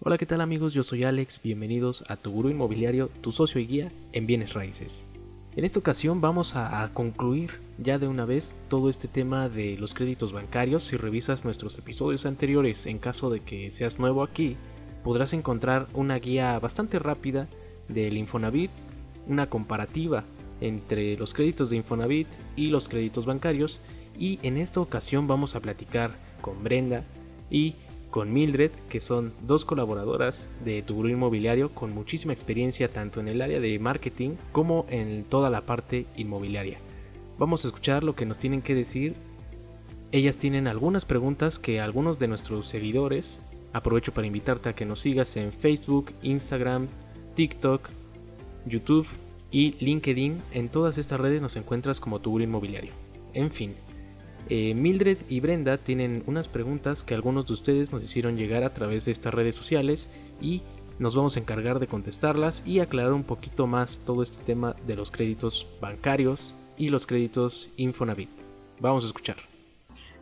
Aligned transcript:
Hola, 0.00 0.16
¿qué 0.16 0.26
tal 0.26 0.40
amigos? 0.40 0.74
Yo 0.74 0.84
soy 0.84 1.02
Alex, 1.02 1.40
bienvenidos 1.42 2.04
a 2.06 2.14
Tu 2.14 2.30
Gurú 2.30 2.50
Inmobiliario, 2.50 3.08
tu 3.20 3.32
socio 3.32 3.60
y 3.60 3.66
guía 3.66 3.92
en 4.12 4.28
bienes 4.28 4.54
raíces. 4.54 5.04
En 5.56 5.64
esta 5.64 5.80
ocasión 5.80 6.20
vamos 6.20 6.54
a, 6.54 6.88
concluir 6.94 7.58
ya 7.78 7.98
de 7.98 8.06
una 8.06 8.24
vez 8.24 8.54
todo 8.68 8.90
este 8.90 9.08
tema 9.08 9.48
de 9.48 9.76
los 9.76 9.94
créditos 9.94 10.32
bancarios. 10.32 10.84
Si 10.84 10.96
revisas 10.96 11.44
nuestros 11.44 11.76
episodios 11.78 12.26
anteriores, 12.26 12.86
en 12.86 13.00
caso 13.00 13.28
de 13.28 13.40
que 13.40 13.72
seas 13.72 13.98
nuevo 13.98 14.22
aquí, 14.22 14.56
podrás 15.02 15.32
encontrar 15.32 15.88
una 15.94 16.16
guía 16.20 16.56
bastante 16.60 17.00
rápida 17.00 17.48
del 17.88 18.18
Infonavit, 18.18 18.70
una 19.26 19.50
comparativa 19.50 20.22
entre 20.60 21.16
los 21.16 21.34
créditos 21.34 21.70
de 21.70 21.76
Infonavit 21.76 22.28
y 22.54 22.68
los 22.68 22.88
créditos 22.88 23.26
bancarios. 23.26 23.80
Y 24.16 24.38
en 24.44 24.58
esta 24.58 24.78
ocasión 24.78 25.26
vamos 25.26 25.56
a 25.56 25.60
platicar 25.60 26.12
con 26.40 26.62
Brenda 26.62 27.02
y 27.50 27.74
con 28.18 28.32
Mildred, 28.32 28.72
que 28.88 29.00
son 29.00 29.32
dos 29.46 29.64
colaboradoras 29.64 30.48
de 30.64 30.82
tu 30.82 31.06
inmobiliario 31.06 31.72
con 31.72 31.94
muchísima 31.94 32.32
experiencia 32.32 32.88
tanto 32.88 33.20
en 33.20 33.28
el 33.28 33.40
área 33.40 33.60
de 33.60 33.78
marketing 33.78 34.30
como 34.50 34.86
en 34.88 35.22
toda 35.22 35.50
la 35.50 35.60
parte 35.66 36.04
inmobiliaria. 36.16 36.80
Vamos 37.38 37.64
a 37.64 37.68
escuchar 37.68 38.02
lo 38.02 38.16
que 38.16 38.26
nos 38.26 38.36
tienen 38.36 38.60
que 38.60 38.74
decir. 38.74 39.14
Ellas 40.10 40.36
tienen 40.36 40.66
algunas 40.66 41.04
preguntas 41.04 41.60
que 41.60 41.80
algunos 41.80 42.18
de 42.18 42.26
nuestros 42.26 42.66
seguidores, 42.66 43.40
aprovecho 43.72 44.12
para 44.12 44.26
invitarte 44.26 44.68
a 44.68 44.74
que 44.74 44.84
nos 44.84 44.98
sigas 44.98 45.36
en 45.36 45.52
Facebook, 45.52 46.12
Instagram, 46.22 46.88
TikTok, 47.36 47.88
YouTube 48.66 49.06
y 49.52 49.76
LinkedIn. 49.78 50.42
En 50.50 50.70
todas 50.70 50.98
estas 50.98 51.20
redes 51.20 51.40
nos 51.40 51.54
encuentras 51.54 52.00
como 52.00 52.18
tu 52.18 52.40
inmobiliario. 52.40 52.90
En 53.32 53.52
fin, 53.52 53.76
eh, 54.48 54.74
Mildred 54.74 55.18
y 55.28 55.40
Brenda 55.40 55.78
tienen 55.78 56.22
unas 56.26 56.48
preguntas 56.48 57.04
que 57.04 57.14
algunos 57.14 57.46
de 57.46 57.54
ustedes 57.54 57.92
nos 57.92 58.02
hicieron 58.02 58.36
llegar 58.36 58.64
a 58.64 58.74
través 58.74 59.04
de 59.04 59.12
estas 59.12 59.34
redes 59.34 59.54
sociales 59.54 60.08
y 60.40 60.62
nos 60.98 61.14
vamos 61.14 61.36
a 61.36 61.40
encargar 61.40 61.78
de 61.78 61.86
contestarlas 61.86 62.66
y 62.66 62.80
aclarar 62.80 63.12
un 63.12 63.24
poquito 63.24 63.66
más 63.66 64.00
todo 64.04 64.22
este 64.22 64.42
tema 64.44 64.74
de 64.86 64.96
los 64.96 65.10
créditos 65.10 65.66
bancarios 65.80 66.54
y 66.76 66.88
los 66.88 67.06
créditos 67.06 67.70
Infonavit. 67.76 68.30
Vamos 68.80 69.04
a 69.04 69.08
escuchar. 69.08 69.47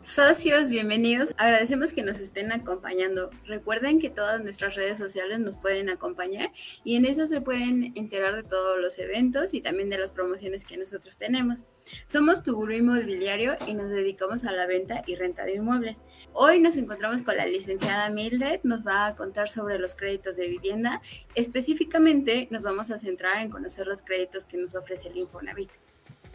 Socios, 0.07 0.69
bienvenidos. 0.69 1.35
Agradecemos 1.37 1.91
que 1.91 2.01
nos 2.01 2.21
estén 2.21 2.53
acompañando. 2.53 3.29
Recuerden 3.45 3.99
que 3.99 4.09
todas 4.09 4.41
nuestras 4.41 4.75
redes 4.75 4.97
sociales 4.97 5.39
nos 5.41 5.57
pueden 5.57 5.89
acompañar 5.89 6.53
y 6.85 6.95
en 6.95 7.03
eso 7.03 7.27
se 7.27 7.41
pueden 7.41 7.91
enterar 7.93 8.33
de 8.33 8.43
todos 8.43 8.79
los 8.79 8.97
eventos 8.99 9.53
y 9.53 9.59
también 9.59 9.89
de 9.89 9.97
las 9.97 10.13
promociones 10.13 10.63
que 10.63 10.77
nosotros 10.77 11.17
tenemos. 11.17 11.65
Somos 12.05 12.41
tu 12.41 12.55
gurú 12.55 12.71
inmobiliario 12.71 13.57
y 13.67 13.73
nos 13.73 13.89
dedicamos 13.89 14.45
a 14.45 14.53
la 14.53 14.65
venta 14.65 15.03
y 15.05 15.15
renta 15.15 15.43
de 15.43 15.55
inmuebles. 15.55 15.97
Hoy 16.31 16.61
nos 16.61 16.77
encontramos 16.77 17.21
con 17.21 17.35
la 17.35 17.45
licenciada 17.45 18.09
Mildred, 18.09 18.61
nos 18.63 18.87
va 18.87 19.07
a 19.07 19.15
contar 19.17 19.49
sobre 19.49 19.77
los 19.77 19.93
créditos 19.93 20.37
de 20.37 20.47
vivienda. 20.47 21.01
Específicamente 21.35 22.47
nos 22.49 22.63
vamos 22.63 22.91
a 22.91 22.97
centrar 22.97 23.41
en 23.41 23.49
conocer 23.49 23.87
los 23.87 24.03
créditos 24.03 24.45
que 24.45 24.55
nos 24.55 24.73
ofrece 24.73 25.09
el 25.09 25.17
Infonavit. 25.17 25.71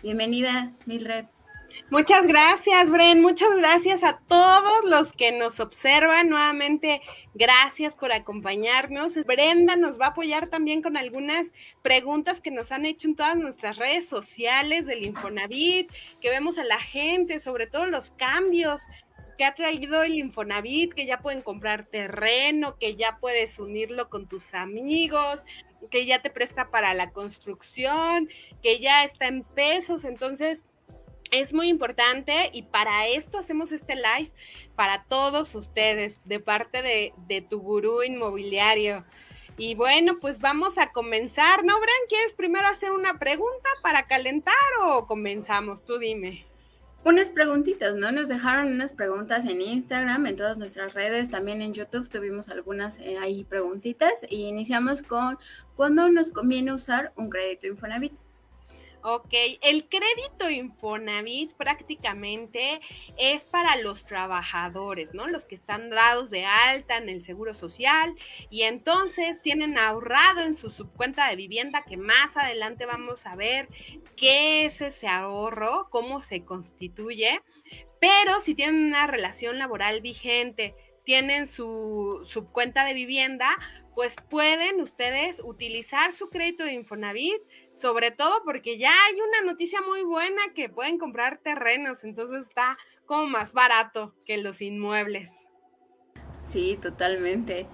Bienvenida, 0.03 0.77
Mildred. 0.84 1.25
Muchas 1.91 2.27
gracias, 2.27 2.91
Bren. 2.91 3.20
Muchas 3.20 3.51
gracias 3.55 4.03
a 4.03 4.19
todos 4.27 4.84
los 4.84 5.12
que 5.12 5.33
nos 5.33 5.61
observan. 5.61 6.28
Nuevamente, 6.28 7.03
gracias 7.34 7.97
por 7.97 8.12
acompañarnos. 8.12 9.15
Brenda 9.27 9.77
nos 9.77 10.00
va 10.00 10.06
a 10.06 10.09
apoyar 10.11 10.48
también 10.48 10.83
con 10.83 10.97
algunas 10.97 11.48
preguntas 11.83 12.41
que 12.41 12.50
nos 12.50 12.73
han 12.73 12.87
hecho 12.87 13.09
en 13.09 13.17
todas 13.17 13.37
nuestras 13.37 13.77
redes 13.77 14.09
sociales 14.09 14.87
del 14.87 15.05
Infonavit, 15.05 15.91
que 16.20 16.31
vemos 16.31 16.59
a 16.59 16.65
la 16.65 16.78
gente, 16.78 17.39
sobre 17.39 17.67
todo 17.67 17.87
los 17.87 18.11
cambios 18.12 18.87
que 19.37 19.45
ha 19.45 19.55
traído 19.55 20.03
el 20.03 20.15
Infonavit, 20.15 20.95
que 20.95 21.06
ya 21.06 21.20
pueden 21.20 21.43
comprar 21.43 21.87
terreno, 21.87 22.77
que 22.78 22.97
ya 22.97 23.19
puedes 23.20 23.59
unirlo 23.59 24.09
con 24.09 24.27
tus 24.28 24.55
amigos, 24.55 25.45
que 25.91 26.06
ya 26.06 26.23
te 26.23 26.31
presta 26.31 26.70
para 26.70 26.95
la 26.95 27.11
construcción, 27.11 28.28
que 28.62 28.78
ya 28.81 29.05
está 29.05 29.27
en 29.27 29.43
pesos. 29.43 30.05
Entonces, 30.05 30.65
es 31.32 31.53
muy 31.54 31.69
importante 31.69 32.50
y 32.53 32.62
para 32.62 33.09
esto 33.09 33.38
hacemos 33.38 33.72
este 33.72 33.97
live 33.97 34.31
para 34.76 35.04
todos 35.04 35.54
ustedes 35.54 36.20
de 36.25 36.38
parte 36.38 36.82
de, 36.82 37.47
tu 37.48 37.60
gurú 37.60 38.03
inmobiliario. 38.03 39.04
Y 39.56 39.75
bueno, 39.75 40.19
pues 40.20 40.38
vamos 40.38 40.78
a 40.78 40.93
comenzar, 40.93 41.65
¿no, 41.65 41.75
Bran? 41.75 41.97
¿Quieres 42.09 42.34
primero 42.34 42.66
hacer 42.69 42.93
una 42.93 43.19
pregunta 43.19 43.69
para 43.82 44.06
calentar 44.06 44.54
o 44.84 45.06
comenzamos? 45.06 45.84
Tú 45.84 45.98
dime. 45.98 46.47
Unas 47.04 47.31
preguntitas, 47.31 47.94
¿no? 47.97 48.12
Nos 48.12 48.28
dejaron 48.28 48.69
unas 48.69 48.93
preguntas 48.93 49.44
en 49.44 49.60
Instagram, 49.60 50.26
en 50.26 50.37
todas 50.37 50.56
nuestras 50.56 50.94
redes, 50.94 51.31
también 51.31 51.60
en 51.60 51.75
YouTube 51.75 52.09
tuvimos 52.09 52.49
algunas 52.49 52.99
eh, 52.99 53.19
ahí 53.19 53.43
preguntitas 53.43 54.25
y 54.28 54.44
iniciamos 54.44 55.03
con 55.03 55.37
¿cuándo 55.75 56.09
nos 56.10 56.31
conviene 56.31 56.72
usar 56.72 57.12
un 57.16 57.28
crédito 57.28 57.66
Infonavit? 57.66 58.12
Ok, 59.04 59.34
el 59.62 59.88
crédito 59.88 60.48
Infonavit 60.48 61.52
prácticamente 61.54 62.80
es 63.18 63.44
para 63.44 63.74
los 63.76 64.04
trabajadores, 64.04 65.12
¿no? 65.12 65.26
Los 65.26 65.44
que 65.44 65.56
están 65.56 65.90
dados 65.90 66.30
de 66.30 66.44
alta 66.44 66.98
en 66.98 67.08
el 67.08 67.24
Seguro 67.24 67.52
Social 67.52 68.14
y 68.48 68.62
entonces 68.62 69.42
tienen 69.42 69.76
ahorrado 69.76 70.42
en 70.42 70.54
su 70.54 70.70
subcuenta 70.70 71.28
de 71.28 71.34
vivienda 71.34 71.82
que 71.82 71.96
más 71.96 72.36
adelante 72.36 72.86
vamos 72.86 73.26
a 73.26 73.34
ver 73.34 73.68
qué 74.16 74.66
es 74.66 74.80
ese 74.80 75.08
ahorro, 75.08 75.88
cómo 75.90 76.20
se 76.20 76.44
constituye, 76.44 77.40
pero 78.00 78.40
si 78.40 78.54
tienen 78.54 78.84
una 78.84 79.08
relación 79.08 79.58
laboral 79.58 80.00
vigente, 80.00 80.76
tienen 81.04 81.48
su 81.48 82.20
subcuenta 82.24 82.84
de 82.84 82.94
vivienda, 82.94 83.48
pues 83.94 84.16
pueden 84.30 84.80
ustedes 84.80 85.40
utilizar 85.44 86.12
su 86.12 86.30
crédito 86.30 86.64
de 86.64 86.72
Infonavit, 86.72 87.42
sobre 87.75 88.10
todo 88.10 88.43
porque 88.44 88.78
ya 88.78 88.91
hay 88.91 89.15
una 89.15 89.50
noticia 89.50 89.81
muy 89.83 90.03
buena 90.03 90.43
que 90.55 90.69
pueden 90.69 90.99
comprar 90.99 91.38
terrenos, 91.38 92.05
entonces 92.05 92.47
está 92.47 92.78
como 93.06 93.27
más 93.27 93.53
barato 93.53 94.15
que 94.25 94.37
los 94.37 94.60
inmuebles. 94.60 95.49
Sí, 96.44 96.78
totalmente. 96.81 97.66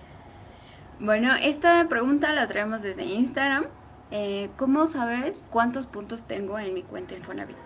Bueno, 1.01 1.35
esta 1.41 1.89
pregunta 1.89 2.33
la 2.33 2.47
traemos 2.47 2.83
desde 2.83 3.05
Instagram. 3.05 3.67
Eh, 4.11 4.51
¿Cómo 4.57 4.87
saber 4.87 5.35
cuántos 5.51 5.87
puntos 5.87 6.27
tengo 6.27 6.59
en 6.59 6.75
mi 6.75 6.83
cuenta 6.83 7.15
Infonavit? 7.15 7.57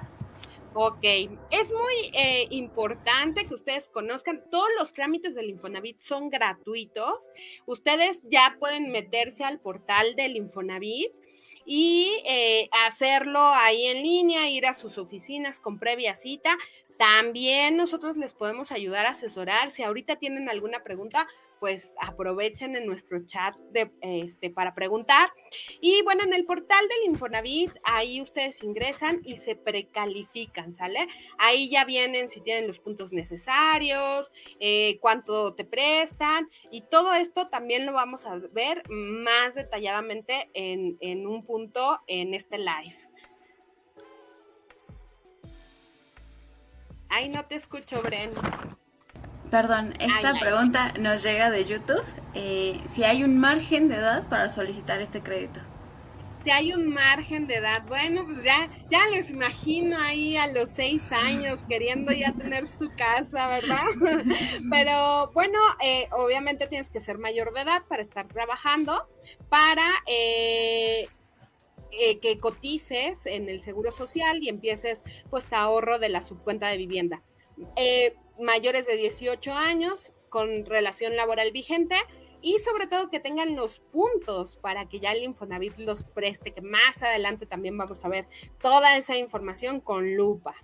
Ok, 0.74 1.04
es 1.50 1.70
muy 1.70 2.10
eh, 2.14 2.46
importante 2.50 3.44
que 3.44 3.52
ustedes 3.52 3.90
conozcan, 3.90 4.42
todos 4.50 4.68
los 4.78 4.94
trámites 4.94 5.34
del 5.34 5.50
Infonavit 5.50 6.00
son 6.00 6.30
gratuitos. 6.30 7.30
Ustedes 7.66 8.22
ya 8.24 8.56
pueden 8.58 8.90
meterse 8.90 9.44
al 9.44 9.60
portal 9.60 10.16
del 10.16 10.36
Infonavit 10.36 11.12
y 11.64 12.22
eh, 12.26 12.68
hacerlo 12.86 13.40
ahí 13.40 13.86
en 13.86 14.02
línea, 14.02 14.48
ir 14.48 14.66
a 14.66 14.74
sus 14.74 14.98
oficinas 14.98 15.60
con 15.60 15.78
previa 15.78 16.16
cita. 16.16 16.56
También 16.98 17.76
nosotros 17.76 18.16
les 18.16 18.34
podemos 18.34 18.72
ayudar 18.72 19.06
a 19.06 19.10
asesorar. 19.10 19.70
Si 19.70 19.82
ahorita 19.82 20.16
tienen 20.16 20.48
alguna 20.48 20.82
pregunta, 20.82 21.26
pues 21.62 21.94
aprovechen 22.00 22.74
en 22.74 22.86
nuestro 22.86 23.24
chat 23.24 23.54
de, 23.70 23.88
este, 24.00 24.50
para 24.50 24.74
preguntar. 24.74 25.30
Y 25.80 26.02
bueno, 26.02 26.24
en 26.24 26.34
el 26.34 26.44
portal 26.44 26.88
del 26.88 27.10
Infonavit, 27.10 27.70
ahí 27.84 28.20
ustedes 28.20 28.64
ingresan 28.64 29.20
y 29.24 29.36
se 29.36 29.54
precalifican, 29.54 30.74
¿sale? 30.74 31.06
Ahí 31.38 31.70
ya 31.70 31.84
vienen 31.84 32.28
si 32.30 32.40
tienen 32.40 32.66
los 32.66 32.80
puntos 32.80 33.12
necesarios, 33.12 34.32
eh, 34.58 34.98
cuánto 35.00 35.54
te 35.54 35.64
prestan 35.64 36.50
y 36.72 36.80
todo 36.80 37.14
esto 37.14 37.46
también 37.46 37.86
lo 37.86 37.92
vamos 37.92 38.26
a 38.26 38.34
ver 38.50 38.82
más 38.90 39.54
detalladamente 39.54 40.50
en, 40.54 40.96
en 40.98 41.28
un 41.28 41.44
punto 41.44 42.00
en 42.08 42.34
este 42.34 42.58
live. 42.58 42.98
Ay, 47.08 47.28
no 47.28 47.44
te 47.44 47.54
escucho, 47.54 48.02
Bren. 48.02 48.32
Perdón, 49.52 49.92
esta 50.00 50.32
pregunta 50.40 50.94
nos 50.98 51.22
llega 51.22 51.50
de 51.50 51.66
YouTube. 51.66 52.02
Eh, 52.32 52.80
si 52.88 53.04
hay 53.04 53.22
un 53.22 53.38
margen 53.38 53.86
de 53.86 53.96
edad 53.96 54.26
para 54.30 54.48
solicitar 54.48 55.02
este 55.02 55.22
crédito. 55.22 55.60
Si 56.42 56.50
hay 56.50 56.72
un 56.72 56.88
margen 56.88 57.46
de 57.46 57.56
edad, 57.56 57.84
bueno, 57.86 58.24
pues 58.24 58.42
ya, 58.42 58.70
ya 58.90 59.00
les 59.12 59.28
imagino 59.28 59.94
ahí 59.98 60.38
a 60.38 60.46
los 60.46 60.70
seis 60.70 61.12
años 61.12 61.64
queriendo 61.68 62.12
ya 62.12 62.32
tener 62.32 62.66
su 62.66 62.90
casa, 62.96 63.46
¿verdad? 63.46 63.84
Pero 64.70 65.30
bueno, 65.34 65.58
eh, 65.84 66.08
obviamente 66.12 66.66
tienes 66.66 66.88
que 66.88 66.98
ser 66.98 67.18
mayor 67.18 67.52
de 67.52 67.60
edad 67.60 67.82
para 67.86 68.00
estar 68.00 68.26
trabajando, 68.28 69.06
para 69.50 69.84
eh, 70.06 71.10
que 72.22 72.38
cotices 72.40 73.26
en 73.26 73.50
el 73.50 73.60
Seguro 73.60 73.92
Social 73.92 74.42
y 74.42 74.48
empieces 74.48 75.04
pues 75.28 75.44
tu 75.44 75.56
ahorro 75.56 75.98
de 75.98 76.08
la 76.08 76.22
subcuenta 76.22 76.68
de 76.68 76.78
vivienda. 76.78 77.20
Eh, 77.76 78.14
mayores 78.38 78.86
de 78.86 78.96
18 78.96 79.52
años 79.52 80.12
con 80.28 80.64
relación 80.66 81.16
laboral 81.16 81.52
vigente 81.52 81.96
y 82.40 82.58
sobre 82.58 82.86
todo 82.86 83.10
que 83.10 83.20
tengan 83.20 83.54
los 83.54 83.80
puntos 83.80 84.56
para 84.56 84.88
que 84.88 84.98
ya 84.98 85.12
el 85.12 85.22
Infonavit 85.22 85.78
los 85.78 86.04
preste, 86.04 86.52
que 86.52 86.60
más 86.60 87.02
adelante 87.02 87.46
también 87.46 87.78
vamos 87.78 88.04
a 88.04 88.08
ver 88.08 88.26
toda 88.60 88.96
esa 88.96 89.16
información 89.16 89.80
con 89.80 90.16
lupa. 90.16 90.56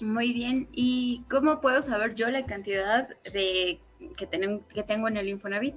Muy 0.00 0.32
bien, 0.32 0.68
¿y 0.72 1.24
cómo 1.30 1.60
puedo 1.62 1.80
saber 1.80 2.14
yo 2.14 2.28
la 2.28 2.44
cantidad 2.44 3.08
de 3.22 3.80
que, 4.16 4.28
que 4.74 4.82
tengo 4.82 5.08
en 5.08 5.16
el 5.16 5.28
Infonavit. 5.28 5.74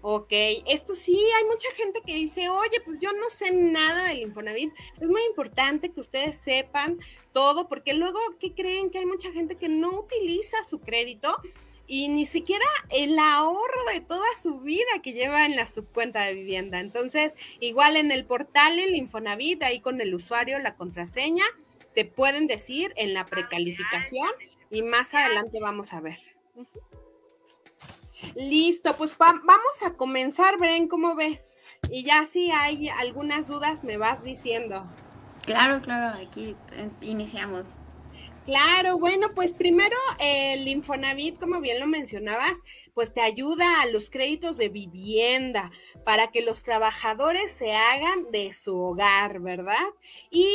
Ok, 0.00 0.32
esto 0.66 0.94
sí, 0.94 1.16
hay 1.16 1.44
mucha 1.48 1.70
gente 1.76 2.00
que 2.04 2.14
dice, 2.14 2.48
oye, 2.48 2.80
pues 2.84 2.98
yo 3.00 3.12
no 3.12 3.30
sé 3.30 3.52
nada 3.54 4.08
del 4.08 4.18
Infonavit. 4.18 4.72
Es 5.00 5.08
muy 5.08 5.22
importante 5.22 5.92
que 5.92 6.00
ustedes 6.00 6.36
sepan 6.36 6.98
todo, 7.32 7.68
porque 7.68 7.94
luego, 7.94 8.18
¿qué 8.40 8.52
creen? 8.52 8.90
Que 8.90 8.98
hay 8.98 9.06
mucha 9.06 9.30
gente 9.30 9.54
que 9.54 9.68
no 9.68 10.00
utiliza 10.00 10.64
su 10.64 10.80
crédito 10.80 11.36
y 11.86 12.08
ni 12.08 12.26
siquiera 12.26 12.64
el 12.90 13.18
ahorro 13.18 13.84
de 13.92 14.00
toda 14.00 14.26
su 14.36 14.60
vida 14.60 15.02
que 15.02 15.12
lleva 15.12 15.46
en 15.46 15.56
la 15.56 15.66
subcuenta 15.66 16.24
de 16.24 16.34
vivienda. 16.34 16.80
Entonces, 16.80 17.34
igual 17.60 17.96
en 17.96 18.10
el 18.10 18.24
portal, 18.24 18.78
el 18.78 18.96
Infonavit, 18.96 19.62
ahí 19.62 19.80
con 19.80 20.00
el 20.00 20.14
usuario, 20.14 20.58
la 20.58 20.74
contraseña, 20.74 21.44
te 21.94 22.04
pueden 22.04 22.46
decir 22.46 22.92
en 22.96 23.14
la 23.14 23.26
precalificación 23.26 24.30
y 24.70 24.82
más 24.82 25.14
adelante 25.14 25.60
vamos 25.60 25.92
a 25.92 26.00
ver. 26.00 26.18
Listo, 28.34 28.96
pues 28.96 29.16
vamos 29.18 29.82
a 29.86 29.94
comenzar, 29.94 30.58
Bren, 30.58 30.88
¿cómo 30.88 31.14
ves? 31.14 31.66
Y 31.90 32.04
ya 32.04 32.26
si 32.26 32.50
hay 32.50 32.88
algunas 32.88 33.48
dudas 33.48 33.84
me 33.84 33.96
vas 33.96 34.24
diciendo. 34.24 34.84
Claro, 35.44 35.80
claro, 35.82 36.18
aquí 36.18 36.56
eh, 36.72 36.90
iniciamos. 37.00 37.70
Claro, 38.44 38.98
bueno, 38.98 39.34
pues 39.34 39.52
primero 39.52 39.96
el 40.18 40.66
Infonavit, 40.66 41.38
como 41.38 41.60
bien 41.60 41.78
lo 41.78 41.86
mencionabas, 41.86 42.58
pues 42.92 43.14
te 43.14 43.20
ayuda 43.20 43.82
a 43.82 43.86
los 43.86 44.10
créditos 44.10 44.56
de 44.56 44.68
vivienda 44.68 45.70
para 46.04 46.32
que 46.32 46.42
los 46.42 46.64
trabajadores 46.64 47.52
se 47.52 47.72
hagan 47.72 48.32
de 48.32 48.52
su 48.52 48.76
hogar, 48.76 49.38
¿verdad? 49.38 49.86
Y 50.30 50.48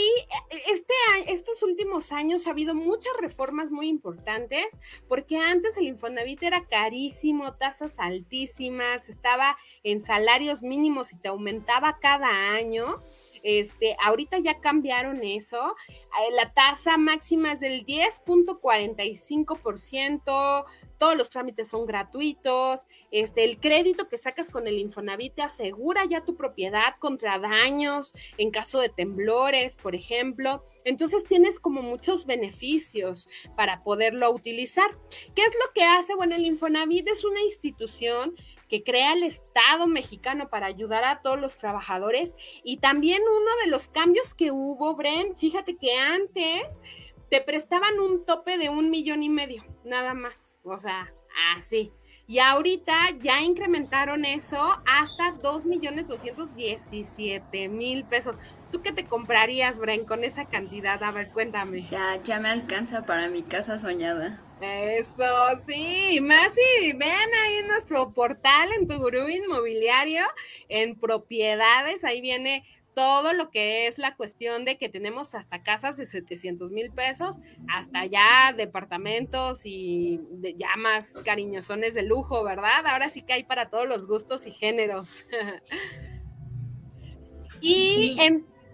este, 0.69 0.93
estos 1.27 1.63
últimos 1.63 2.11
años 2.11 2.45
ha 2.47 2.51
habido 2.51 2.75
muchas 2.75 3.13
reformas 3.21 3.71
muy 3.71 3.87
importantes, 3.87 4.79
porque 5.07 5.37
antes 5.37 5.77
el 5.77 5.87
Infonavit 5.87 6.43
era 6.43 6.67
carísimo, 6.67 7.53
tasas 7.53 7.93
altísimas, 7.99 9.07
estaba 9.07 9.57
en 9.83 10.01
salarios 10.01 10.61
mínimos 10.61 11.13
y 11.13 11.19
te 11.19 11.29
aumentaba 11.29 11.99
cada 11.99 12.51
año. 12.53 13.01
Este, 13.49 13.95
ahorita 14.03 14.39
ya 14.39 14.59
cambiaron 14.59 15.23
eso. 15.23 15.77
Eh, 15.89 16.33
la 16.35 16.53
tasa 16.53 16.97
máxima 16.97 17.53
es 17.53 17.61
del 17.61 17.85
10.45%, 17.85 20.65
todos 20.97 21.15
los 21.15 21.29
trámites 21.29 21.69
son 21.69 21.85
gratuitos, 21.85 22.87
este, 23.09 23.45
el 23.45 23.61
crédito 23.61 24.09
que 24.09 24.17
sacas 24.17 24.49
con 24.49 24.67
el 24.67 24.77
Infonavit 24.79 25.35
te 25.35 25.43
asegura 25.43 26.03
ya 26.03 26.25
tu 26.25 26.35
propiedad 26.35 26.95
contra 26.99 27.39
daños 27.39 28.11
en 28.37 28.51
caso 28.51 28.81
de 28.81 28.89
temblores, 28.89 29.77
por 29.77 29.95
ejemplo. 29.95 30.65
Entonces 30.83 31.23
tienes 31.23 31.61
como 31.61 31.81
muchos 31.81 32.25
beneficios 32.25 33.29
para 33.55 33.81
poderlo 33.81 34.29
utilizar. 34.29 34.91
¿Qué 35.33 35.43
es 35.43 35.55
lo 35.65 35.71
que 35.73 35.85
hace? 35.85 36.15
Bueno, 36.15 36.35
el 36.35 36.45
Infonavit 36.45 37.07
es 37.07 37.23
una 37.23 37.39
institución 37.39 38.35
que 38.67 38.83
crea 38.83 39.13
el 39.13 39.23
Estado 39.23 39.87
mexicano 39.87 40.49
para 40.49 40.67
ayudar 40.67 41.03
a 41.03 41.21
todos 41.21 41.39
los 41.39 41.57
trabajadores. 41.57 42.35
Y 42.63 42.77
también 42.77 43.21
uno 43.21 43.51
de 43.63 43.71
los 43.71 43.89
cambios 43.89 44.33
que 44.33 44.51
hubo, 44.51 44.95
Bren, 44.95 45.35
fíjate 45.35 45.77
que 45.77 45.93
antes 45.97 46.81
te 47.29 47.41
prestaban 47.41 47.99
un 47.99 48.25
tope 48.25 48.57
de 48.57 48.69
un 48.69 48.89
millón 48.89 49.23
y 49.23 49.29
medio, 49.29 49.65
nada 49.83 50.13
más. 50.13 50.57
O 50.63 50.77
sea, 50.77 51.13
así. 51.55 51.91
Y 52.29 52.39
ahorita 52.39 52.93
ya 53.21 53.41
incrementaron 53.41 54.25
eso 54.25 54.61
hasta 54.85 55.31
dos 55.41 55.65
millones 55.65 56.09
doscientos 56.09 56.53
diecisiete 56.55 57.69
mil 57.69 58.03
pesos. 58.03 58.35
¿Tú 58.71 58.81
qué 58.81 58.91
te 58.91 59.05
comprarías, 59.05 59.79
Bren, 59.79 60.05
con 60.05 60.23
esa 60.23 60.45
cantidad? 60.45 61.01
A 61.01 61.11
ver, 61.11 61.29
cuéntame. 61.29 61.87
Ya, 61.89 62.21
ya 62.23 62.39
me 62.39 62.49
alcanza 62.49 63.05
para 63.05 63.29
mi 63.29 63.43
casa 63.43 63.79
soñada. 63.79 64.43
Eso, 64.59 65.23
sí, 65.63 66.19
más 66.19 66.55
y 66.81 66.91
vean 66.93 67.29
ahí 67.45 67.67
nuestro 67.67 68.11
portal 68.11 68.69
en 68.79 68.87
tu 68.87 68.97
gurú 68.97 69.29
inmobiliario, 69.29 70.23
en 70.67 70.99
propiedades, 70.99 72.03
ahí 72.03 72.21
viene 72.21 72.63
todo 72.95 73.33
lo 73.33 73.51
que 73.51 73.85
es 73.85 73.99
la 73.99 74.15
cuestión 74.15 74.65
de 74.65 74.79
que 74.79 74.89
tenemos 74.89 75.35
hasta 75.35 75.61
casas 75.61 75.97
de 75.97 76.07
700 76.07 76.71
mil 76.71 76.91
pesos, 76.91 77.37
hasta 77.69 78.07
ya 78.07 78.51
departamentos 78.57 79.61
y 79.65 80.19
de, 80.31 80.55
ya 80.55 80.75
más 80.77 81.13
cariñosones 81.23 81.93
de 81.93 82.01
lujo, 82.01 82.43
¿verdad? 82.43 82.87
Ahora 82.87 83.09
sí 83.09 83.21
que 83.21 83.33
hay 83.33 83.43
para 83.43 83.69
todos 83.69 83.87
los 83.87 84.07
gustos 84.07 84.47
y 84.47 84.51
géneros. 84.51 85.23
y 87.61 88.17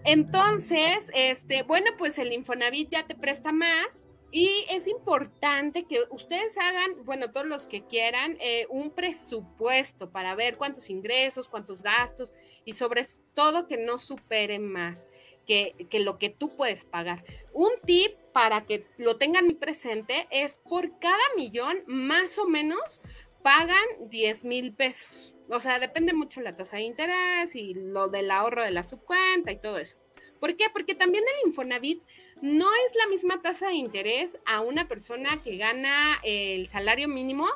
entonces, 0.04 1.10
este, 1.14 1.62
bueno, 1.62 1.90
pues 1.96 2.18
el 2.18 2.32
Infonavit 2.32 2.90
ya 2.90 3.06
te 3.06 3.14
presta 3.14 3.52
más 3.52 4.04
y 4.30 4.66
es 4.68 4.88
importante 4.88 5.84
que 5.84 6.00
ustedes 6.10 6.58
hagan, 6.58 7.04
bueno, 7.04 7.30
todos 7.30 7.46
los 7.46 7.66
que 7.68 7.84
quieran, 7.86 8.36
eh, 8.40 8.66
un 8.68 8.90
presupuesto 8.90 10.10
para 10.10 10.34
ver 10.34 10.56
cuántos 10.56 10.90
ingresos, 10.90 11.48
cuántos 11.48 11.84
gastos 11.84 12.34
y 12.64 12.72
sobre 12.72 13.04
todo 13.34 13.68
que 13.68 13.76
no 13.76 13.96
superen 13.98 14.66
más 14.66 15.08
que, 15.46 15.86
que 15.88 16.00
lo 16.00 16.18
que 16.18 16.30
tú 16.30 16.56
puedes 16.56 16.84
pagar. 16.84 17.24
Un 17.52 17.70
tip 17.86 18.16
para 18.32 18.64
que 18.64 18.88
lo 18.98 19.18
tengan 19.18 19.44
muy 19.44 19.54
presente 19.54 20.26
es 20.32 20.58
por 20.68 20.98
cada 20.98 21.22
millón, 21.36 21.84
más 21.86 22.36
o 22.38 22.48
menos, 22.48 23.00
pagan 23.44 24.08
10 24.08 24.44
mil 24.44 24.74
pesos. 24.74 25.34
O 25.50 25.60
sea, 25.60 25.78
depende 25.78 26.14
mucho 26.14 26.40
la 26.40 26.56
tasa 26.56 26.78
de 26.78 26.84
interés 26.84 27.54
y 27.54 27.74
lo 27.74 28.08
del 28.08 28.30
ahorro 28.30 28.64
de 28.64 28.70
la 28.70 28.84
subcuenta 28.84 29.52
y 29.52 29.60
todo 29.60 29.76
eso. 29.76 29.98
¿Por 30.40 30.56
qué? 30.56 30.64
Porque 30.72 30.94
también 30.94 31.24
el 31.24 31.48
Infonavit 31.48 32.02
no 32.40 32.66
es 32.86 32.96
la 32.96 33.06
misma 33.08 33.42
tasa 33.42 33.68
de 33.68 33.74
interés 33.74 34.38
a 34.46 34.62
una 34.62 34.88
persona 34.88 35.42
que 35.42 35.58
gana 35.58 36.18
el 36.22 36.68
salario 36.68 37.06
mínimo 37.06 37.46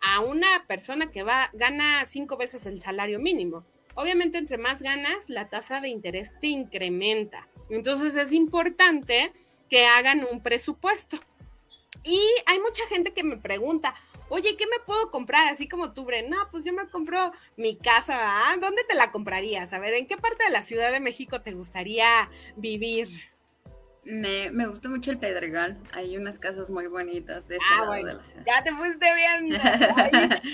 a 0.00 0.20
una 0.20 0.66
persona 0.66 1.12
que 1.12 1.22
va, 1.22 1.50
gana 1.52 2.04
cinco 2.06 2.36
veces 2.36 2.66
el 2.66 2.80
salario 2.80 3.20
mínimo. 3.20 3.64
Obviamente, 3.94 4.38
entre 4.38 4.58
más 4.58 4.82
ganas, 4.82 5.28
la 5.28 5.48
tasa 5.48 5.80
de 5.80 5.88
interés 5.88 6.34
te 6.40 6.48
incrementa. 6.48 7.48
Entonces 7.70 8.16
es 8.16 8.32
importante 8.32 9.32
que 9.70 9.86
hagan 9.86 10.26
un 10.30 10.42
presupuesto. 10.42 11.18
Y 12.02 12.20
hay 12.46 12.60
mucha 12.60 12.86
gente 12.88 13.12
que 13.12 13.24
me 13.24 13.36
pregunta, 13.36 13.94
oye, 14.28 14.56
¿qué 14.56 14.66
me 14.66 14.84
puedo 14.84 15.10
comprar? 15.10 15.48
Así 15.48 15.68
como 15.68 15.92
tú, 15.92 16.04
Bren, 16.04 16.30
no, 16.30 16.48
pues 16.50 16.64
yo 16.64 16.72
me 16.72 16.88
compro 16.88 17.32
mi 17.56 17.76
casa, 17.76 18.16
¿dónde 18.60 18.84
te 18.84 18.94
la 18.94 19.10
comprarías? 19.10 19.72
A 19.72 19.78
ver, 19.78 19.94
¿en 19.94 20.06
qué 20.06 20.16
parte 20.16 20.44
de 20.44 20.50
la 20.50 20.62
Ciudad 20.62 20.92
de 20.92 21.00
México 21.00 21.42
te 21.42 21.52
gustaría 21.52 22.30
vivir? 22.56 23.08
Me, 24.06 24.50
me 24.52 24.68
gusta 24.68 24.88
mucho 24.88 25.10
el 25.10 25.18
Pedregal. 25.18 25.82
Hay 25.92 26.16
unas 26.16 26.38
casas 26.38 26.70
muy 26.70 26.86
bonitas 26.86 27.48
de 27.48 27.56
ese 27.56 27.64
ah, 27.72 27.80
lado 27.80 27.92
de 27.94 28.14
la 28.14 28.22
ciudad. 28.22 28.44
Ya 28.46 28.62
te 28.62 28.72
fuiste 28.72 29.06
bien. 29.14 29.60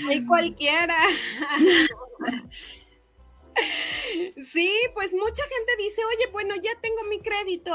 Hay, 0.08 0.24
cualquiera. 0.26 0.96
sí, 4.42 4.72
pues 4.94 5.12
mucha 5.12 5.42
gente 5.42 5.72
dice, 5.78 6.00
oye, 6.02 6.32
bueno, 6.32 6.54
ya 6.56 6.70
tengo 6.80 7.04
mi 7.10 7.20
crédito. 7.20 7.74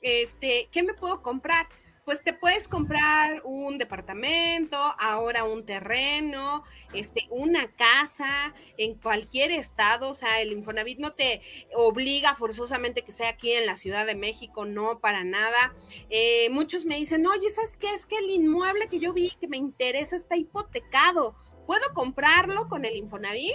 Este, 0.00 0.70
¿qué 0.72 0.82
me 0.82 0.94
puedo 0.94 1.22
comprar? 1.22 1.68
Pues 2.08 2.22
te 2.22 2.32
puedes 2.32 2.68
comprar 2.68 3.42
un 3.44 3.76
departamento, 3.76 4.78
ahora 4.98 5.44
un 5.44 5.66
terreno, 5.66 6.64
este, 6.94 7.26
una 7.28 7.70
casa 7.72 8.54
en 8.78 8.94
cualquier 8.94 9.50
estado, 9.50 10.08
o 10.08 10.14
sea, 10.14 10.40
el 10.40 10.52
Infonavit 10.52 11.00
no 11.00 11.12
te 11.12 11.42
obliga 11.74 12.34
forzosamente 12.34 13.02
que 13.02 13.12
sea 13.12 13.28
aquí 13.28 13.52
en 13.52 13.66
la 13.66 13.76
Ciudad 13.76 14.06
de 14.06 14.14
México, 14.14 14.64
no, 14.64 15.00
para 15.00 15.22
nada. 15.22 15.74
Eh, 16.08 16.48
muchos 16.48 16.86
me 16.86 16.96
dicen, 16.96 17.26
oye, 17.26 17.50
¿sabes 17.50 17.76
qué? 17.76 17.92
Es 17.92 18.06
que 18.06 18.16
el 18.16 18.30
inmueble 18.30 18.88
que 18.88 19.00
yo 19.00 19.12
vi 19.12 19.32
que 19.38 19.46
me 19.46 19.58
interesa 19.58 20.16
está 20.16 20.34
hipotecado, 20.34 21.36
¿puedo 21.66 21.92
comprarlo 21.92 22.68
con 22.68 22.86
el 22.86 22.96
Infonavit? 22.96 23.52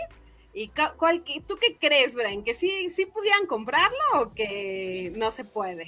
¿Y 0.53 0.71
cuál, 0.99 1.23
tú 1.47 1.57
qué 1.59 1.75
crees, 1.79 2.13
Brian? 2.13 2.43
¿Que 2.43 2.53
sí, 2.53 2.91
sí 2.91 3.07
pudieran 3.07 3.47
comprarlo 3.47 3.97
o 4.19 4.35
que 4.35 5.11
no 5.15 5.31
se 5.31 5.43
puede? 5.43 5.87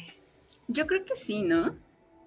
Yo 0.67 0.87
creo 0.87 1.05
que 1.05 1.15
sí, 1.15 1.43
¿no? 1.43 1.84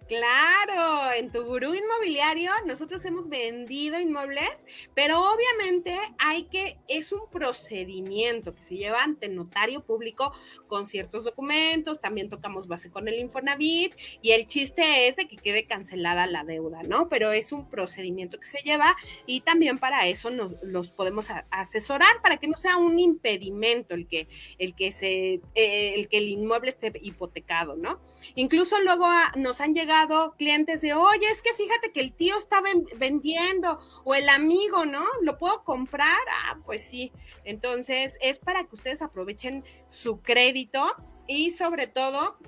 Claro, 0.08 1.12
en 1.12 1.30
tu 1.30 1.44
gurú 1.44 1.74
inmobiliario 1.74 2.50
nosotros 2.64 3.04
hemos 3.04 3.28
vendido 3.28 4.00
inmuebles, 4.00 4.64
pero 4.94 5.20
obviamente 5.20 5.98
hay 6.16 6.44
que, 6.44 6.78
es 6.88 7.12
un 7.12 7.28
procedimiento 7.30 8.54
que 8.54 8.62
se 8.62 8.76
lleva 8.76 9.02
ante 9.02 9.28
notario 9.28 9.84
público 9.84 10.32
con 10.66 10.86
ciertos 10.86 11.24
documentos, 11.24 12.00
también 12.00 12.30
tocamos 12.30 12.68
base 12.68 12.90
con 12.90 13.06
el 13.06 13.18
Infonavit 13.18 13.92
y 14.22 14.30
el 14.30 14.46
chiste 14.46 15.08
es 15.08 15.16
de 15.16 15.28
que 15.28 15.36
quede 15.36 15.66
cancelada 15.66 16.26
la 16.26 16.42
deuda, 16.42 16.82
¿no? 16.84 17.10
Pero 17.10 17.32
es 17.32 17.52
un 17.52 17.68
procedimiento 17.68 18.40
que 18.40 18.46
se 18.46 18.62
lleva 18.62 18.96
y 19.26 19.42
también 19.42 19.78
para 19.78 20.06
eso 20.06 20.30
nos 20.30 20.52
los 20.62 20.90
podemos 20.90 21.28
asesorar 21.50 22.22
para 22.22 22.38
que 22.38 22.48
no 22.48 22.56
sea 22.56 22.78
un 22.78 22.98
impedimento 22.98 23.94
el 23.94 24.08
que 24.08 24.26
el 24.58 24.74
que 24.74 24.90
se 24.90 25.42
eh, 25.54 25.94
el 25.96 26.08
que 26.08 26.16
el 26.16 26.28
inmueble 26.28 26.70
esté 26.70 26.92
hipotecado, 27.02 27.76
¿no? 27.76 28.00
Incluso 28.36 28.80
luego 28.80 29.06
nos 29.36 29.60
han 29.60 29.74
llegado 29.74 29.97
clientes 30.36 30.82
de, 30.82 30.94
oye, 30.94 31.26
es 31.30 31.42
que 31.42 31.54
fíjate 31.54 31.92
que 31.92 32.00
el 32.00 32.12
tío 32.12 32.36
está 32.36 32.62
vendiendo 32.96 33.80
o 34.04 34.14
el 34.14 34.28
amigo, 34.28 34.84
¿no? 34.84 35.04
¿Lo 35.22 35.38
puedo 35.38 35.64
comprar? 35.64 36.18
Ah, 36.44 36.58
pues 36.64 36.82
sí. 36.82 37.12
Entonces 37.44 38.18
es 38.20 38.38
para 38.38 38.64
que 38.64 38.74
ustedes 38.74 39.02
aprovechen 39.02 39.64
su 39.88 40.20
crédito 40.20 40.94
y 41.26 41.50
sobre 41.50 41.86
todo 41.86 42.38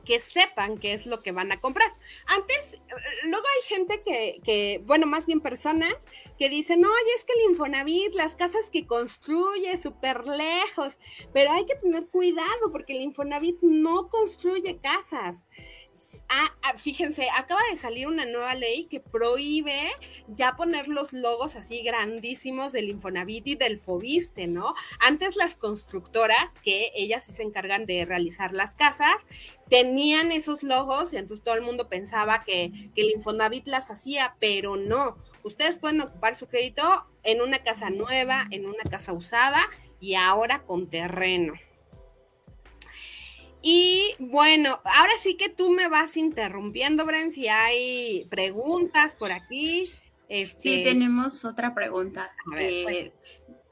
que 0.00 0.20
sepan 0.20 0.78
qué 0.78 0.92
es 0.92 1.06
lo 1.06 1.22
que 1.22 1.32
van 1.32 1.52
a 1.52 1.60
comprar. 1.60 1.92
Antes, 2.26 2.80
luego 3.24 3.44
hay 3.46 3.68
gente 3.76 4.02
que, 4.02 4.40
que, 4.42 4.80
bueno, 4.84 5.06
más 5.06 5.26
bien 5.26 5.40
personas 5.40 5.94
que 6.38 6.48
dicen, 6.48 6.84
oye, 6.84 7.12
es 7.16 7.24
que 7.24 7.34
el 7.34 7.50
Infonavit, 7.50 8.14
las 8.14 8.34
casas 8.34 8.70
que 8.70 8.86
construye 8.86 9.76
súper 9.78 10.26
lejos, 10.26 10.98
pero 11.32 11.52
hay 11.52 11.66
que 11.66 11.76
tener 11.76 12.06
cuidado 12.06 12.72
porque 12.72 12.94
el 12.96 13.02
Infonavit 13.02 13.60
no 13.60 14.08
construye 14.08 14.78
casas. 14.78 15.46
Ah, 16.28 16.54
ah, 16.62 16.78
fíjense, 16.78 17.28
acaba 17.36 17.60
de 17.70 17.76
salir 17.76 18.06
una 18.06 18.24
nueva 18.24 18.54
ley 18.54 18.86
que 18.86 18.98
prohíbe 18.98 19.78
ya 20.28 20.56
poner 20.56 20.88
los 20.88 21.12
logos 21.12 21.54
así 21.54 21.82
grandísimos 21.82 22.72
del 22.72 22.88
Infonavit 22.88 23.46
y 23.46 23.54
del 23.56 23.78
Fobiste, 23.78 24.46
¿no? 24.46 24.74
Antes 25.00 25.36
las 25.36 25.54
constructoras, 25.56 26.54
que 26.62 26.90
ellas 26.96 27.24
sí 27.24 27.32
se 27.32 27.42
encargan 27.42 27.84
de 27.84 28.04
realizar 28.06 28.54
las 28.54 28.74
casas, 28.74 29.14
tenían 29.68 30.32
esos 30.32 30.62
logos 30.62 31.12
y 31.12 31.18
entonces 31.18 31.44
todo 31.44 31.54
el 31.56 31.62
mundo 31.62 31.88
pensaba 31.88 32.42
que, 32.42 32.90
que 32.94 33.02
el 33.02 33.10
Infonavit 33.10 33.68
las 33.68 33.90
hacía, 33.90 34.36
pero 34.40 34.76
no. 34.76 35.18
Ustedes 35.42 35.76
pueden 35.76 36.00
ocupar 36.00 36.36
su 36.36 36.46
crédito 36.46 36.82
en 37.22 37.42
una 37.42 37.62
casa 37.62 37.90
nueva, 37.90 38.46
en 38.50 38.66
una 38.66 38.84
casa 38.84 39.12
usada 39.12 39.60
y 40.00 40.14
ahora 40.14 40.62
con 40.64 40.88
terreno. 40.88 41.54
Y 43.62 44.16
bueno, 44.18 44.80
ahora 44.84 45.12
sí 45.18 45.36
que 45.36 45.48
tú 45.48 45.70
me 45.70 45.88
vas 45.88 46.16
interrumpiendo, 46.16 47.06
Bren, 47.06 47.30
si 47.30 47.48
hay 47.48 48.26
preguntas 48.28 49.14
por 49.14 49.30
aquí. 49.30 49.88
Este... 50.28 50.60
Sí, 50.60 50.84
tenemos 50.84 51.44
otra 51.44 51.74
pregunta. 51.74 52.32
Eh, 52.58 53.12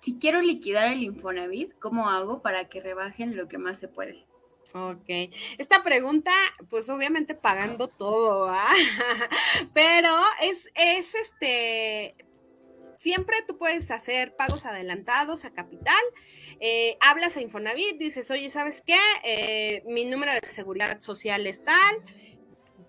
si 0.01 0.19
quiero 0.19 0.41
liquidar 0.43 0.93
el 0.93 1.03
Infonavit, 1.03 1.77
¿cómo 1.79 2.09
hago 2.09 2.41
para 2.41 2.69
que 2.69 2.81
rebajen 2.81 3.37
lo 3.37 3.49
que 3.49 3.59
más 3.59 3.79
se 3.81 3.89
puede? 3.89 4.27
Ok, 4.73 5.33
esta 5.59 5.83
pregunta, 5.83 6.31
pues 6.69 6.89
obviamente 6.91 7.35
pagando 7.35 7.89
todo, 7.89 8.49
¿ah? 8.49 8.73
pero 9.75 10.17
es, 10.43 10.69
es 10.77 11.15
este, 11.17 12.15
siempre 13.01 13.37
tú 13.49 13.57
puedes 13.57 13.91
hacer 13.91 14.37
pagos 14.37 14.67
adelantados 14.67 15.47
a 15.47 15.51
capital 15.55 15.95
eh, 16.61 16.99
hablas 17.01 17.39
a 17.39 17.41
Infonavit, 17.41 17.97
dices, 17.97 18.31
oye, 18.31 18.51
¿sabes 18.51 18.83
qué? 18.85 18.99
Eh, 19.25 19.83
mi 19.87 20.05
número 20.05 20.33
de 20.33 20.47
seguridad 20.47 21.01
social 21.01 21.47
es 21.47 21.65
tal, 21.65 22.05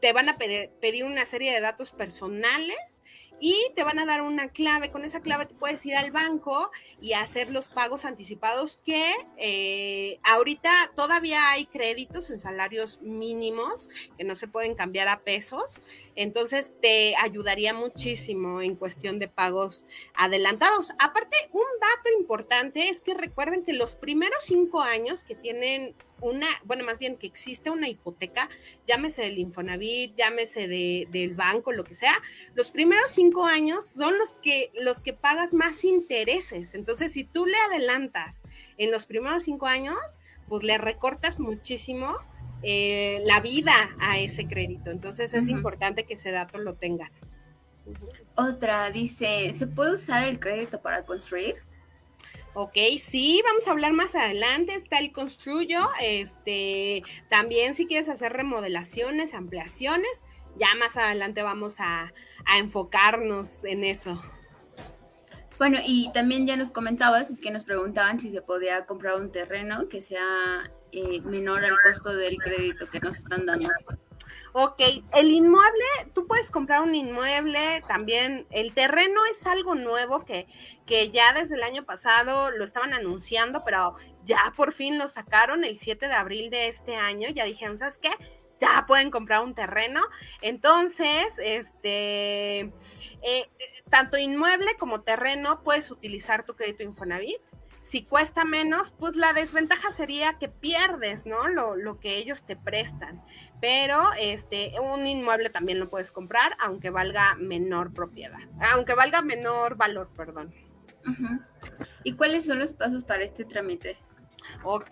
te 0.01 0.12
van 0.12 0.27
a 0.27 0.38
pedir 0.38 1.06
una 1.06 1.25
serie 1.25 1.53
de 1.53 1.62
datos 1.62 1.91
personales 1.91 3.01
y 3.41 3.56
te 3.75 3.84
van 3.84 3.98
a 3.98 4.06
dar 4.06 4.22
una 4.22 4.50
clave. 4.50 4.91
Con 4.91 5.03
esa 5.03 5.22
clave 5.22 5.48
tú 5.48 5.56
puedes 5.56 5.86
ir 5.86 5.96
al 5.96 6.12
banco 6.12 6.72
y 7.01 7.13
hacer 7.13 7.50
los 7.50 7.70
pagos 7.70 8.06
anticipados 8.06 8.80
que 8.86 9.13
eh, 9.38 10.20
ahorita 10.24 10.91
todavía 10.96 11.50
hay 11.50 11.65
créditos 11.65 12.30
en 12.30 12.39
salarios 12.39 13.01
mínimos 13.01 13.89
que 14.18 14.24
no 14.24 14.36
se 14.36 14.48
pueden 14.48 14.75
cambiar 14.75 15.08
a 15.08 15.22
pesos. 15.22 15.82
Entonces 16.15 16.74
te 16.82 17.15
ayudaría 17.15 17.74
muchísimo 17.74 18.62
en 18.62 18.75
cuestión 18.75 19.20
de 19.20 19.27
pagos 19.27 19.86
adelantados. 20.13 20.94
Aparte, 21.00 21.38
un 21.51 21.62
dato 21.80 22.20
importante 22.20 22.89
es 22.89 23.01
que 23.01 23.13
recuerden 23.13 23.63
que 23.63 23.74
los 23.74 23.96
primeros 23.96 24.44
cinco 24.44 24.82
años 24.82 25.24
que 25.24 25.36
tienen 25.36 25.96
una, 26.22 26.48
bueno, 26.65 26.84
más 26.84 27.00
bien 27.00 27.18
que 27.18 27.27
existe 27.27 27.70
una 27.70 27.89
hipoteca, 27.89 28.50
llámese 28.88 29.24
del 29.24 29.39
Infonavit, 29.39 30.15
llámese 30.15 30.68
de, 30.68 31.08
del 31.12 31.34
banco, 31.34 31.72
lo 31.72 31.84
que 31.84 31.96
sea, 31.96 32.13
los 32.53 32.72
primeros 32.72 33.12
cinco 33.12 33.46
años 33.46 33.86
son 33.86 34.18
los 34.18 34.36
que, 34.36 34.72
los 34.75 35.01
que 35.01 35.13
pagas 35.13 35.53
más 35.53 35.84
intereses. 35.84 36.75
Entonces, 36.75 37.13
si 37.13 37.24
tú 37.24 37.46
le 37.46 37.58
adelantas 37.58 38.44
en 38.77 38.91
los 38.91 39.08
primeros 39.08 39.44
cinco 39.44 39.65
años, 39.65 39.98
pues 40.48 40.63
le 40.63 40.77
recortas 40.77 41.39
muchísimo 41.39 42.18
eh, 42.63 43.22
la 43.25 43.39
vida 43.41 43.74
a 44.00 44.20
ese 44.20 44.48
crédito. 44.48 44.91
Entonces, 44.91 45.34
es 45.34 45.48
importante 45.48 46.06
que 46.06 46.13
ese 46.13 46.32
dato 46.32 46.58
lo 46.60 46.75
tengan. 46.75 47.12
Otra 48.36 48.91
dice, 48.91 49.53
¿se 49.56 49.68
puede 49.68 49.96
usar 49.96 50.24
el 50.24 50.39
crédito 50.39 50.82
para 50.82 51.06
construir? 51.06 51.56
Ok, 52.53 52.77
sí, 53.00 53.41
vamos 53.46 53.68
a 53.68 53.72
hablar 53.72 53.94
más 53.94 54.13
adelante. 54.15 54.75
Está 54.75 55.00
el 55.00 55.12
construyo. 55.12 55.80
Este, 56.01 57.03
también 57.30 57.75
si 57.75 57.88
quieres 57.88 58.10
hacer 58.10 58.34
remodelaciones, 58.34 59.34
ampliaciones, 59.34 60.24
ya 60.58 60.75
más 60.77 60.98
adelante 60.98 61.44
vamos 61.44 61.80
a, 61.80 62.13
enfocarnos 62.58 63.63
en 63.63 63.84
eso. 63.84 64.22
Bueno, 65.58 65.77
y 65.86 66.12
también 66.12 66.48
ya 66.48 66.58
nos 66.58 66.72
comentabas, 66.72 67.30
es 67.30 67.39
que 67.39 67.51
nos 67.51 67.63
preguntaban 67.63 68.20
si 68.20 68.32
se 68.32 68.41
podía 68.41 68.86
comprar 68.88 69.15
un 69.15 69.32
terreno 69.32 69.88
que 69.88 70.01
sea 70.01 70.72
eh, 70.91 71.21
menor 71.21 71.63
al 71.63 71.79
costo 71.81 72.13
del 72.13 72.38
crédito 72.38 72.89
que 72.89 73.00
nos 73.00 73.17
están 73.17 73.45
dando. 73.45 73.69
Ok, 74.53 74.81
el 75.13 75.31
inmueble, 75.31 75.86
tú 76.13 76.27
puedes 76.27 76.51
comprar 76.51 76.81
un 76.81 76.93
inmueble 76.93 77.81
también. 77.88 78.45
El 78.50 78.74
terreno 78.74 79.21
es 79.31 79.48
algo 79.48 79.75
nuevo 79.75 80.25
que, 80.25 80.45
que 80.86 81.10
ya 81.10 81.31
desde 81.31 81.55
el 81.55 81.63
año 81.63 81.86
pasado 81.86 82.51
lo 82.51 82.65
estaban 82.65 82.93
anunciando, 82.93 83.63
pero 83.63 83.95
ya 84.25 84.51
por 84.57 84.74
fin 84.74 84.98
lo 84.98 85.07
sacaron 85.07 85.63
el 85.63 85.77
7 85.77 86.05
de 86.10 86.13
abril 86.13 86.50
de 86.50 86.67
este 86.67 86.98
año. 86.98 87.29
Ya 87.29 87.45
dijeron, 87.45 87.77
¿sabes 87.77 87.98
qué? 87.98 88.12
Ya 88.60 88.83
pueden 88.86 89.10
comprar 89.10 89.41
un 89.41 89.55
terreno. 89.55 90.01
Entonces, 90.41 91.39
este, 91.41 92.74
eh, 93.21 93.50
tanto 93.89 94.17
inmueble 94.17 94.75
como 94.77 95.01
terreno 95.01 95.63
puedes 95.63 95.89
utilizar 95.91 96.43
tu 96.45 96.55
crédito 96.57 96.83
Infonavit 96.83 97.41
si 97.91 98.03
cuesta 98.03 98.45
menos, 98.45 98.89
pues 98.98 99.17
la 99.17 99.33
desventaja 99.33 99.91
sería 99.91 100.38
que 100.39 100.48
pierdes, 100.48 101.25
¿no? 101.25 101.50
Lo, 101.50 101.75
lo, 101.75 102.00
que 102.00 102.15
ellos 102.15 102.45
te 102.45 102.55
prestan. 102.55 103.21
Pero 103.60 104.12
este, 104.17 104.71
un 104.79 105.05
inmueble 105.05 105.50
también 105.50 105.77
lo 105.77 105.89
puedes 105.89 106.13
comprar, 106.13 106.55
aunque 106.62 106.89
valga 106.89 107.36
menor 107.36 107.93
propiedad, 107.93 108.39
aunque 108.71 108.93
valga 108.93 109.21
menor 109.21 109.75
valor, 109.75 110.10
perdón. 110.15 110.55
¿Y 112.05 112.13
cuáles 112.13 112.45
son 112.45 112.60
los 112.60 112.71
pasos 112.71 113.03
para 113.03 113.25
este 113.25 113.43
trámite? 113.43 113.98
Ok, 114.63 114.88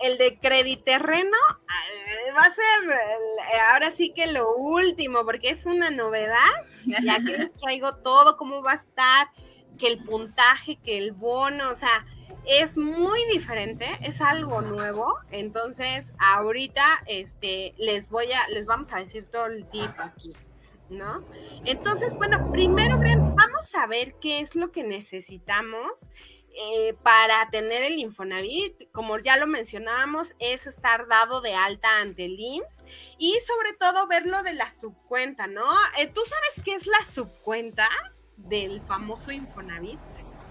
el 0.00 0.18
de 0.18 0.36
crediterreno 0.40 1.38
eh, 1.68 2.32
va 2.36 2.42
a 2.42 2.50
ser 2.50 3.60
ahora 3.70 3.92
sí 3.92 4.12
que 4.12 4.26
lo 4.26 4.56
último, 4.56 5.24
porque 5.24 5.50
es 5.50 5.66
una 5.66 5.90
novedad. 5.90 6.34
Ya 6.84 7.18
que 7.18 7.30
les 7.38 7.54
traigo 7.54 7.94
todo, 7.98 8.36
cómo 8.36 8.60
va 8.60 8.72
a 8.72 8.74
estar, 8.74 9.28
que 9.78 9.86
el 9.86 10.02
puntaje, 10.02 10.80
que 10.84 10.98
el 10.98 11.12
bono, 11.12 11.70
o 11.70 11.76
sea, 11.76 12.04
es 12.46 12.76
muy 12.76 13.24
diferente, 13.32 13.86
es 14.02 14.20
algo 14.20 14.60
nuevo. 14.60 15.14
Entonces, 15.30 16.12
ahorita 16.18 16.84
este, 17.06 17.74
les 17.78 18.08
voy 18.08 18.32
a, 18.32 18.48
les 18.48 18.66
vamos 18.66 18.92
a 18.92 18.98
decir 18.98 19.26
todo 19.30 19.46
el 19.46 19.66
tip 19.66 19.98
aquí. 19.98 20.32
¿No? 20.88 21.24
Entonces, 21.64 22.14
bueno, 22.14 22.50
primero, 22.50 22.98
vamos 22.98 23.74
a 23.76 23.86
ver 23.86 24.14
qué 24.20 24.40
es 24.40 24.56
lo 24.56 24.72
que 24.72 24.82
necesitamos 24.82 26.10
eh, 26.52 26.96
para 27.04 27.48
tener 27.50 27.84
el 27.84 27.98
Infonavit, 27.98 28.90
como 28.90 29.18
ya 29.20 29.36
lo 29.36 29.46
mencionábamos, 29.46 30.34
es 30.40 30.66
estar 30.66 31.06
dado 31.06 31.40
de 31.40 31.54
alta 31.54 32.00
ante 32.00 32.24
el 32.24 32.40
IMSS 32.40 32.84
y 33.18 33.38
sobre 33.46 33.72
todo 33.78 34.08
ver 34.08 34.26
lo 34.26 34.42
de 34.42 34.54
la 34.54 34.70
subcuenta, 34.72 35.46
¿no? 35.46 35.70
Eh, 35.98 36.08
¿Tú 36.08 36.22
sabes 36.24 36.60
qué 36.64 36.74
es 36.74 36.88
la 36.88 37.04
subcuenta 37.04 37.88
del 38.36 38.80
famoso 38.80 39.30
Infonavit? 39.30 40.00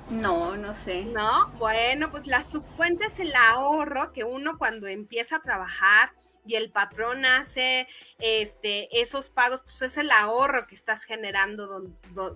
No, 0.09 0.57
no 0.57 0.73
sé. 0.73 1.05
No, 1.05 1.49
bueno, 1.57 2.09
pues 2.09 2.25
la 2.25 2.43
subcuenta 2.43 3.07
es 3.07 3.19
el 3.19 3.33
ahorro 3.35 4.11
que 4.11 4.23
uno 4.23 4.57
cuando 4.57 4.87
empieza 4.87 5.37
a 5.37 5.41
trabajar 5.41 6.13
y 6.45 6.55
el 6.55 6.71
patrón 6.71 7.25
hace 7.25 7.87
este, 8.17 9.01
esos 9.01 9.29
pagos, 9.29 9.61
pues 9.61 9.83
es 9.83 9.97
el 9.97 10.09
ahorro 10.09 10.65
que 10.65 10.73
estás 10.73 11.03
generando 11.03 11.83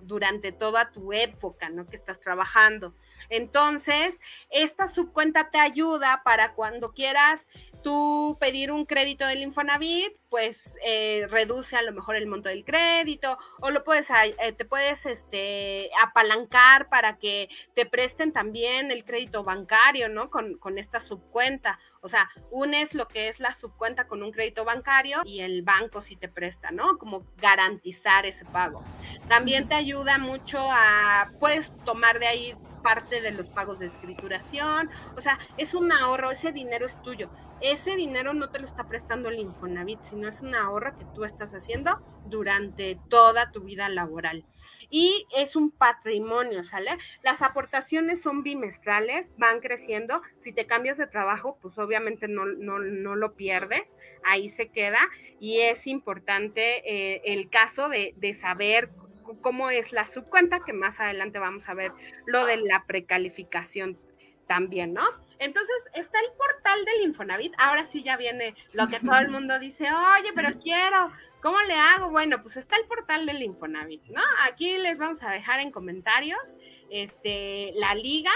durante 0.02 0.52
toda 0.52 0.92
tu 0.92 1.12
época, 1.12 1.68
¿no? 1.68 1.88
Que 1.88 1.96
estás 1.96 2.20
trabajando. 2.20 2.94
Entonces, 3.28 4.20
esta 4.50 4.86
subcuenta 4.86 5.50
te 5.50 5.58
ayuda 5.58 6.22
para 6.24 6.52
cuando 6.52 6.92
quieras 6.92 7.48
tú 7.84 8.36
pedir 8.40 8.72
un 8.72 8.86
crédito 8.86 9.24
del 9.26 9.42
Infonavit, 9.42 10.16
pues 10.30 10.76
eh, 10.84 11.28
reduce 11.30 11.76
a 11.76 11.82
lo 11.82 11.92
mejor 11.92 12.16
el 12.16 12.26
monto 12.26 12.48
del 12.48 12.64
crédito 12.64 13.38
o 13.60 13.70
lo 13.70 13.84
puedes, 13.84 14.08
eh, 14.10 14.52
te 14.52 14.64
puedes 14.64 15.06
este, 15.06 15.90
apalancar 16.02 16.88
para 16.88 17.18
que 17.18 17.48
te 17.74 17.86
presten 17.86 18.32
también 18.32 18.90
el 18.90 19.04
crédito 19.04 19.44
bancario, 19.44 20.08
¿no? 20.08 20.30
Con, 20.30 20.58
con 20.58 20.78
esta 20.78 21.00
subcuenta. 21.00 21.78
O 22.00 22.08
sea, 22.08 22.28
unes 22.50 22.94
lo 22.94 23.06
que 23.06 23.28
es 23.28 23.38
la 23.38 23.54
subcuenta 23.54 24.08
con 24.08 24.22
un 24.22 24.32
crédito 24.32 24.64
bancario 24.64 25.22
y 25.24 25.40
el 25.40 25.62
banco 25.62 26.02
sí 26.02 26.16
te 26.16 26.28
presta, 26.28 26.70
¿no? 26.72 26.98
Como 26.98 27.24
garantizar 27.36 28.26
ese 28.26 28.44
pago. 28.46 28.82
También 29.28 29.68
te 29.68 29.74
ayuda 29.74 30.18
mucho 30.18 30.58
a, 30.60 31.30
puedes 31.38 31.70
tomar 31.84 32.18
de 32.18 32.26
ahí 32.26 32.56
parte 32.84 33.20
de 33.20 33.32
los 33.32 33.48
pagos 33.48 33.80
de 33.80 33.86
escrituración, 33.86 34.90
o 35.16 35.20
sea, 35.20 35.40
es 35.56 35.74
un 35.74 35.90
ahorro, 35.90 36.30
ese 36.30 36.52
dinero 36.52 36.86
es 36.86 37.02
tuyo. 37.02 37.30
Ese 37.60 37.96
dinero 37.96 38.34
no 38.34 38.50
te 38.50 38.58
lo 38.58 38.66
está 38.66 38.86
prestando 38.88 39.30
el 39.30 39.38
Infonavit, 39.38 40.02
sino 40.02 40.28
es 40.28 40.42
un 40.42 40.54
ahorro 40.54 40.96
que 40.98 41.06
tú 41.14 41.24
estás 41.24 41.54
haciendo 41.54 42.00
durante 42.26 42.98
toda 43.08 43.52
tu 43.52 43.62
vida 43.62 43.88
laboral 43.88 44.44
y 44.90 45.26
es 45.36 45.56
un 45.56 45.70
patrimonio, 45.70 46.64
¿sale? 46.64 46.90
Las 47.22 47.42
aportaciones 47.42 48.22
son 48.22 48.42
bimestrales, 48.42 49.32
van 49.38 49.60
creciendo. 49.60 50.22
Si 50.38 50.52
te 50.52 50.66
cambias 50.66 50.98
de 50.98 51.06
trabajo, 51.06 51.58
pues 51.60 51.78
obviamente 51.78 52.28
no, 52.28 52.46
no, 52.46 52.78
no 52.78 53.16
lo 53.16 53.34
pierdes, 53.34 53.94
ahí 54.24 54.48
se 54.48 54.68
queda 54.68 55.00
y 55.40 55.60
es 55.60 55.86
importante 55.86 56.82
eh, 56.88 57.22
el 57.24 57.50
caso 57.50 57.88
de, 57.88 58.14
de 58.18 58.34
saber 58.34 58.90
cómo 59.40 59.70
es 59.70 59.92
la 59.92 60.06
subcuenta, 60.06 60.60
que 60.60 60.72
más 60.72 61.00
adelante 61.00 61.38
vamos 61.38 61.68
a 61.68 61.74
ver 61.74 61.92
lo 62.26 62.46
de 62.46 62.58
la 62.58 62.84
precalificación 62.86 63.98
también, 64.46 64.92
¿no? 64.92 65.04
Entonces 65.38 65.76
está 65.94 66.20
el 66.20 66.26
portal 66.36 66.84
del 66.84 67.08
Infonavit. 67.08 67.54
Ahora 67.58 67.86
sí 67.86 68.02
ya 68.02 68.16
viene 68.16 68.54
lo 68.72 68.88
que 68.88 69.00
todo 69.00 69.18
el 69.18 69.28
mundo 69.30 69.58
dice, 69.58 69.88
oye, 69.92 70.30
pero 70.34 70.58
quiero 70.60 71.10
¿Cómo 71.44 71.60
le 71.60 71.74
hago? 71.74 72.10
Bueno, 72.10 72.40
pues 72.40 72.56
está 72.56 72.76
el 72.76 72.86
portal 72.86 73.26
del 73.26 73.42
Infonavit, 73.42 74.02
¿no? 74.06 74.22
Aquí 74.50 74.78
les 74.78 74.98
vamos 74.98 75.22
a 75.22 75.30
dejar 75.30 75.60
en 75.60 75.70
comentarios 75.70 76.40
este, 76.88 77.72
la 77.74 77.94
liga. 77.94 78.30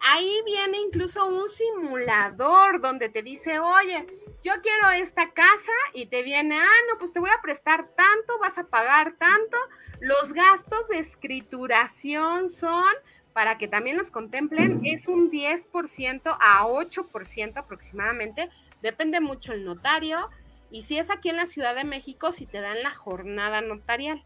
Ahí 0.00 0.42
viene 0.44 0.78
incluso 0.78 1.24
un 1.24 1.48
simulador 1.48 2.80
donde 2.80 3.10
te 3.10 3.22
dice, 3.22 3.60
oye, 3.60 4.04
yo 4.44 4.52
quiero 4.62 4.90
esta 4.90 5.30
casa 5.30 5.72
y 5.94 6.06
te 6.06 6.22
viene, 6.22 6.58
ah, 6.58 6.80
no, 6.90 6.98
pues 6.98 7.12
te 7.12 7.20
voy 7.20 7.30
a 7.30 7.42
prestar 7.42 7.88
tanto, 7.88 8.38
vas 8.40 8.58
a 8.58 8.64
pagar 8.64 9.14
tanto. 9.18 9.56
Los 10.00 10.32
gastos 10.32 10.88
de 10.88 10.98
escrituración 10.98 12.50
son, 12.50 12.92
para 13.32 13.58
que 13.58 13.68
también 13.68 13.96
los 13.96 14.10
contemplen, 14.10 14.80
es 14.84 15.08
un 15.08 15.30
10% 15.30 16.36
a 16.40 16.66
8% 16.66 17.56
aproximadamente. 17.56 18.48
Depende 18.80 19.20
mucho 19.20 19.52
el 19.52 19.64
notario, 19.64 20.30
y 20.70 20.82
si 20.82 20.98
es 20.98 21.10
aquí 21.10 21.30
en 21.30 21.36
la 21.36 21.46
Ciudad 21.46 21.74
de 21.74 21.84
México, 21.84 22.32
si 22.32 22.46
te 22.46 22.60
dan 22.60 22.82
la 22.82 22.90
jornada 22.90 23.60
notarial, 23.60 24.22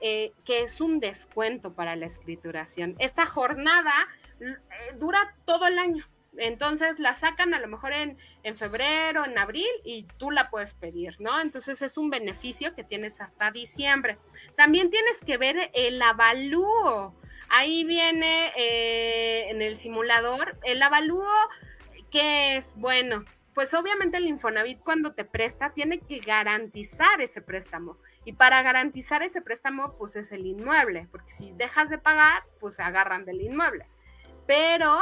eh, 0.00 0.32
que 0.44 0.60
es 0.60 0.80
un 0.80 1.00
descuento 1.00 1.72
para 1.72 1.96
la 1.96 2.06
escrituración. 2.06 2.96
Esta 2.98 3.24
jornada 3.24 3.92
eh, 4.40 4.56
dura 4.98 5.34
todo 5.44 5.66
el 5.66 5.78
año. 5.78 6.04
Entonces 6.38 6.98
la 6.98 7.14
sacan 7.14 7.54
a 7.54 7.60
lo 7.60 7.68
mejor 7.68 7.92
en, 7.92 8.18
en, 8.42 8.56
febrero, 8.56 9.24
en 9.24 9.38
abril 9.38 9.68
y 9.84 10.04
tú 10.18 10.30
la 10.30 10.50
puedes 10.50 10.74
pedir, 10.74 11.20
¿no? 11.20 11.40
Entonces 11.40 11.82
es 11.82 11.96
un 11.96 12.10
beneficio 12.10 12.74
que 12.74 12.84
tienes 12.84 13.20
hasta 13.20 13.50
diciembre. 13.50 14.18
También 14.56 14.90
tienes 14.90 15.20
que 15.20 15.36
ver 15.38 15.70
el 15.74 16.00
avalúo. 16.00 17.14
Ahí 17.48 17.84
viene 17.84 18.52
eh, 18.56 19.50
en 19.50 19.62
el 19.62 19.76
simulador 19.76 20.58
el 20.64 20.82
avalúo 20.82 21.26
que 22.10 22.56
es, 22.56 22.74
bueno, 22.76 23.24
pues 23.54 23.72
obviamente 23.72 24.18
el 24.18 24.26
Infonavit 24.26 24.80
cuando 24.80 25.14
te 25.14 25.24
presta 25.24 25.70
tiene 25.70 26.00
que 26.00 26.18
garantizar 26.18 27.20
ese 27.20 27.40
préstamo. 27.40 27.96
Y 28.26 28.32
para 28.32 28.62
garantizar 28.62 29.22
ese 29.22 29.40
préstamo, 29.40 29.96
pues 29.96 30.16
es 30.16 30.32
el 30.32 30.44
inmueble, 30.44 31.08
porque 31.10 31.30
si 31.30 31.52
dejas 31.52 31.88
de 31.88 31.96
pagar, 31.96 32.42
pues 32.60 32.74
se 32.74 32.82
agarran 32.82 33.24
del 33.24 33.40
inmueble. 33.40 33.86
Pero 34.46 35.00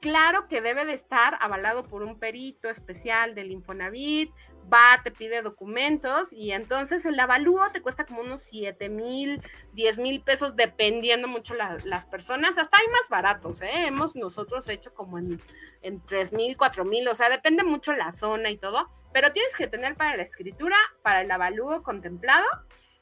claro 0.00 0.48
que 0.48 0.60
debe 0.60 0.84
de 0.84 0.92
estar 0.92 1.36
avalado 1.40 1.84
por 1.84 2.02
un 2.02 2.18
perito 2.18 2.68
especial 2.68 3.34
del 3.34 3.50
Infonavit, 3.50 4.32
va, 4.72 5.00
te 5.02 5.10
pide 5.10 5.42
documentos 5.42 6.32
y 6.32 6.52
entonces 6.52 7.04
el 7.04 7.18
avalúo 7.18 7.70
te 7.72 7.80
cuesta 7.80 8.04
como 8.04 8.20
unos 8.20 8.42
7 8.42 8.88
mil, 8.88 9.42
10 9.72 9.98
mil 9.98 10.20
pesos, 10.20 10.56
dependiendo 10.56 11.26
mucho 11.26 11.54
las 11.54 12.06
personas. 12.06 12.58
Hasta 12.58 12.76
hay 12.76 12.86
más 12.88 13.08
baratos, 13.08 13.62
¿eh? 13.62 13.86
Hemos 13.86 14.14
nosotros 14.14 14.68
hecho 14.68 14.92
como 14.94 15.18
en, 15.18 15.40
en 15.82 16.04
3 16.04 16.32
mil, 16.32 16.56
4 16.56 16.84
mil, 16.84 17.08
o 17.08 17.14
sea, 17.14 17.30
depende 17.30 17.64
mucho 17.64 17.92
la 17.92 18.12
zona 18.12 18.50
y 18.50 18.58
todo, 18.58 18.90
pero 19.12 19.32
tienes 19.32 19.56
que 19.56 19.66
tener 19.66 19.96
para 19.96 20.16
la 20.16 20.22
escritura, 20.22 20.76
para 21.02 21.22
el 21.22 21.30
avalúo 21.30 21.82
contemplado 21.82 22.46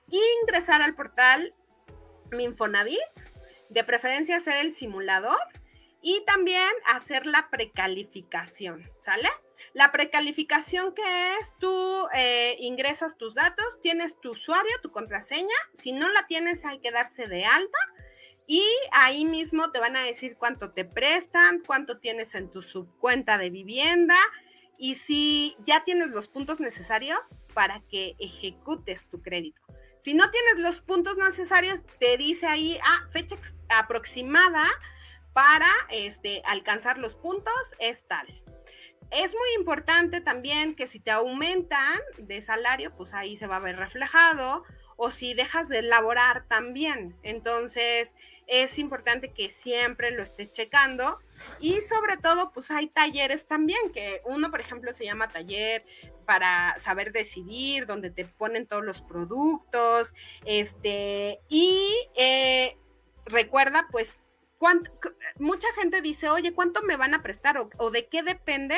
ingresar 0.08 0.82
al 0.82 0.94
portal 0.94 1.52
Minfonavit, 2.30 2.98
de 3.68 3.84
preferencia 3.84 4.36
hacer 4.36 4.58
el 4.64 4.72
simulador 4.72 5.38
y 6.06 6.22
también 6.24 6.70
hacer 6.84 7.26
la 7.26 7.50
precalificación, 7.50 8.88
¿sale? 9.00 9.28
La 9.72 9.90
precalificación 9.90 10.94
que 10.94 11.02
es, 11.34 11.52
tú 11.58 12.06
eh, 12.14 12.56
ingresas 12.60 13.18
tus 13.18 13.34
datos, 13.34 13.80
tienes 13.82 14.20
tu 14.20 14.30
usuario, 14.30 14.70
tu 14.80 14.92
contraseña, 14.92 15.56
si 15.74 15.90
no 15.90 16.08
la 16.08 16.24
tienes 16.28 16.64
hay 16.64 16.78
que 16.78 16.92
darse 16.92 17.26
de 17.26 17.44
alta 17.44 17.78
y 18.46 18.62
ahí 18.92 19.24
mismo 19.24 19.72
te 19.72 19.80
van 19.80 19.96
a 19.96 20.04
decir 20.04 20.36
cuánto 20.38 20.70
te 20.70 20.84
prestan, 20.84 21.60
cuánto 21.66 21.98
tienes 21.98 22.36
en 22.36 22.52
tu 22.52 22.62
subcuenta 22.62 23.36
de 23.36 23.50
vivienda 23.50 24.16
y 24.78 24.94
si 24.94 25.56
ya 25.64 25.82
tienes 25.82 26.10
los 26.10 26.28
puntos 26.28 26.60
necesarios 26.60 27.40
para 27.52 27.82
que 27.90 28.14
ejecutes 28.20 29.08
tu 29.08 29.22
crédito. 29.22 29.60
Si 29.98 30.14
no 30.14 30.30
tienes 30.30 30.60
los 30.60 30.80
puntos 30.82 31.16
necesarios, 31.16 31.82
te 31.98 32.16
dice 32.16 32.46
ahí, 32.46 32.78
ah, 32.84 33.08
fecha 33.10 33.34
aproximada 33.70 34.68
para 35.36 35.68
este, 35.90 36.40
alcanzar 36.46 36.96
los 36.96 37.14
puntos 37.14 37.52
es 37.78 38.06
tal. 38.08 38.26
Es 39.10 39.34
muy 39.34 39.52
importante 39.58 40.22
también 40.22 40.74
que 40.74 40.86
si 40.86 40.98
te 40.98 41.10
aumentan 41.10 42.00
de 42.16 42.40
salario, 42.40 42.96
pues 42.96 43.12
ahí 43.12 43.36
se 43.36 43.46
va 43.46 43.56
a 43.56 43.60
ver 43.60 43.76
reflejado, 43.76 44.64
o 44.96 45.10
si 45.10 45.34
dejas 45.34 45.68
de 45.68 45.82
laborar 45.82 46.46
también. 46.48 47.18
Entonces, 47.22 48.14
es 48.46 48.78
importante 48.78 49.30
que 49.34 49.50
siempre 49.50 50.10
lo 50.10 50.22
estés 50.22 50.52
checando. 50.52 51.18
Y 51.60 51.82
sobre 51.82 52.16
todo, 52.16 52.50
pues 52.52 52.70
hay 52.70 52.86
talleres 52.86 53.46
también, 53.46 53.92
que 53.92 54.22
uno, 54.24 54.50
por 54.50 54.62
ejemplo, 54.62 54.94
se 54.94 55.04
llama 55.04 55.28
taller 55.28 55.84
para 56.24 56.78
saber 56.80 57.12
decidir, 57.12 57.84
donde 57.84 58.10
te 58.10 58.24
ponen 58.24 58.66
todos 58.66 58.86
los 58.86 59.02
productos, 59.02 60.14
este, 60.46 61.40
y 61.50 61.94
eh, 62.16 62.78
recuerda, 63.26 63.86
pues, 63.92 64.18
mucha 65.38 65.68
gente 65.74 66.00
dice, 66.00 66.28
oye, 66.28 66.52
¿cuánto 66.52 66.82
me 66.82 66.96
van 66.96 67.14
a 67.14 67.22
prestar 67.22 67.58
o, 67.78 67.90
de 67.90 68.06
qué 68.06 68.22
depende? 68.22 68.76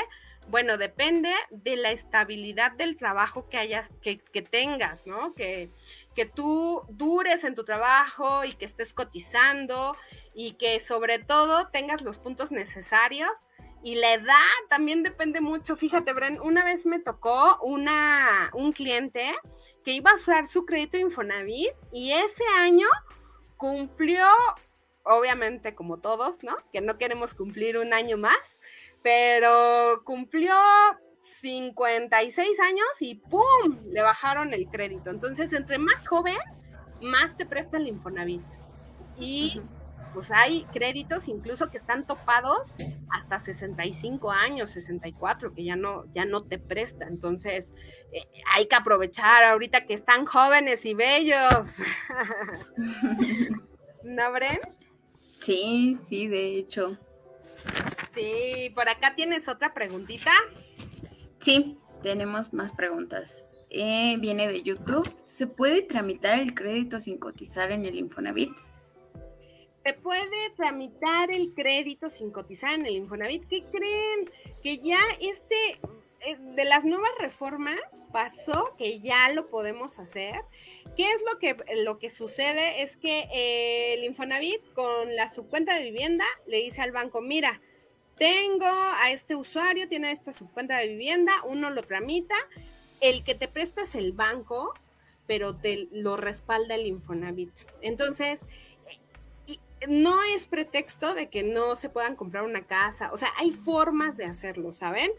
Bueno, 0.49 0.79
depende 0.79 1.33
de 1.51 1.77
la 1.77 1.91
estabilidad 1.91 2.73
del 2.73 2.97
trabajo 2.97 3.49
que 3.51 4.43
tengas, 4.51 5.07
¿no? 5.07 5.35
Que, 5.35 5.71
que 6.15 6.27
tú 6.27 6.83
dures 6.89 7.45
en 7.45 7.55
tu 7.55 7.65
trabajo 7.65 8.45
y 8.45 8.55
que 8.55 8.65
estés 8.65 8.93
cotizando 8.95 9.95
y 10.35 10.55
que 10.55 10.81
sobre 10.81 11.19
todo 11.19 11.69
tengas 11.69 12.03
los 12.03 12.19
puntos 12.19 12.51
necesarios. 12.51 13.47
Y 13.85 13.95
la 13.95 14.15
edad 14.15 14.35
también 14.69 15.03
depende 15.03 15.41
mucho. 15.41 15.77
Fíjate, 15.77 16.13
Bren, 16.13 16.41
una 16.41 16.65
vez 16.65 16.87
me 16.87 16.99
tocó 16.99 17.59
una, 17.63 18.51
un 18.55 18.73
cliente 18.73 19.33
que 19.85 19.93
iba 19.93 20.11
a 20.11 20.15
usar 20.15 20.47
su 20.47 20.65
crédito 20.65 20.97
Infonavit 20.97 21.73
y 21.93 22.13
ese 22.13 22.43
año 22.59 22.89
cumplió 23.57 24.27
obviamente 25.09 25.75
como 25.75 25.99
todos, 25.99 26.43
¿no? 26.43 26.57
Que 26.73 26.81
no 26.81 26.99
queremos 26.99 27.35
cumplir 27.35 27.79
un 27.79 27.93
año 27.93 28.17
más, 28.17 28.61
pero 29.03 30.03
cumplió 30.05 30.55
56 31.41 32.61
años 32.61 32.89
y 33.01 33.17
¡pum! 33.17 33.79
Le 33.91 34.03
bajaron 34.03 34.55
el 34.55 34.69
crédito. 34.69 35.11
Entonces, 35.11 35.53
entre 35.53 35.79
más 35.79 36.07
joven, 36.07 36.37
más 37.01 37.37
te 37.37 37.47
presta 37.47 37.79
el 37.79 37.89
Infonavit. 37.89 38.45
Y 39.19 39.61
pues 40.15 40.31
hay 40.31 40.65
créditos 40.73 41.29
incluso 41.29 41.71
que 41.71 41.77
están 41.77 42.07
topados 42.07 42.75
hasta 43.11 43.41
65 43.41 44.31
años, 44.31 44.71
64, 44.71 45.55
que 45.55 45.65
ya 45.65 45.77
no, 45.77 46.05
ya 46.15 46.25
no 46.25 46.45
te 46.45 46.59
presta. 46.59 47.07
Entonces, 47.07 47.75
eh, 48.13 48.23
hay 48.55 48.67
que 48.67 48.77
aprovechar 48.77 49.45
ahorita 49.45 49.87
que 49.87 49.95
están 49.95 50.27
jóvenes 50.27 50.85
y 50.85 50.95
bellos. 50.95 51.67
¿No, 54.05 54.33
Bren? 54.33 54.61
Sí, 55.39 55.99
sí, 56.09 56.29
de 56.29 56.59
hecho. 56.59 56.99
Sí, 58.15 58.71
por 58.75 58.89
acá 58.89 59.15
tienes 59.15 59.49
otra 59.49 59.75
preguntita. 59.75 60.33
Sí, 61.39 61.79
tenemos 62.03 62.53
más 62.53 62.73
preguntas. 62.73 63.43
Eh, 63.71 64.17
viene 64.19 64.49
de 64.49 64.63
YouTube. 64.63 65.09
¿Se 65.27 65.47
puede 65.47 65.83
tramitar 65.83 66.39
el 66.39 66.55
crédito 66.55 67.01
sin 67.01 67.19
cotizar 67.19 67.71
en 67.71 67.85
el 67.85 67.97
Infonavit? 67.97 68.51
Se 69.85 69.93
puede 69.95 70.51
tramitar 70.57 71.31
el 71.31 71.55
crédito 71.55 72.09
sin 72.09 72.31
cotizar 72.31 72.75
en 72.75 72.87
el 72.87 72.97
Infonavit. 72.97 73.47
¿Qué 73.49 73.65
creen? 73.65 74.31
Que 74.63 74.79
ya 74.79 74.99
este 75.21 75.81
de 76.55 76.65
las 76.65 76.85
nuevas 76.85 77.11
reformas 77.19 78.03
pasó 78.13 78.75
que 78.77 79.01
ya 79.01 79.31
lo 79.33 79.49
podemos 79.49 79.99
hacer. 79.99 80.35
¿Qué 80.97 81.11
es 81.11 81.23
lo 81.31 81.39
que, 81.39 81.57
lo 81.85 81.99
que 81.99 82.11
sucede? 82.11 82.83
Es 82.83 82.97
que 82.97 83.29
eh, 83.33 83.95
el 83.95 84.05
Infonavit 84.05 84.73
con 84.75 85.15
la 85.15 85.29
subcuenta 85.29 85.75
de 85.75 85.85
vivienda 85.85 86.25
le 86.47 86.59
dice 86.59 86.83
al 86.83 86.93
banco, 86.93 87.23
mira, 87.23 87.61
tengo 88.19 88.67
a 89.03 89.13
este 89.13 89.37
usuario, 89.37 89.89
tiene 89.89 90.11
esta 90.11 90.33
subcuenta 90.33 90.77
de 90.77 90.89
vivienda, 90.89 91.33
uno 91.47 91.71
lo 91.71 91.83
tramita, 91.83 92.35
el 93.01 93.23
que 93.23 93.37
te 93.37 93.47
presta 93.47 93.83
es 93.83 93.95
el 93.95 94.13
banco, 94.13 94.75
pero 95.27 95.55
te 95.55 95.89
lo 95.93 96.17
respalda 96.17 96.75
el 96.75 96.87
Infonavit. 96.87 97.53
Entonces, 97.81 98.45
no 99.89 100.17
es 100.35 100.47
pretexto 100.47 101.15
de 101.15 101.29
que 101.29 101.43
no 101.43 101.77
se 101.77 101.89
puedan 101.89 102.17
comprar 102.17 102.45
una 102.45 102.67
casa, 102.67 103.11
o 103.13 103.17
sea, 103.17 103.31
hay 103.37 103.53
formas 103.53 104.17
de 104.17 104.25
hacerlo, 104.25 104.73
¿saben? 104.73 105.11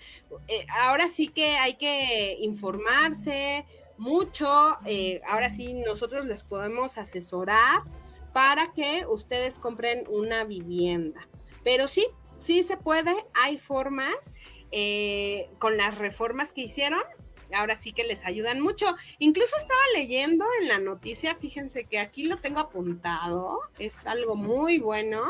Eh, 0.48 0.65
ahora 0.82 1.10
sí 1.10 1.28
que 1.28 1.56
hay 1.58 1.76
que 1.76 2.38
informarse 2.41 3.65
mucho, 3.98 4.48
eh, 4.86 5.22
ahora 5.28 5.50
sí 5.50 5.74
nosotros 5.86 6.26
les 6.26 6.43
podemos 6.43 6.98
asesorar 6.98 7.84
para 8.34 8.72
que 8.74 9.06
ustedes 9.10 9.60
compren 9.60 10.04
una 10.10 10.43
vivienda. 10.43 11.28
Pero 11.63 11.88
sí, 11.88 12.06
sí 12.36 12.63
se 12.63 12.78
puede, 12.78 13.13
hay 13.34 13.58
formas 13.58 14.34
eh, 14.72 15.50
con 15.60 15.78
las 15.78 15.98
reformas 15.98 16.54
que 16.54 16.62
hicieron, 16.62 17.02
ahora 17.54 17.76
sí 17.76 17.94
que 17.94 18.04
les 18.04 18.26
ayudan 18.26 18.62
mucho. 18.62 18.86
Incluso 19.20 19.58
estaba 19.58 19.82
leyendo 19.96 20.46
en 20.62 20.68
la 20.68 20.80
noticia, 20.80 21.36
fíjense 21.36 21.86
que 21.86 22.00
aquí 22.00 22.26
lo 22.26 22.38
tengo 22.38 22.60
apuntado, 22.60 23.60
es 23.78 24.06
algo 24.06 24.36
muy 24.36 24.80
bueno, 24.80 25.24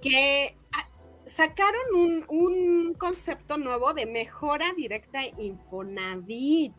que 0.00 0.56
ah, 0.72 0.88
sacaron 1.26 1.94
un, 1.94 2.24
un 2.28 2.94
concepto 2.94 3.56
nuevo 3.56 3.94
de 3.94 4.06
mejora 4.06 4.72
directa 4.76 5.20
Infonavit, 5.38 6.72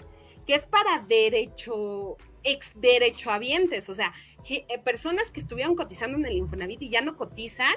que 0.46 0.56
es 0.56 0.66
para 0.66 1.00
derecho, 1.00 2.18
ex 2.44 2.80
derechohabientes, 2.80 3.90
o 3.90 3.96
sea, 3.96 4.14
eh, 4.48 4.64
personas 4.84 5.32
que 5.32 5.40
estuvieron 5.40 5.76
cotizando 5.76 6.18
en 6.20 6.26
el 6.26 6.38
Infonavit 6.38 6.82
y 6.84 6.90
ya 6.90 7.02
no 7.02 7.18
cotizan, 7.18 7.74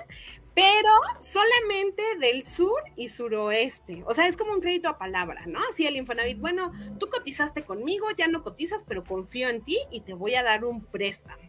pero 0.58 1.20
solamente 1.20 2.02
del 2.18 2.44
sur 2.44 2.82
y 2.96 3.08
suroeste. 3.08 4.02
O 4.06 4.14
sea, 4.14 4.26
es 4.26 4.36
como 4.36 4.52
un 4.52 4.60
crédito 4.60 4.88
a 4.88 4.98
palabra, 4.98 5.46
¿no? 5.46 5.60
Así 5.70 5.86
el 5.86 5.94
Infonavit, 5.94 6.40
bueno, 6.40 6.72
tú 6.98 7.08
cotizaste 7.08 7.62
conmigo, 7.62 8.08
ya 8.16 8.26
no 8.26 8.42
cotizas, 8.42 8.82
pero 8.82 9.04
confío 9.04 9.48
en 9.50 9.62
ti 9.62 9.78
y 9.92 10.00
te 10.00 10.14
voy 10.14 10.34
a 10.34 10.42
dar 10.42 10.64
un 10.64 10.84
préstamo. 10.84 11.40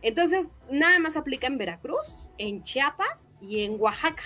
Entonces, 0.00 0.48
nada 0.70 0.98
más 0.98 1.18
aplica 1.18 1.46
en 1.46 1.58
Veracruz, 1.58 2.30
en 2.38 2.62
Chiapas 2.62 3.28
y 3.42 3.64
en 3.64 3.78
Oaxaca. 3.78 4.22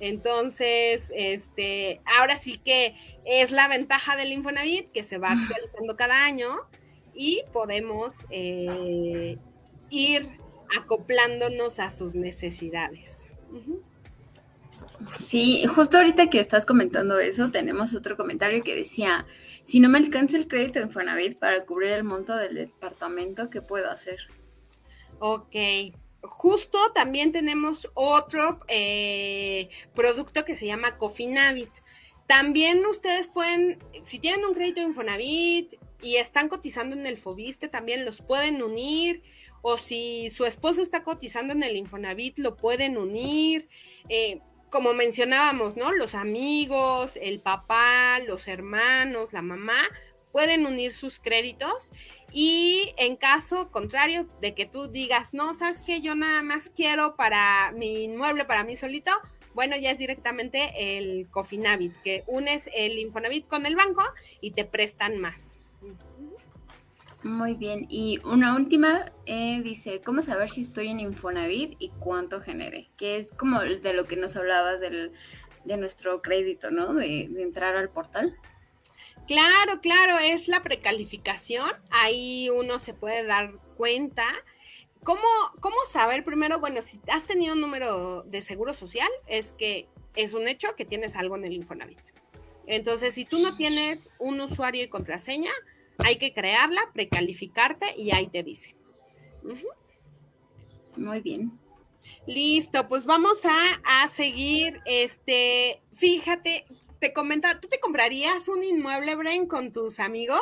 Entonces, 0.00 1.12
este, 1.14 2.00
ahora 2.18 2.38
sí 2.38 2.58
que 2.58 2.96
es 3.24 3.52
la 3.52 3.68
ventaja 3.68 4.16
del 4.16 4.32
Infonavit 4.32 4.90
que 4.90 5.04
se 5.04 5.18
va 5.18 5.30
actualizando 5.30 5.94
cada 5.96 6.24
año 6.24 6.56
y 7.14 7.44
podemos 7.52 8.26
eh, 8.30 9.38
ir 9.88 10.40
acoplándonos 10.76 11.78
a 11.78 11.92
sus 11.92 12.16
necesidades. 12.16 13.28
Sí, 15.26 15.64
justo 15.66 15.98
ahorita 15.98 16.30
que 16.30 16.40
estás 16.40 16.66
comentando 16.66 17.18
eso, 17.18 17.50
tenemos 17.50 17.94
otro 17.94 18.16
comentario 18.16 18.62
que 18.62 18.74
decía, 18.74 19.26
si 19.64 19.80
no 19.80 19.88
me 19.88 19.98
alcanza 19.98 20.36
el 20.36 20.48
crédito 20.48 20.78
en 20.78 20.90
Fonavit 20.90 21.38
para 21.38 21.64
cubrir 21.64 21.92
el 21.92 22.04
monto 22.04 22.36
del 22.36 22.54
departamento, 22.54 23.50
¿qué 23.50 23.62
puedo 23.62 23.90
hacer? 23.90 24.18
Ok, 25.18 25.54
justo 26.22 26.78
también 26.94 27.32
tenemos 27.32 27.90
otro 27.94 28.60
eh, 28.68 29.68
producto 29.94 30.44
que 30.44 30.56
se 30.56 30.66
llama 30.66 30.98
Cofinavit. 30.98 31.70
También 32.26 32.84
ustedes 32.86 33.28
pueden, 33.28 33.78
si 34.04 34.18
tienen 34.18 34.44
un 34.46 34.54
crédito 34.54 34.80
en 34.80 34.94
Fonavit 34.94 35.74
y 36.00 36.16
están 36.16 36.48
cotizando 36.48 36.96
en 36.96 37.06
el 37.06 37.16
Fobiste, 37.16 37.68
también 37.68 38.04
los 38.04 38.22
pueden 38.22 38.62
unir 38.62 39.22
o 39.62 39.78
si 39.78 40.28
su 40.30 40.44
esposo 40.44 40.82
está 40.82 41.02
cotizando 41.02 41.54
en 41.54 41.62
el 41.62 41.76
Infonavit, 41.76 42.38
lo 42.38 42.56
pueden 42.56 42.98
unir. 42.98 43.68
Eh, 44.08 44.40
como 44.70 44.94
mencionábamos, 44.94 45.76
¿no? 45.76 45.92
Los 45.92 46.14
amigos, 46.14 47.18
el 47.20 47.40
papá, 47.40 48.18
los 48.26 48.48
hermanos, 48.48 49.32
la 49.32 49.42
mamá, 49.42 49.82
pueden 50.32 50.66
unir 50.66 50.94
sus 50.94 51.20
créditos 51.20 51.92
y 52.32 52.94
en 52.96 53.16
caso 53.16 53.70
contrario 53.70 54.28
de 54.40 54.54
que 54.54 54.64
tú 54.64 54.88
digas, 54.88 55.34
no, 55.34 55.52
sabes 55.52 55.82
que 55.82 56.00
yo 56.00 56.14
nada 56.14 56.42
más 56.42 56.70
quiero 56.70 57.16
para 57.16 57.70
mi 57.76 58.04
inmueble, 58.04 58.46
para 58.46 58.64
mí 58.64 58.74
solito, 58.74 59.12
bueno, 59.54 59.76
ya 59.76 59.90
es 59.90 59.98
directamente 59.98 60.96
el 60.98 61.28
Cofinavit, 61.30 61.94
que 62.02 62.24
unes 62.26 62.70
el 62.74 62.98
Infonavit 62.98 63.46
con 63.46 63.66
el 63.66 63.76
banco 63.76 64.02
y 64.40 64.52
te 64.52 64.64
prestan 64.64 65.18
más. 65.18 65.61
Muy 67.22 67.54
bien. 67.54 67.86
Y 67.88 68.20
una 68.24 68.56
última 68.56 69.12
eh, 69.26 69.60
dice, 69.62 70.00
¿cómo 70.00 70.22
saber 70.22 70.50
si 70.50 70.62
estoy 70.62 70.88
en 70.88 70.98
Infonavit 70.98 71.76
y 71.78 71.90
cuánto 72.00 72.40
genere? 72.40 72.90
Que 72.96 73.16
es 73.16 73.32
como 73.32 73.60
de 73.60 73.92
lo 73.92 74.06
que 74.06 74.16
nos 74.16 74.34
hablabas 74.34 74.80
del, 74.80 75.12
de 75.64 75.76
nuestro 75.76 76.20
crédito, 76.20 76.70
¿no? 76.70 76.94
De, 76.94 77.22
entrar 77.38 77.76
al 77.76 77.90
portal. 77.90 78.36
Claro, 79.28 79.80
claro, 79.80 80.18
es 80.24 80.48
la 80.48 80.62
precalificación. 80.64 81.70
Ahí 81.90 82.50
uno 82.50 82.80
se 82.80 82.92
puede 82.92 83.24
dar 83.24 83.54
cuenta. 83.76 84.24
¿Cómo, 85.04 85.22
¿Cómo 85.60 85.76
saber 85.88 86.24
primero? 86.24 86.58
Bueno, 86.58 86.82
si 86.82 87.00
has 87.08 87.24
tenido 87.24 87.54
un 87.54 87.60
número 87.60 88.22
de 88.22 88.42
seguro 88.42 88.74
social, 88.74 89.08
es 89.28 89.52
que 89.52 89.88
es 90.16 90.34
un 90.34 90.48
hecho 90.48 90.74
que 90.76 90.84
tienes 90.84 91.14
algo 91.14 91.36
en 91.36 91.44
el 91.44 91.52
Infonavit. 91.52 92.00
Entonces, 92.66 93.14
si 93.14 93.24
tú 93.24 93.38
no 93.38 93.56
tienes 93.56 94.08
un 94.18 94.40
usuario 94.40 94.82
y 94.84 94.88
contraseña, 94.88 95.50
hay 95.98 96.16
que 96.16 96.32
crearla, 96.32 96.80
precalificarte 96.92 97.86
y 97.96 98.10
ahí 98.12 98.28
te 98.28 98.42
dice. 98.42 98.74
Muy 100.96 101.20
bien. 101.20 101.58
Listo, 102.26 102.88
pues 102.88 103.06
vamos 103.06 103.42
a, 103.44 104.08
seguir. 104.08 104.80
Este, 104.84 105.80
fíjate, 105.92 106.66
te 106.98 107.12
comenta, 107.12 107.60
¿tú 107.60 107.68
te 107.68 107.80
comprarías 107.80 108.48
un 108.48 108.62
inmueble, 108.62 109.14
Bren, 109.14 109.46
con 109.46 109.72
tus 109.72 110.00
amigos? 110.00 110.40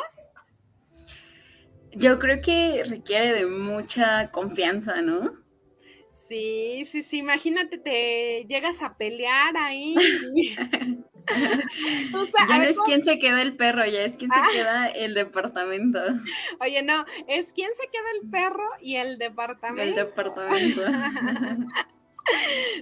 Yo 1.93 2.19
creo 2.19 2.41
que 2.41 2.83
requiere 2.83 3.33
de 3.33 3.45
mucha 3.45 4.31
confianza, 4.31 5.01
¿no? 5.01 5.41
Sí, 6.11 6.85
sí, 6.85 7.03
sí, 7.03 7.17
imagínate, 7.17 7.77
te 7.77 8.45
llegas 8.47 8.81
a 8.81 8.97
pelear 8.97 9.55
ahí. 9.57 9.95
ya 12.49 12.57
no 12.57 12.63
es 12.63 12.77
quién 12.85 13.03
se 13.03 13.19
queda 13.19 13.41
el 13.41 13.55
perro, 13.55 13.85
ya 13.85 14.03
es 14.03 14.17
quién 14.17 14.31
se 14.31 14.39
ah. 14.39 14.47
queda 14.51 14.87
el 14.87 15.13
departamento. 15.13 15.99
Oye, 16.59 16.81
no, 16.81 17.05
es 17.27 17.51
quién 17.51 17.69
se 17.73 17.87
queda 17.87 18.11
el 18.21 18.29
perro 18.29 18.67
y 18.81 18.95
el 18.95 19.17
departamento. 19.17 19.83
El 19.83 19.95
departamento. 19.95 20.81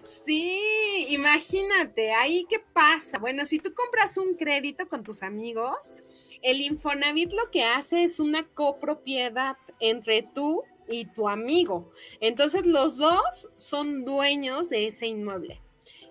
Sí, 0.04 1.08
imagínate, 1.10 2.12
ahí 2.14 2.46
qué 2.50 2.60
pasa. 2.60 3.18
Bueno, 3.20 3.46
si 3.46 3.60
tú 3.60 3.74
compras 3.74 4.18
un 4.18 4.36
crédito 4.36 4.88
con 4.88 5.04
tus 5.04 5.24
amigos, 5.24 5.94
el 6.42 6.62
Infonavit 6.62 7.32
lo 7.32 7.50
que 7.52 7.64
hace 7.64 8.04
es 8.04 8.20
una 8.20 8.46
copropiedad 8.48 9.58
entre 9.80 10.24
tú 10.24 10.64
y 10.88 11.06
tu 11.06 11.30
amigo. 11.30 11.92
Entonces 12.20 12.66
los 12.66 12.98
dos 12.98 13.50
son 13.56 14.06
dueños 14.06 14.70
de 14.70 14.88
ese 14.88 15.08
inmueble. 15.08 15.62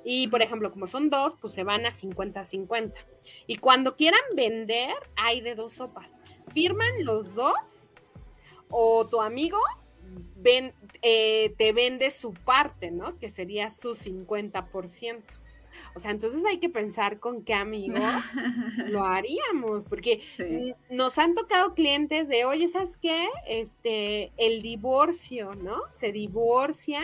Y 0.04 0.28
por 0.28 0.42
ejemplo, 0.42 0.70
como 0.70 0.86
son 0.86 1.10
dos, 1.10 1.36
pues 1.40 1.52
se 1.52 1.64
van 1.64 1.84
a 1.86 1.90
50-50. 1.90 2.92
Y 3.46 3.56
cuando 3.56 3.96
quieran 3.96 4.20
vender, 4.34 4.94
hay 5.16 5.40
de 5.40 5.54
dos 5.54 5.74
sopas. 5.74 6.22
Firman 6.48 7.04
los 7.04 7.34
dos 7.34 7.90
o 8.70 9.06
tu 9.06 9.20
amigo 9.20 9.58
ven, 10.36 10.72
eh, 11.02 11.54
te 11.58 11.72
vende 11.72 12.10
su 12.10 12.32
parte, 12.32 12.90
¿no? 12.90 13.18
Que 13.18 13.30
sería 13.30 13.70
su 13.70 13.90
50%. 13.90 15.22
O 15.94 16.00
sea, 16.00 16.10
entonces 16.10 16.44
hay 16.44 16.58
que 16.58 16.68
pensar 16.68 17.20
con 17.20 17.44
qué 17.44 17.54
amigo 17.54 17.94
lo 18.88 19.04
haríamos, 19.04 19.84
porque 19.84 20.20
nos 20.90 21.18
han 21.18 21.34
tocado 21.34 21.74
clientes 21.74 22.28
de, 22.28 22.44
oye, 22.44 22.68
¿sabes 22.68 22.96
qué? 22.96 23.28
Este, 23.46 24.32
el 24.36 24.62
divorcio, 24.62 25.54
¿no? 25.54 25.82
Se 25.92 26.10
divorcia 26.10 27.02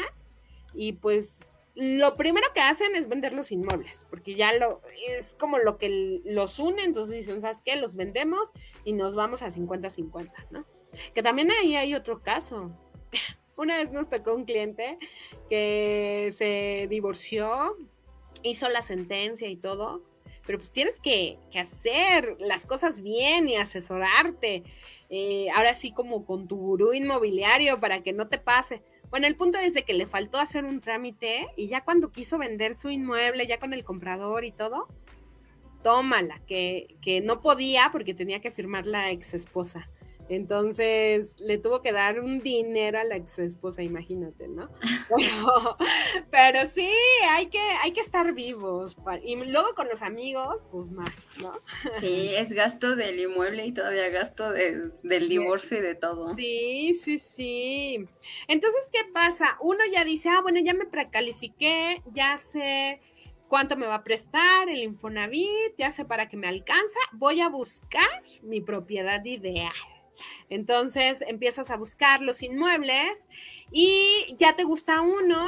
y 0.74 0.94
pues 0.94 1.46
lo 1.74 2.16
primero 2.16 2.46
que 2.54 2.60
hacen 2.60 2.94
es 2.94 3.08
vender 3.08 3.32
los 3.32 3.50
inmuebles, 3.50 4.06
porque 4.08 4.34
ya 4.34 4.52
lo 4.52 4.80
es 5.08 5.34
como 5.34 5.58
lo 5.58 5.76
que 5.76 6.20
los 6.24 6.58
une, 6.60 6.84
entonces 6.84 7.16
dicen, 7.16 7.40
¿sabes 7.40 7.62
qué? 7.62 7.76
Los 7.76 7.96
vendemos 7.96 8.50
y 8.84 8.92
nos 8.92 9.14
vamos 9.16 9.42
a 9.42 9.50
50-50, 9.50 10.30
¿no? 10.50 10.64
Que 11.12 11.22
también 11.22 11.50
ahí 11.50 11.74
hay 11.74 11.94
otro 11.94 12.22
caso. 12.22 12.70
Una 13.56 13.76
vez 13.78 13.90
nos 13.90 14.08
tocó 14.08 14.34
un 14.34 14.44
cliente 14.44 14.98
que 15.48 16.30
se 16.32 16.86
divorció, 16.88 17.76
hizo 18.42 18.68
la 18.68 18.82
sentencia 18.82 19.48
y 19.48 19.56
todo, 19.56 20.02
pero 20.46 20.58
pues 20.58 20.70
tienes 20.70 21.00
que, 21.00 21.38
hacer 21.58 22.36
las 22.38 22.66
cosas 22.66 23.00
bien 23.00 23.48
y 23.48 23.56
asesorarte. 23.56 24.62
Eh, 25.10 25.48
ahora 25.54 25.74
sí 25.74 25.92
como 25.92 26.24
con 26.24 26.46
tu 26.48 26.56
gurú 26.56 26.92
inmobiliario 26.92 27.80
para 27.80 28.02
que 28.02 28.12
no 28.12 28.28
te 28.28 28.38
pase 28.38 28.82
bueno, 29.14 29.28
el 29.28 29.36
punto 29.36 29.58
es 29.58 29.74
de 29.74 29.84
que 29.84 29.94
le 29.94 30.06
faltó 30.06 30.38
hacer 30.38 30.64
un 30.64 30.80
trámite 30.80 31.46
y 31.56 31.68
ya 31.68 31.84
cuando 31.84 32.10
quiso 32.10 32.36
vender 32.36 32.74
su 32.74 32.90
inmueble, 32.90 33.46
ya 33.46 33.60
con 33.60 33.72
el 33.72 33.84
comprador 33.84 34.44
y 34.44 34.50
todo, 34.50 34.88
tómala, 35.84 36.40
que, 36.48 36.96
que 37.00 37.20
no 37.20 37.40
podía 37.40 37.90
porque 37.92 38.12
tenía 38.12 38.40
que 38.40 38.50
firmar 38.50 38.88
la 38.88 39.12
ex 39.12 39.34
esposa. 39.34 39.88
Entonces 40.28 41.40
le 41.40 41.58
tuvo 41.58 41.82
que 41.82 41.92
dar 41.92 42.20
un 42.20 42.40
dinero 42.40 42.98
a 42.98 43.04
la 43.04 43.16
ex 43.16 43.38
esposa, 43.38 43.82
imagínate, 43.82 44.48
¿no? 44.48 44.70
Pero, 46.30 46.66
sí, 46.66 46.90
hay 47.30 47.46
que, 47.46 47.60
hay 47.82 47.92
que 47.92 48.00
estar 48.00 48.32
vivos. 48.34 48.96
y 49.24 49.36
luego 49.44 49.74
con 49.74 49.88
los 49.88 50.02
amigos, 50.02 50.64
pues 50.70 50.90
más, 50.90 51.12
¿no? 51.40 51.52
Sí, 52.00 52.30
es 52.34 52.52
gasto 52.52 52.96
del 52.96 53.18
inmueble 53.18 53.66
y 53.66 53.72
todavía 53.72 54.08
gasto 54.08 54.50
del 54.50 55.28
divorcio 55.28 55.78
y 55.78 55.82
de 55.82 55.94
todo. 55.94 56.34
Sí, 56.34 56.94
sí, 56.94 57.18
sí. 57.18 58.08
Entonces, 58.48 58.88
¿qué 58.92 59.00
pasa? 59.12 59.58
Uno 59.60 59.80
ya 59.92 60.04
dice, 60.04 60.28
ah, 60.30 60.40
bueno, 60.42 60.60
ya 60.60 60.74
me 60.74 60.86
precalifiqué, 60.86 62.02
ya 62.12 62.38
sé 62.38 63.00
cuánto 63.48 63.76
me 63.76 63.86
va 63.86 63.96
a 63.96 64.04
prestar 64.04 64.68
el 64.68 64.82
Infonavit, 64.82 65.76
ya 65.78 65.92
sé 65.92 66.04
para 66.04 66.28
qué 66.28 66.36
me 66.36 66.48
alcanza, 66.48 66.98
voy 67.12 67.40
a 67.40 67.48
buscar 67.48 68.22
mi 68.42 68.60
propiedad 68.60 69.24
ideal. 69.24 69.72
Entonces 70.48 71.22
empiezas 71.26 71.70
a 71.70 71.76
buscar 71.76 72.22
los 72.22 72.42
inmuebles 72.42 73.28
y 73.72 74.34
ya 74.38 74.56
te 74.56 74.64
gusta 74.64 75.02
uno. 75.02 75.46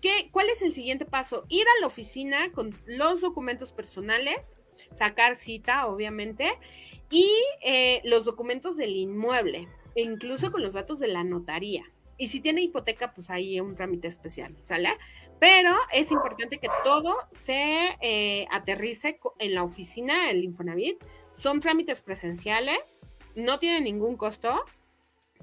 ¿Qué, 0.00 0.28
¿Cuál 0.30 0.48
es 0.48 0.62
el 0.62 0.72
siguiente 0.72 1.04
paso? 1.04 1.44
Ir 1.48 1.66
a 1.66 1.80
la 1.80 1.88
oficina 1.88 2.52
con 2.52 2.78
los 2.86 3.20
documentos 3.20 3.72
personales, 3.72 4.54
sacar 4.90 5.36
cita, 5.36 5.86
obviamente, 5.88 6.58
y 7.10 7.28
eh, 7.62 8.00
los 8.04 8.24
documentos 8.24 8.76
del 8.76 8.96
inmueble, 8.96 9.68
e 9.94 10.02
incluso 10.02 10.52
con 10.52 10.62
los 10.62 10.74
datos 10.74 10.98
de 10.98 11.08
la 11.08 11.24
notaría. 11.24 11.84
Y 12.16 12.28
si 12.28 12.40
tiene 12.40 12.62
hipoteca, 12.62 13.12
pues 13.14 13.30
ahí 13.30 13.60
un 13.60 13.76
trámite 13.76 14.08
especial, 14.08 14.56
¿sale? 14.64 14.90
Pero 15.38 15.70
es 15.92 16.10
importante 16.10 16.58
que 16.58 16.68
todo 16.84 17.14
se 17.30 17.96
eh, 18.00 18.46
aterrice 18.50 19.20
en 19.38 19.54
la 19.54 19.62
oficina 19.62 20.26
del 20.26 20.42
Infonavit. 20.42 21.00
Son 21.32 21.60
trámites 21.60 22.02
presenciales, 22.02 23.00
no 23.38 23.58
tiene 23.58 23.80
ningún 23.80 24.16
costo. 24.16 24.64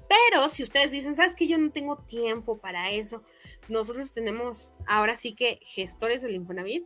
Pero 0.07 0.49
si 0.49 0.61
ustedes 0.61 0.91
dicen, 0.91 1.15
sabes 1.15 1.35
que 1.35 1.47
yo 1.47 1.57
no 1.57 1.71
tengo 1.71 1.97
tiempo 1.97 2.59
para 2.59 2.91
eso, 2.91 3.23
nosotros 3.69 4.13
tenemos 4.13 4.73
ahora 4.85 5.15
sí 5.15 5.33
que 5.33 5.59
gestores 5.63 6.21
del 6.21 6.35
Infonavit. 6.35 6.85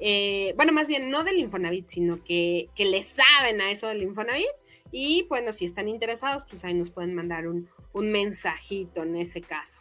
Eh, 0.00 0.52
bueno, 0.56 0.72
más 0.72 0.86
bien 0.86 1.10
no 1.10 1.24
del 1.24 1.38
Infonavit, 1.38 1.88
sino 1.88 2.22
que, 2.22 2.68
que 2.74 2.84
le 2.84 3.02
saben 3.02 3.60
a 3.62 3.70
eso 3.70 3.86
del 3.86 4.02
Infonavit. 4.02 4.50
Y 4.90 5.22
bueno, 5.28 5.52
si 5.52 5.64
están 5.64 5.88
interesados, 5.88 6.44
pues 6.48 6.64
ahí 6.64 6.74
nos 6.74 6.90
pueden 6.90 7.14
mandar 7.14 7.48
un, 7.48 7.70
un 7.92 8.12
mensajito 8.12 9.02
en 9.02 9.16
ese 9.16 9.40
caso. 9.40 9.80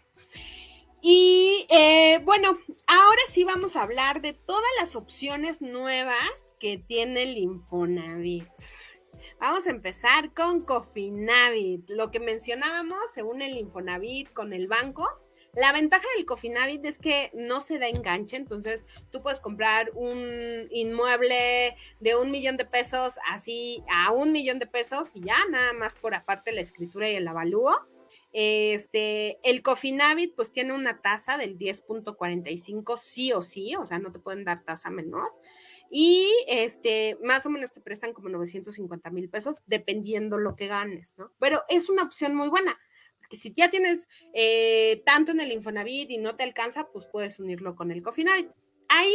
Y 1.02 1.66
eh, 1.70 2.20
bueno, 2.24 2.58
ahora 2.88 3.22
sí 3.30 3.44
vamos 3.44 3.76
a 3.76 3.84
hablar 3.84 4.22
de 4.22 4.34
todas 4.34 4.70
las 4.80 4.96
opciones 4.96 5.62
nuevas 5.62 6.54
que 6.60 6.78
tiene 6.78 7.24
el 7.24 7.38
Infonavit. 7.38 8.48
Vamos 9.40 9.68
a 9.68 9.70
empezar 9.70 10.34
con 10.34 10.62
Cofinavit, 10.62 11.88
lo 11.92 12.10
que 12.10 12.20
mencionábamos 12.20 12.98
según 13.14 13.44
el 13.44 13.56
Infonavit 13.56 14.34
con 14.34 14.52
el 14.52 14.68
banco. 14.68 15.08
La 15.54 15.72
ventaja 15.74 16.08
del 16.16 16.26
Cofinavit 16.26 16.84
es 16.86 16.98
que 16.98 17.30
no 17.36 17.62
se 17.62 17.78
da 17.78 17.88
enganche, 17.88 18.36
entonces 18.36 18.88
tú 19.12 19.22
puedes 19.22 19.40
comprar 19.40 19.92
un 19.94 20.68
inmueble 20.72 21.76
de 22.00 22.16
un 22.16 22.32
millón 22.32 22.58
de 22.58 22.66
pesos 22.66 23.20
así 23.30 23.84
a 23.88 24.12
un 24.12 24.32
millón 24.32 24.58
de 24.58 24.66
pesos 24.66 25.12
y 25.14 25.22
ya, 25.22 25.38
nada 25.52 25.74
más 25.74 25.96
por 25.96 26.16
aparte 26.16 26.52
la 26.52 26.62
escritura 26.62 27.08
y 27.08 27.16
el 27.16 27.28
avalúo. 27.28 27.76
Este, 28.34 29.40
el 29.44 29.62
Cofinavit 29.62 30.36
pues 30.36 30.52
tiene 30.52 30.74
una 30.74 31.00
tasa 31.02 31.38
del 31.38 31.60
10.45 31.60 33.00
sí 33.00 33.32
o 33.34 33.44
sí, 33.44 33.76
o 33.76 33.86
sea, 33.86 34.00
no 34.00 34.12
te 34.12 34.20
pueden 34.20 34.46
dar 34.46 34.64
tasa 34.64 34.90
menor 34.90 35.32
y 35.90 36.30
este, 36.48 37.18
más 37.24 37.46
o 37.46 37.50
menos 37.50 37.72
te 37.72 37.82
prestan 37.82 38.14
como 38.14 38.30
950 38.30 39.10
mil 39.12 39.30
pesos, 39.30 39.62
dependiendo 39.66 40.38
lo 40.38 40.56
que 40.56 40.68
ganes, 40.68 41.14
¿no? 41.18 41.32
Pero 41.40 41.64
es 41.70 41.90
una 41.90 42.04
opción 42.04 42.36
muy 42.36 42.50
buena, 42.50 42.78
porque 43.20 43.38
si 43.38 43.54
ya 43.54 43.70
tienes 43.70 44.10
eh, 44.34 45.02
tanto 45.06 45.32
en 45.32 45.42
el 45.42 45.52
Infonavit 45.52 46.10
y 46.10 46.18
no 46.18 46.36
te 46.36 46.44
alcanza, 46.44 46.90
pues 46.92 47.08
puedes 47.08 47.40
unirlo 47.40 47.76
con 47.76 47.92
el 47.92 48.02
Cofinavit. 48.02 48.50
Ahí 48.90 49.14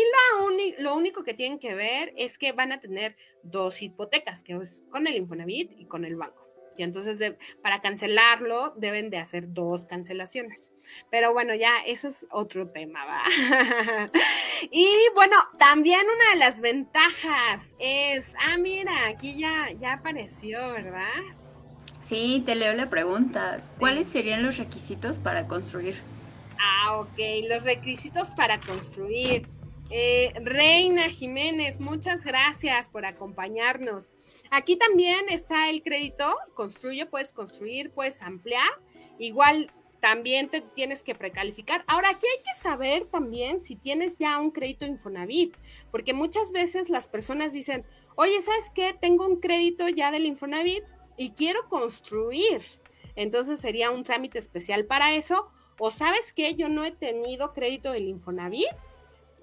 lo 0.78 0.94
único 0.94 1.24
que 1.24 1.32
tienen 1.32 1.58
que 1.58 1.74
ver 1.74 2.12
es 2.16 2.36
que 2.36 2.52
van 2.52 2.72
a 2.72 2.80
tener 2.80 3.16
dos 3.42 3.80
hipotecas, 3.80 4.42
que 4.42 4.54
es 4.54 4.84
con 4.90 5.06
el 5.06 5.16
Infonavit 5.16 5.72
y 5.78 5.86
con 5.86 6.04
el 6.04 6.16
banco. 6.16 6.51
Y 6.76 6.82
entonces 6.82 7.34
para 7.62 7.80
cancelarlo 7.80 8.74
deben 8.76 9.10
de 9.10 9.18
hacer 9.18 9.52
dos 9.52 9.84
cancelaciones. 9.84 10.72
Pero 11.10 11.32
bueno, 11.32 11.54
ya 11.54 11.78
eso 11.86 12.08
es 12.08 12.26
otro 12.30 12.68
tema, 12.68 13.04
¿va? 13.04 13.22
y 14.70 14.88
bueno, 15.14 15.36
también 15.58 16.00
una 16.00 16.32
de 16.32 16.38
las 16.38 16.60
ventajas 16.60 17.76
es, 17.78 18.34
ah, 18.38 18.56
mira, 18.58 18.92
aquí 19.08 19.38
ya, 19.38 19.70
ya 19.80 19.94
apareció, 19.94 20.72
¿verdad? 20.72 21.06
Sí, 22.00 22.42
te 22.44 22.54
leo 22.54 22.72
la 22.74 22.90
pregunta. 22.90 23.62
¿Cuáles 23.78 24.08
serían 24.08 24.42
los 24.42 24.58
requisitos 24.58 25.18
para 25.18 25.46
construir? 25.46 25.94
Ah, 26.58 26.98
ok, 26.98 27.18
los 27.48 27.64
requisitos 27.64 28.30
para 28.32 28.60
construir. 28.60 29.48
Eh, 29.94 30.32
Reina 30.42 31.02
Jiménez, 31.10 31.78
muchas 31.78 32.24
gracias 32.24 32.88
por 32.88 33.04
acompañarnos. 33.04 34.10
Aquí 34.50 34.76
también 34.76 35.28
está 35.28 35.68
el 35.68 35.82
crédito, 35.82 36.34
construye, 36.54 37.04
puedes 37.04 37.34
construir, 37.34 37.90
puedes 37.90 38.22
ampliar. 38.22 38.70
Igual 39.18 39.70
también 40.00 40.48
te 40.48 40.62
tienes 40.62 41.02
que 41.02 41.14
precalificar. 41.14 41.84
Ahora, 41.86 42.08
aquí 42.08 42.24
hay 42.26 42.42
que 42.42 42.58
saber 42.58 43.04
también 43.12 43.60
si 43.60 43.76
tienes 43.76 44.16
ya 44.18 44.38
un 44.40 44.50
crédito 44.50 44.86
Infonavit, 44.86 45.54
porque 45.90 46.14
muchas 46.14 46.52
veces 46.52 46.88
las 46.88 47.06
personas 47.06 47.52
dicen, 47.52 47.84
oye, 48.16 48.40
¿sabes 48.40 48.70
qué? 48.74 48.96
Tengo 48.98 49.26
un 49.26 49.40
crédito 49.40 49.86
ya 49.90 50.10
del 50.10 50.24
Infonavit 50.24 50.84
y 51.18 51.32
quiero 51.32 51.68
construir. 51.68 52.62
Entonces 53.14 53.60
sería 53.60 53.90
un 53.90 54.04
trámite 54.04 54.38
especial 54.38 54.86
para 54.86 55.14
eso. 55.14 55.50
O 55.78 55.90
sabes 55.90 56.32
qué, 56.32 56.54
yo 56.54 56.70
no 56.70 56.82
he 56.82 56.92
tenido 56.92 57.52
crédito 57.52 57.92
del 57.92 58.08
Infonavit 58.08 58.68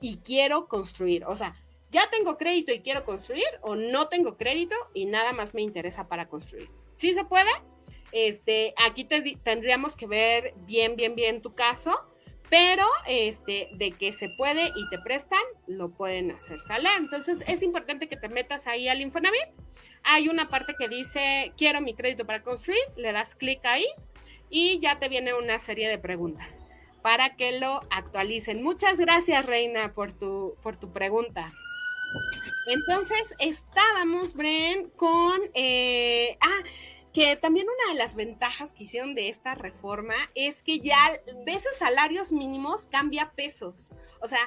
y 0.01 0.17
quiero 0.17 0.67
construir. 0.67 1.25
O 1.25 1.35
sea, 1.35 1.55
ya 1.91 2.09
tengo 2.09 2.37
crédito 2.37 2.71
y 2.71 2.81
quiero 2.81 3.03
construir 3.03 3.47
o 3.61 3.75
no 3.75 4.07
tengo 4.09 4.37
crédito 4.37 4.75
y 4.93 5.05
nada 5.05 5.33
más 5.33 5.53
me 5.53 5.61
interesa 5.61 6.07
para 6.07 6.27
construir. 6.27 6.69
¿Sí 6.95 7.13
se 7.13 7.25
puede? 7.25 7.49
Este, 8.11 8.73
aquí 8.77 9.05
tendríamos 9.43 9.95
que 9.95 10.07
ver 10.07 10.53
bien, 10.65 10.95
bien, 10.95 11.15
bien 11.15 11.41
tu 11.41 11.53
caso, 11.53 11.99
pero 12.49 12.85
este, 13.07 13.69
de 13.73 13.91
que 13.91 14.11
se 14.11 14.29
puede 14.37 14.67
y 14.75 14.89
te 14.89 14.99
prestan, 14.99 15.41
lo 15.67 15.91
pueden 15.91 16.31
hacer, 16.31 16.59
¿sale? 16.59 16.89
Entonces 16.97 17.43
es 17.47 17.61
importante 17.61 18.07
que 18.07 18.17
te 18.17 18.29
metas 18.29 18.67
ahí 18.67 18.87
al 18.89 19.01
Infonavit. 19.01 19.49
Hay 20.03 20.27
una 20.27 20.49
parte 20.49 20.73
que 20.77 20.87
dice, 20.87 21.53
quiero 21.57 21.81
mi 21.81 21.93
crédito 21.93 22.25
para 22.25 22.41
construir, 22.41 22.81
le 22.97 23.11
das 23.11 23.35
clic 23.35 23.63
ahí 23.65 23.85
y 24.49 24.79
ya 24.79 24.99
te 24.99 25.09
viene 25.09 25.33
una 25.33 25.59
serie 25.59 25.87
de 25.87 25.99
preguntas 25.99 26.63
para 27.01 27.35
que 27.35 27.59
lo 27.59 27.81
actualicen. 27.89 28.63
Muchas 28.63 28.99
gracias, 28.99 29.45
Reina, 29.45 29.93
por 29.93 30.13
tu, 30.13 30.55
por 30.61 30.77
tu 30.77 30.91
pregunta. 30.91 31.51
Entonces, 32.67 33.35
estábamos, 33.39 34.33
Bren, 34.33 34.89
con... 34.91 35.39
Eh, 35.53 36.37
ah, 36.41 36.63
que 37.13 37.35
también 37.35 37.65
una 37.67 37.93
de 37.93 37.99
las 37.99 38.15
ventajas 38.15 38.71
que 38.71 38.83
hicieron 38.83 39.15
de 39.15 39.29
esta 39.29 39.55
reforma 39.55 40.13
es 40.35 40.61
que 40.61 40.79
ya 40.79 40.97
veces 41.43 41.71
salarios 41.77 42.31
mínimos 42.31 42.87
cambia 42.91 43.31
pesos. 43.31 43.93
O 44.21 44.27
sea, 44.27 44.39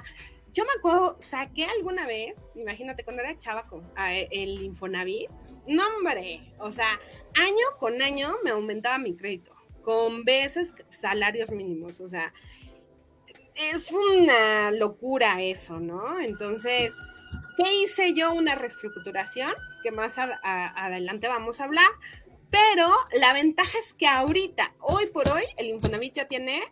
yo 0.52 0.64
me 0.64 0.70
acuerdo, 0.78 1.16
saqué 1.18 1.64
alguna 1.64 2.06
vez, 2.06 2.56
imagínate 2.56 3.04
cuando 3.04 3.22
era 3.22 3.38
chava 3.38 3.66
con 3.66 3.90
el 3.96 4.62
Infonavit, 4.62 5.30
no 5.66 5.82
hombre, 5.96 6.52
o 6.58 6.70
sea, 6.70 7.00
año 7.34 7.78
con 7.80 8.00
año 8.00 8.36
me 8.44 8.50
aumentaba 8.50 8.98
mi 8.98 9.16
crédito 9.16 9.56
con 9.82 10.24
veces 10.24 10.74
salarios 10.90 11.50
mínimos, 11.50 12.00
o 12.00 12.08
sea, 12.08 12.32
es 13.54 13.90
una 13.92 14.70
locura 14.70 15.42
eso, 15.42 15.78
¿no? 15.78 16.20
Entonces, 16.20 16.98
¿qué 17.56 17.82
hice 17.82 18.14
yo? 18.14 18.32
Una 18.32 18.54
reestructuración, 18.54 19.52
que 19.82 19.90
más 19.90 20.16
adelante 20.18 21.28
vamos 21.28 21.60
a 21.60 21.64
hablar, 21.64 21.90
pero 22.50 22.88
la 23.18 23.32
ventaja 23.32 23.78
es 23.78 23.94
que 23.94 24.06
ahorita, 24.06 24.74
hoy 24.80 25.06
por 25.06 25.28
hoy, 25.28 25.42
el 25.56 25.66
Infonavit 25.66 26.14
ya 26.14 26.24
tiene 26.26 26.62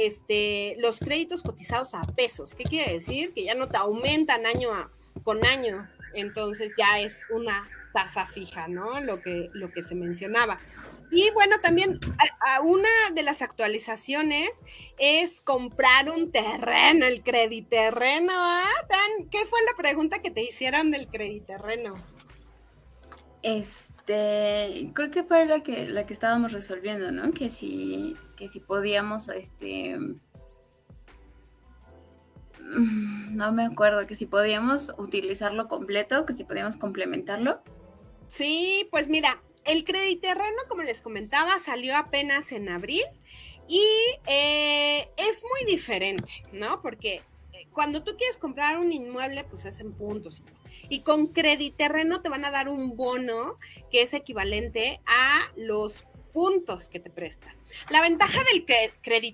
este, 0.00 0.76
los 0.78 1.00
créditos 1.00 1.42
cotizados 1.42 1.94
a 1.94 2.02
pesos. 2.02 2.54
¿Qué 2.54 2.64
quiere 2.64 2.92
decir? 2.92 3.32
Que 3.34 3.44
ya 3.44 3.54
no 3.54 3.68
te 3.68 3.76
aumentan 3.76 4.46
año 4.46 4.70
con 5.24 5.44
año, 5.44 5.88
entonces 6.14 6.74
ya 6.76 7.00
es 7.00 7.26
una 7.30 7.68
tasa 7.92 8.26
fija, 8.26 8.68
¿no? 8.68 9.00
Lo 9.00 9.20
que, 9.22 9.50
lo 9.54 9.72
que 9.72 9.82
se 9.82 9.94
mencionaba. 9.94 10.58
Y 11.10 11.30
bueno, 11.32 11.56
también 11.62 12.00
una 12.64 12.88
de 13.14 13.22
las 13.22 13.42
actualizaciones 13.42 14.62
es 14.98 15.40
comprar 15.40 16.10
un 16.10 16.32
terreno, 16.32 17.06
el 17.06 17.22
crediterreno. 17.22 18.32
¿ah? 18.34 18.66
¿Qué 19.30 19.44
fue 19.46 19.58
la 19.64 19.76
pregunta 19.76 20.20
que 20.20 20.30
te 20.30 20.42
hicieron 20.42 20.90
del 20.90 21.08
crediterreno? 21.08 21.94
Este, 23.42 24.90
creo 24.92 25.10
que 25.10 25.22
fue 25.22 25.46
la 25.46 25.62
que, 25.62 25.86
la 25.86 26.06
que 26.06 26.12
estábamos 26.12 26.52
resolviendo, 26.52 27.12
¿no? 27.12 27.32
Que 27.32 27.50
si, 27.50 28.16
que 28.36 28.48
si 28.48 28.58
podíamos, 28.58 29.28
este, 29.28 29.96
mm, 32.60 33.36
no 33.36 33.52
me 33.52 33.64
acuerdo, 33.64 34.06
que 34.06 34.16
si 34.16 34.26
podíamos 34.26 34.92
utilizarlo 34.98 35.68
completo, 35.68 36.26
que 36.26 36.34
si 36.34 36.42
podíamos 36.42 36.76
complementarlo. 36.76 37.60
Sí, 38.26 38.88
pues 38.90 39.06
mira, 39.08 39.40
el 39.66 39.84
terreno, 39.84 40.56
como 40.68 40.82
les 40.82 41.02
comentaba, 41.02 41.58
salió 41.58 41.96
apenas 41.96 42.52
en 42.52 42.68
abril 42.68 43.04
y 43.68 43.82
eh, 44.26 45.10
es 45.16 45.42
muy 45.42 45.70
diferente, 45.70 46.44
¿no? 46.52 46.80
Porque 46.82 47.22
eh, 47.52 47.66
cuando 47.72 48.02
tú 48.04 48.16
quieres 48.16 48.38
comprar 48.38 48.78
un 48.78 48.92
inmueble, 48.92 49.44
pues 49.44 49.64
es 49.64 49.80
en 49.80 49.92
puntos. 49.92 50.42
Y 50.88 51.00
con 51.00 51.32
terreno 51.32 52.22
te 52.22 52.28
van 52.28 52.44
a 52.44 52.50
dar 52.50 52.68
un 52.68 52.96
bono 52.96 53.58
que 53.90 54.02
es 54.02 54.14
equivalente 54.14 55.00
a 55.06 55.50
los 55.56 56.04
puntos 56.36 56.90
que 56.90 57.00
te 57.00 57.08
prestan. 57.08 57.56
La 57.88 58.02
ventaja 58.02 58.40
del 58.44 58.66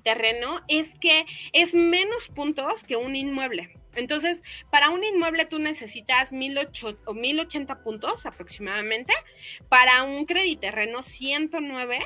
terreno 0.05 0.61
es 0.69 0.95
que 1.01 1.27
es 1.53 1.75
menos 1.75 2.29
puntos 2.29 2.85
que 2.85 2.95
un 2.95 3.17
inmueble. 3.17 3.77
Entonces, 3.97 4.45
para 4.71 4.91
un 4.91 5.03
inmueble 5.03 5.45
tú 5.45 5.59
necesitas 5.59 6.31
1080 6.31 7.83
puntos 7.83 8.25
aproximadamente. 8.25 9.13
Para 9.69 10.05
un 10.05 10.27
terreno 10.27 11.03
109 11.03 11.99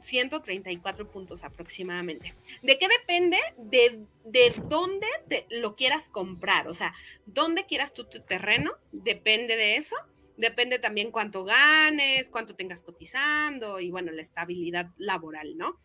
134 0.00 1.08
puntos 1.12 1.44
aproximadamente. 1.44 2.34
¿De 2.62 2.76
qué 2.76 2.88
depende? 2.88 3.38
De, 3.56 4.00
de 4.24 4.52
dónde 4.64 5.06
te 5.28 5.46
lo 5.50 5.76
quieras 5.76 6.08
comprar, 6.08 6.66
o 6.66 6.74
sea, 6.74 6.92
dónde 7.24 7.66
quieras 7.66 7.92
tu 7.92 8.04
terreno, 8.04 8.72
depende 8.90 9.56
de 9.56 9.76
eso. 9.76 9.94
Depende 10.40 10.78
también 10.78 11.10
cuánto 11.10 11.44
ganes, 11.44 12.30
cuánto 12.30 12.56
tengas 12.56 12.82
cotizando 12.82 13.78
y 13.78 13.90
bueno, 13.90 14.10
la 14.10 14.22
estabilidad 14.22 14.88
laboral, 14.96 15.58
¿no? 15.58 15.78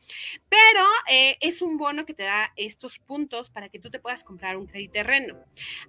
Pero 0.48 0.86
eh, 1.12 1.36
es 1.42 1.62
un 1.62 1.78
bono 1.78 2.06
que 2.06 2.14
te 2.14 2.24
da 2.24 2.54
estos 2.56 3.00
puntos 3.00 3.50
para 3.50 3.68
que 3.68 3.80
tú 3.80 3.90
te 3.90 4.00
puedas 4.00 4.24
comprar 4.24 4.56
un 4.56 4.66
crédito 4.66 4.94
terreno. 4.94 5.38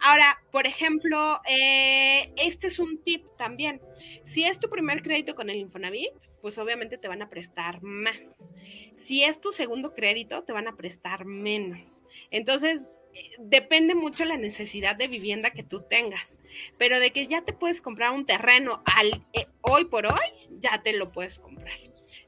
Ahora, 0.01 0.43
por 0.51 0.67
ejemplo, 0.67 1.41
eh, 1.49 2.33
este 2.37 2.67
es 2.67 2.81
un 2.81 3.01
tip 3.05 3.25
también. 3.39 3.81
Si 4.25 4.43
es 4.43 4.59
tu 4.59 4.69
primer 4.69 5.01
crédito 5.01 5.37
con 5.37 5.49
el 5.49 5.59
Infonavit, 5.59 6.11
pues 6.43 6.59
obviamente 6.59 6.99
te 6.99 7.07
van 7.07 7.23
a 7.23 7.31
prestar 7.31 7.83
más. 7.83 8.45
Si 8.95 9.23
es 9.23 9.41
tu 9.41 9.53
segundo 9.53 9.95
crédito, 9.95 10.43
te 10.43 10.53
van 10.53 10.67
a 10.67 10.75
prestar 10.75 11.25
menos. 11.25 12.03
Entonces, 12.33 12.89
depende 13.39 13.95
mucho 13.95 14.25
la 14.25 14.37
necesidad 14.37 14.97
de 14.97 15.09
vivienda 15.09 15.51
que 15.51 15.63
tú 15.63 15.83
tengas, 15.83 16.39
pero 16.79 17.01
de 17.01 17.11
que 17.13 17.27
ya 17.27 17.43
te 17.43 17.53
puedes 17.53 17.81
comprar 17.81 18.13
un 18.13 18.27
terreno 18.27 18.83
eh, 19.33 19.47
hoy 19.61 19.85
por 19.87 20.07
hoy, 20.07 20.49
ya 20.59 20.83
te 20.83 20.93
lo 20.93 21.13
puedes 21.13 21.39
comprar. 21.39 21.79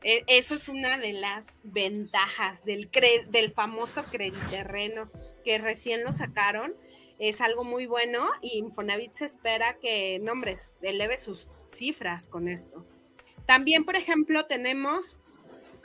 E, 0.03 0.25
eso 0.27 0.55
es 0.55 0.69
una 0.69 0.97
de 0.97 1.13
las 1.13 1.45
ventajas 1.63 2.65
del, 2.65 2.91
del 3.31 3.51
famoso 3.51 4.05
terreno 4.51 5.11
que 5.45 5.59
recién 5.59 6.05
lo 6.05 6.13
sacaron. 6.13 6.75
Es 7.19 7.41
algo 7.41 7.65
muy 7.65 7.87
bueno 7.87 8.21
y 8.43 8.59
Infonavit 8.59 9.15
se 9.15 9.25
espera 9.25 9.79
que, 9.81 10.21
nombres, 10.21 10.75
eleve 10.83 11.19
sus 11.19 11.49
cifras 11.67 12.29
con 12.29 12.49
esto. 12.49 12.87
También, 13.45 13.85
por 13.85 13.97
ejemplo, 13.97 14.47
tenemos, 14.47 15.17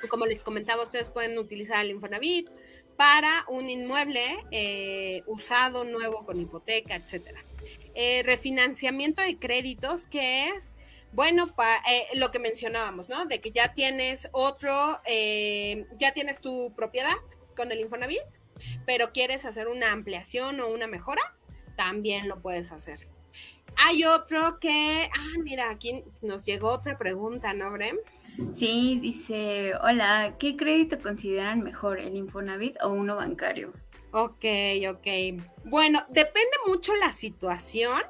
como 0.10 0.26
les 0.26 0.44
comentaba, 0.44 0.84
ustedes 0.84 1.10
pueden 1.10 1.38
utilizar 1.40 1.84
el 1.84 1.92
Infonavit, 1.92 2.50
para 2.98 3.46
un 3.48 3.70
inmueble 3.70 4.46
eh, 4.52 5.24
usado, 5.26 5.84
nuevo, 5.84 6.26
con 6.26 6.40
hipoteca, 6.40 6.96
etcétera. 6.96 7.44
Eh, 7.96 8.24
refinanciamiento 8.24 9.22
de 9.22 9.38
créditos, 9.38 10.08
que 10.08 10.50
es, 10.50 10.74
bueno, 11.12 11.54
eh, 11.90 12.08
lo 12.16 12.32
que 12.32 12.40
mencionábamos, 12.40 13.10
¿no? 13.10 13.26
De 13.26 13.40
que 13.40 13.52
ya 13.52 13.74
tienes 13.74 14.30
otro, 14.32 15.00
ya 16.00 16.14
tienes 16.14 16.40
tu 16.40 16.74
propiedad 16.76 17.16
con 17.56 17.72
el 17.72 17.80
Infonavit, 17.80 18.22
pero 18.86 19.12
quieres 19.12 19.46
hacer 19.46 19.68
una 19.68 19.92
ampliación 19.92 20.60
o 20.60 20.68
una 20.68 20.88
mejora, 20.88 21.36
también 21.76 22.28
lo 22.28 22.42
puedes 22.42 22.72
hacer. 22.72 23.08
Hay 23.76 24.04
otro 24.06 24.60
que, 24.60 25.10
ah, 25.12 25.40
mira, 25.40 25.70
aquí 25.72 26.04
nos 26.22 26.46
llegó 26.46 26.70
otra 26.70 26.98
pregunta, 26.98 27.54
¿no, 27.54 27.72
Brem? 27.72 27.98
Sí, 28.54 29.00
dice, 29.02 29.74
hola, 29.82 30.36
¿qué 30.40 30.56
crédito 30.56 31.00
consideran 31.00 31.62
mejor, 31.62 32.00
el 32.00 32.16
Infonavit 32.16 32.78
o 32.82 32.90
uno 32.90 33.16
bancario? 33.16 33.74
Ok, 34.12 34.46
ok. 34.90 35.08
Bueno, 35.66 36.06
depende 36.10 36.52
mucho 36.68 36.96
la 36.96 37.12
situación. 37.12 38.02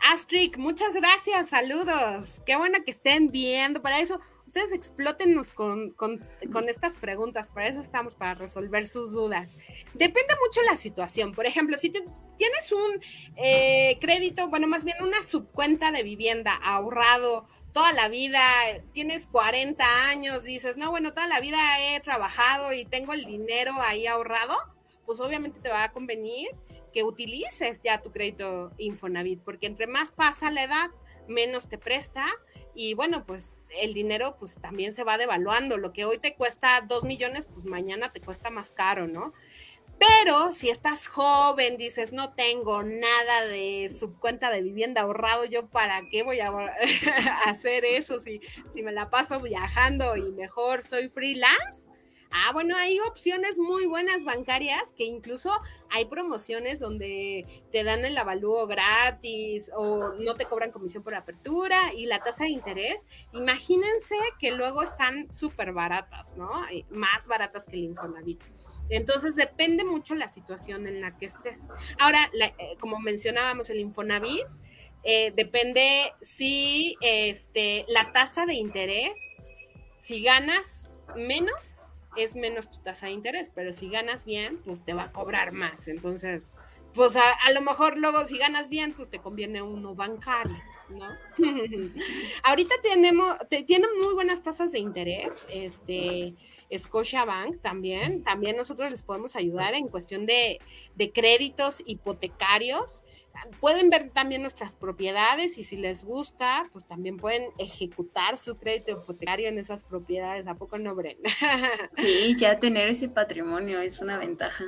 Astrid, 0.00 0.56
muchas 0.56 0.94
gracias, 0.94 1.48
saludos. 1.48 2.42
Qué 2.44 2.56
bueno 2.56 2.78
que 2.84 2.90
estén 2.90 3.30
viendo. 3.30 3.80
Para 3.80 4.00
eso, 4.00 4.20
ustedes 4.46 4.72
explótenos 4.72 5.50
con, 5.50 5.90
con, 5.92 6.20
estas 6.68 6.96
preguntas. 6.96 7.50
Para 7.50 7.68
eso 7.68 7.80
estamos, 7.80 8.16
para 8.16 8.34
resolver 8.34 8.86
sus 8.86 9.12
dudas. 9.12 9.56
Depende 9.94 10.34
mucho 10.44 10.60
la 10.62 10.76
situación. 10.76 11.32
Por 11.32 11.46
ejemplo, 11.46 11.78
si 11.78 11.90
tienes 11.90 12.72
un 12.72 13.00
eh, 13.36 13.98
crédito, 14.00 14.48
bueno, 14.48 14.66
más 14.66 14.84
bien 14.84 14.96
una 15.02 15.22
subcuenta 15.22 15.90
de 15.90 16.02
vivienda 16.02 16.54
ahorrado 16.54 17.46
toda 17.74 17.92
la 17.92 18.08
vida, 18.08 18.40
tienes 18.92 19.26
40 19.26 19.84
años, 20.08 20.44
dices, 20.44 20.76
no, 20.76 20.90
bueno, 20.90 21.12
toda 21.12 21.26
la 21.26 21.40
vida 21.40 21.58
he 21.80 22.00
trabajado 22.00 22.72
y 22.72 22.84
tengo 22.84 23.12
el 23.12 23.24
dinero 23.24 23.72
ahí 23.80 24.06
ahorrado, 24.06 24.56
pues 25.04 25.20
obviamente 25.20 25.58
te 25.60 25.68
va 25.68 25.82
a 25.82 25.92
convenir 25.92 26.48
que 26.92 27.02
utilices 27.02 27.82
ya 27.82 28.00
tu 28.00 28.12
crédito 28.12 28.70
Infonavit, 28.78 29.40
porque 29.40 29.66
entre 29.66 29.88
más 29.88 30.12
pasa 30.12 30.52
la 30.52 30.62
edad, 30.62 30.90
menos 31.26 31.68
te 31.68 31.76
presta 31.76 32.26
y 32.76 32.94
bueno, 32.94 33.26
pues 33.26 33.60
el 33.80 33.92
dinero 33.92 34.36
pues 34.38 34.56
también 34.60 34.92
se 34.92 35.02
va 35.02 35.18
devaluando. 35.18 35.76
Lo 35.76 35.92
que 35.92 36.04
hoy 36.04 36.18
te 36.18 36.34
cuesta 36.34 36.80
dos 36.88 37.02
millones, 37.02 37.46
pues 37.46 37.64
mañana 37.64 38.12
te 38.12 38.20
cuesta 38.20 38.50
más 38.50 38.70
caro, 38.70 39.08
¿no? 39.08 39.32
Pero 39.98 40.52
si 40.52 40.70
estás 40.70 41.06
joven, 41.06 41.76
dices, 41.76 42.12
no 42.12 42.34
tengo 42.34 42.82
nada 42.82 43.46
de 43.46 43.88
subcuenta 43.88 44.50
de 44.50 44.62
vivienda 44.62 45.02
ahorrado, 45.02 45.44
yo 45.44 45.66
para 45.66 46.02
qué 46.10 46.22
voy 46.22 46.40
a 46.40 46.50
hacer 47.46 47.84
eso 47.84 48.20
si, 48.20 48.40
si 48.70 48.82
me 48.82 48.92
la 48.92 49.10
paso 49.10 49.40
viajando 49.40 50.16
y 50.16 50.30
mejor 50.32 50.82
soy 50.82 51.08
freelance. 51.08 51.88
Ah, 52.36 52.50
bueno, 52.52 52.74
hay 52.76 52.98
opciones 52.98 53.60
muy 53.60 53.86
buenas 53.86 54.24
bancarias 54.24 54.92
que 54.96 55.04
incluso 55.04 55.52
hay 55.88 56.06
promociones 56.06 56.80
donde 56.80 57.62
te 57.70 57.84
dan 57.84 58.04
el 58.04 58.18
avalúo 58.18 58.66
gratis 58.66 59.70
o 59.76 60.14
no 60.14 60.34
te 60.34 60.46
cobran 60.46 60.72
comisión 60.72 61.04
por 61.04 61.14
apertura 61.14 61.94
y 61.94 62.06
la 62.06 62.18
tasa 62.18 62.42
de 62.42 62.50
interés. 62.50 63.06
Imagínense 63.32 64.16
que 64.40 64.50
luego 64.50 64.82
están 64.82 65.32
súper 65.32 65.72
baratas, 65.72 66.34
¿no? 66.36 66.50
Más 66.90 67.28
baratas 67.28 67.66
que 67.66 67.76
el 67.76 67.84
Infonavit. 67.84 68.42
Entonces 68.88 69.36
depende 69.36 69.84
mucho 69.84 70.14
la 70.14 70.28
situación 70.28 70.86
en 70.86 71.00
la 71.00 71.16
que 71.16 71.26
estés. 71.26 71.68
Ahora, 71.98 72.30
eh, 72.40 72.76
como 72.78 72.98
mencionábamos, 72.98 73.70
el 73.70 73.80
Infonavit 73.80 74.46
eh, 75.04 75.32
depende 75.36 76.12
si 76.20 76.96
este, 77.02 77.84
la 77.88 78.12
tasa 78.12 78.46
de 78.46 78.54
interés, 78.54 79.28
si 79.98 80.22
ganas 80.22 80.90
menos, 81.14 81.86
es 82.16 82.36
menos 82.36 82.70
tu 82.70 82.78
tasa 82.78 83.06
de 83.06 83.12
interés, 83.12 83.50
pero 83.54 83.72
si 83.72 83.88
ganas 83.88 84.24
bien, 84.24 84.58
pues 84.64 84.84
te 84.84 84.94
va 84.94 85.04
a 85.04 85.12
cobrar 85.12 85.52
más. 85.52 85.88
Entonces, 85.88 86.54
pues 86.94 87.16
a, 87.16 87.52
lo 87.52 87.60
mejor 87.60 87.98
luego 87.98 88.24
si 88.24 88.38
ganas 88.38 88.68
bien, 88.68 88.92
pues 88.92 89.10
te 89.10 89.18
conviene 89.18 89.60
uno 89.60 89.94
bancario. 89.94 90.56
¿no? 90.88 91.06
Ahorita 92.44 92.74
tenemos, 92.82 93.36
tienen 93.66 93.90
muy 94.00 94.14
buenas 94.14 94.42
tasas 94.42 94.72
de 94.72 94.78
interés, 94.78 95.46
este, 95.50 96.34
Bank 97.26 97.60
también, 97.62 98.22
también 98.22 98.56
nosotros 98.56 98.90
les 98.90 99.02
podemos 99.02 99.36
ayudar 99.36 99.74
en 99.74 99.88
cuestión 99.88 100.26
de, 100.26 100.60
créditos 101.12 101.82
hipotecarios. 101.86 103.02
Pueden 103.60 103.90
ver 103.90 104.10
también 104.10 104.42
nuestras 104.42 104.76
propiedades 104.76 105.58
y 105.58 105.64
si 105.64 105.76
les 105.76 106.04
gusta, 106.04 106.68
pues 106.72 106.86
también 106.86 107.16
pueden 107.16 107.50
ejecutar 107.58 108.38
su 108.38 108.56
crédito 108.56 108.92
hipotecario 108.92 109.48
en 109.48 109.58
esas 109.58 109.84
propiedades. 109.84 110.46
¿A 110.46 110.54
poco 110.54 110.78
no, 110.78 110.94
Bren? 110.94 111.18
Sí, 111.98 112.36
ya 112.38 112.58
tener 112.58 112.88
ese 112.88 113.08
patrimonio 113.08 113.80
es 113.80 114.00
una 114.00 114.18
ventaja. 114.18 114.64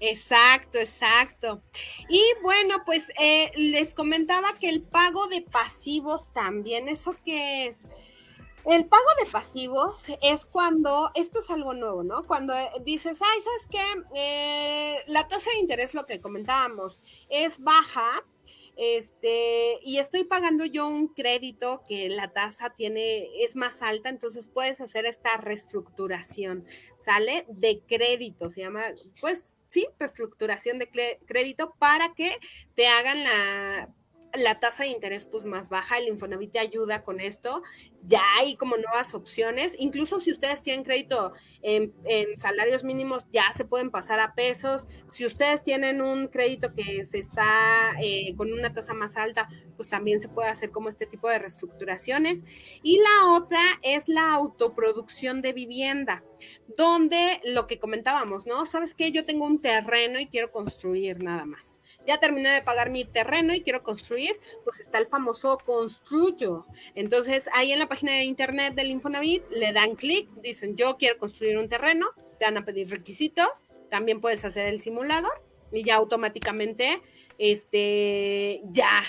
Exacto, 0.00 0.78
exacto. 0.78 1.62
Y 2.08 2.22
bueno, 2.42 2.76
pues 2.84 3.10
eh, 3.20 3.52
les 3.56 3.94
comentaba 3.94 4.58
que 4.58 4.68
el 4.68 4.82
pago 4.82 5.26
de 5.28 5.42
pasivos 5.42 6.32
también, 6.32 6.88
¿eso 6.88 7.14
qué 7.24 7.66
es? 7.66 7.86
El 8.66 8.86
pago 8.86 9.04
de 9.24 9.30
pasivos 9.30 10.06
es 10.22 10.44
cuando, 10.46 11.10
esto 11.14 11.38
es 11.38 11.50
algo 11.50 11.72
nuevo, 11.72 12.02
¿no? 12.02 12.26
Cuando 12.26 12.54
eh, 12.54 12.68
dices, 12.84 13.20
ay, 13.22 13.40
¿sabes 13.40 13.68
qué? 13.70 13.80
Eh, 14.14 14.96
la 15.06 15.26
tasa 15.28 15.50
de 15.50 15.60
interés, 15.60 15.94
lo 15.94 16.04
que 16.04 16.20
comentábamos, 16.20 17.00
es 17.30 17.60
baja, 17.60 18.24
este, 18.76 19.78
y 19.82 19.98
estoy 19.98 20.24
pagando 20.24 20.64
yo 20.64 20.88
un 20.88 21.08
crédito 21.08 21.84
que 21.86 22.08
la 22.08 22.32
tasa 22.32 22.70
tiene, 22.70 23.28
es 23.42 23.56
más 23.56 23.82
alta, 23.82 24.08
entonces 24.08 24.48
puedes 24.48 24.80
hacer 24.80 25.06
esta 25.06 25.36
reestructuración, 25.36 26.66
¿sale? 26.98 27.46
De 27.48 27.82
crédito, 27.86 28.50
se 28.50 28.60
llama, 28.60 28.84
pues 29.20 29.56
sí, 29.68 29.86
reestructuración 29.98 30.78
de 30.78 31.18
crédito 31.26 31.74
para 31.78 32.14
que 32.14 32.30
te 32.74 32.86
hagan 32.88 33.24
la 33.24 33.90
la 34.38 34.60
tasa 34.60 34.84
de 34.84 34.90
interés 34.90 35.26
pues 35.26 35.44
más 35.44 35.68
baja, 35.68 35.98
el 35.98 36.08
Infonavit 36.08 36.52
te 36.52 36.58
ayuda 36.58 37.02
con 37.02 37.20
esto 37.20 37.62
ya 38.02 38.22
hay 38.38 38.56
como 38.56 38.76
nuevas 38.76 39.14
opciones. 39.14 39.76
Incluso 39.78 40.20
si 40.20 40.30
ustedes 40.30 40.62
tienen 40.62 40.84
crédito 40.84 41.32
en, 41.62 41.92
salarios 42.36 42.84
mínimos, 42.84 43.26
ya 43.30 43.52
se 43.54 43.64
pueden 43.64 43.90
pasar 43.90 44.20
a 44.20 44.34
pesos. 44.34 44.86
Si 45.08 45.26
ustedes 45.26 45.62
tienen 45.62 46.00
un 46.00 46.28
crédito 46.28 46.74
que 46.74 47.04
se 47.04 47.18
está 47.18 47.92
eh, 48.02 48.34
con 48.36 48.52
una 48.52 48.72
tasa 48.72 48.94
más 48.94 49.16
alta, 49.16 49.48
pues 49.76 49.88
también 49.88 50.20
se 50.20 50.28
puede 50.28 50.48
hacer 50.48 50.70
como 50.70 50.88
este 50.88 51.06
tipo 51.06 51.28
de 51.28 51.38
reestructuraciones. 51.38 52.44
Y 52.82 52.98
la 52.98 53.32
otra 53.32 53.60
es 53.82 54.08
la 54.08 54.32
autoproducción 54.32 55.42
de 55.42 55.52
vivienda, 55.52 56.24
donde 56.76 57.40
lo 57.44 57.66
que 57.66 57.78
comentábamos, 57.78 58.46
¿no? 58.46 58.64
¿Sabes 58.66 58.94
qué? 58.94 59.12
Yo 59.12 59.24
tengo 59.24 59.46
un 59.46 59.60
terreno 59.60 60.18
y 60.18 60.26
quiero 60.26 60.50
construir 60.50 61.22
nada 61.22 61.44
más. 61.44 61.82
Ya 62.06 62.18
terminé 62.18 62.50
de 62.50 62.62
pagar 62.62 62.90
mi 62.90 63.04
terreno 63.04 63.54
y 63.54 63.62
quiero 63.62 63.82
construir, 63.82 64.38
pues 64.64 64.80
está 64.80 64.98
el 64.98 65.06
famoso 65.06 65.58
construyo. 65.58 66.66
Entonces, 66.94 67.48
ahí 67.54 67.72
en 67.72 67.78
la 67.78 67.89
página 67.90 68.12
de 68.12 68.22
internet 68.22 68.74
del 68.74 68.92
Infonavit 68.92 69.42
le 69.50 69.72
dan 69.72 69.96
clic, 69.96 70.30
dicen 70.42 70.76
yo 70.76 70.96
quiero 70.96 71.18
construir 71.18 71.58
un 71.58 71.68
terreno, 71.68 72.06
te 72.38 72.44
van 72.44 72.56
a 72.56 72.64
pedir 72.64 72.88
requisitos, 72.88 73.66
también 73.90 74.20
puedes 74.20 74.44
hacer 74.44 74.66
el 74.68 74.80
simulador 74.80 75.42
y 75.72 75.82
ya 75.82 75.96
automáticamente 75.96 77.02
este 77.36 78.62
ya 78.70 79.02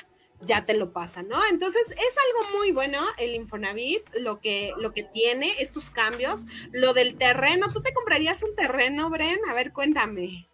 ya 0.44 0.66
te 0.66 0.74
lo 0.74 0.92
pasa, 0.92 1.22
¿no? 1.22 1.38
Entonces 1.52 1.92
es 1.92 2.18
algo 2.18 2.58
muy 2.58 2.72
bueno 2.72 3.00
el 3.20 3.36
Infonavit, 3.36 4.02
lo 4.16 4.40
que, 4.40 4.74
lo 4.80 4.92
que 4.92 5.04
tiene, 5.04 5.54
estos 5.60 5.92
cambios, 5.92 6.48
lo 6.72 6.94
del 6.94 7.16
terreno. 7.16 7.72
¿Tú 7.72 7.84
te 7.84 7.94
comprarías 7.94 8.42
un 8.42 8.56
terreno, 8.56 9.12
Bren? 9.12 9.38
A 9.48 9.54
ver, 9.54 9.72
cuéntame. 9.72 10.50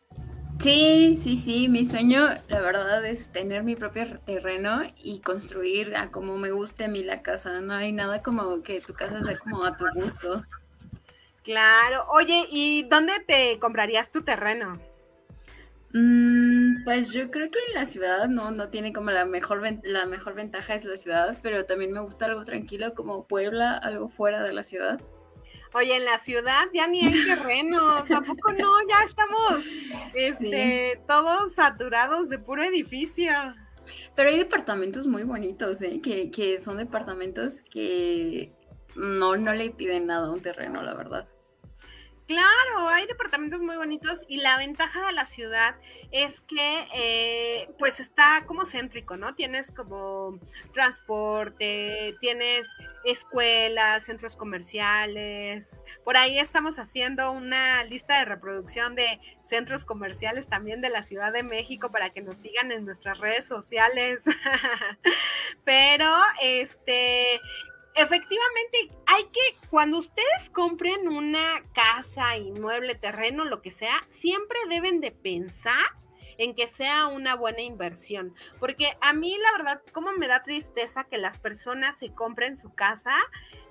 Sí, 0.59 1.17
sí, 1.17 1.37
sí, 1.37 1.69
mi 1.69 1.85
sueño, 1.85 2.29
la 2.47 2.61
verdad, 2.61 3.05
es 3.05 3.31
tener 3.31 3.63
mi 3.63 3.75
propio 3.75 4.19
terreno 4.21 4.81
y 4.97 5.19
construir 5.19 5.95
a 5.95 6.09
como 6.09 6.35
me 6.37 6.51
guste 6.51 6.85
a 6.85 6.87
mí 6.87 7.03
la 7.03 7.21
casa. 7.21 7.61
No 7.61 7.73
hay 7.73 7.91
nada 7.91 8.23
como 8.23 8.63
que 8.63 8.81
tu 8.81 8.93
casa 8.93 9.23
sea 9.23 9.37
como 9.37 9.63
a 9.63 9.77
tu 9.77 9.85
gusto. 9.93 10.43
Claro. 11.43 12.05
Oye, 12.09 12.47
¿y 12.49 12.83
dónde 12.89 13.13
te 13.25 13.59
comprarías 13.59 14.11
tu 14.11 14.23
terreno? 14.23 14.79
Mm, 15.93 16.83
pues 16.83 17.13
yo 17.13 17.29
creo 17.31 17.49
que 17.49 17.59
en 17.69 17.75
la 17.75 17.85
ciudad 17.85 18.27
no, 18.27 18.51
no 18.51 18.69
tiene 18.69 18.91
como 18.91 19.11
la 19.11 19.25
mejor, 19.25 19.61
la 19.83 20.05
mejor 20.07 20.33
ventaja 20.33 20.75
es 20.75 20.85
la 20.85 20.97
ciudad, 20.97 21.37
pero 21.41 21.65
también 21.65 21.93
me 21.93 22.01
gusta 22.01 22.25
algo 22.25 22.43
tranquilo 22.45 22.93
como 22.95 23.25
Puebla, 23.27 23.77
algo 23.77 24.09
fuera 24.09 24.43
de 24.43 24.53
la 24.53 24.63
ciudad. 24.63 24.99
Oye, 25.77 25.95
en 25.95 26.05
la 26.05 26.17
ciudad 26.17 26.65
ya 26.73 26.87
ni 26.87 27.05
hay 27.05 27.25
terrenos, 27.25 28.09
tampoco 28.09 28.51
no? 28.51 28.73
Ya 28.89 29.03
estamos 29.05 29.63
este, 30.15 30.99
todos 31.07 31.53
saturados 31.53 32.29
de 32.29 32.39
puro 32.39 32.63
edificio. 32.63 33.31
Pero 34.15 34.29
hay 34.29 34.37
departamentos 34.39 35.05
muy 35.05 35.21
bonitos, 35.21 35.81
¿eh? 35.83 36.01
que, 36.01 36.31
que 36.31 36.57
son 36.57 36.77
departamentos 36.77 37.61
que 37.71 38.51
no, 38.95 39.37
no 39.37 39.53
le 39.53 39.69
piden 39.69 40.07
nada 40.07 40.27
a 40.27 40.31
un 40.31 40.41
terreno, 40.41 40.81
la 40.81 40.95
verdad. 40.95 41.27
Claro, 42.27 42.89
hay 42.89 43.07
departamentos 43.07 43.61
muy 43.61 43.77
bonitos 43.77 44.25
y 44.27 44.41
la 44.41 44.57
ventaja 44.57 45.07
de 45.07 45.13
la 45.13 45.23
ciudad 45.25 45.77
es 46.11 46.41
que 46.41 46.85
eh, 46.93 47.69
pues 47.79 48.01
está 48.01 48.43
como 48.45 48.65
céntrico, 48.65 49.15
¿no? 49.15 49.33
Tienes 49.33 49.71
como 49.71 50.37
transporte, 50.73 52.17
tienes 52.19 52.67
escuelas, 53.05 54.03
centros 54.03 54.35
comerciales. 54.35 55.79
Por 56.03 56.17
ahí 56.17 56.37
estamos 56.37 56.79
haciendo 56.79 57.31
una 57.31 57.85
lista 57.85 58.19
de 58.19 58.25
reproducción 58.25 58.93
de 58.95 59.21
centros 59.43 59.85
comerciales 59.85 60.49
también 60.49 60.81
de 60.81 60.89
la 60.89 61.03
Ciudad 61.03 61.31
de 61.31 61.43
México 61.43 61.91
para 61.91 62.09
que 62.09 62.21
nos 62.21 62.39
sigan 62.39 62.73
en 62.73 62.83
nuestras 62.83 63.19
redes 63.19 63.47
sociales. 63.47 64.25
Pero 65.63 66.13
este 66.41 67.39
efectivamente, 67.97 68.91
hay 69.05 69.23
que, 69.25 69.67
cuando 69.69 69.97
ustedes 69.97 70.49
compren 70.51 71.07
una 71.07 71.63
casa, 71.73 72.37
inmueble, 72.37 72.95
terreno, 72.95 73.45
lo 73.45 73.61
que 73.61 73.71
sea, 73.71 74.05
siempre 74.09 74.57
deben 74.69 75.01
de 75.01 75.11
pensar 75.11 75.85
en 76.37 76.53
que 76.55 76.67
sea 76.67 77.07
una 77.07 77.35
buena 77.35 77.61
inversión. 77.61 78.33
Porque 78.59 78.95
a 79.01 79.13
mí 79.13 79.35
la 79.37 79.57
verdad, 79.57 79.81
como 79.91 80.11
me 80.13 80.27
da 80.27 80.43
tristeza 80.43 81.05
que 81.05 81.17
las 81.17 81.39
personas 81.39 81.97
se 81.97 82.13
compren 82.13 82.57
su 82.57 82.73
casa 82.73 83.15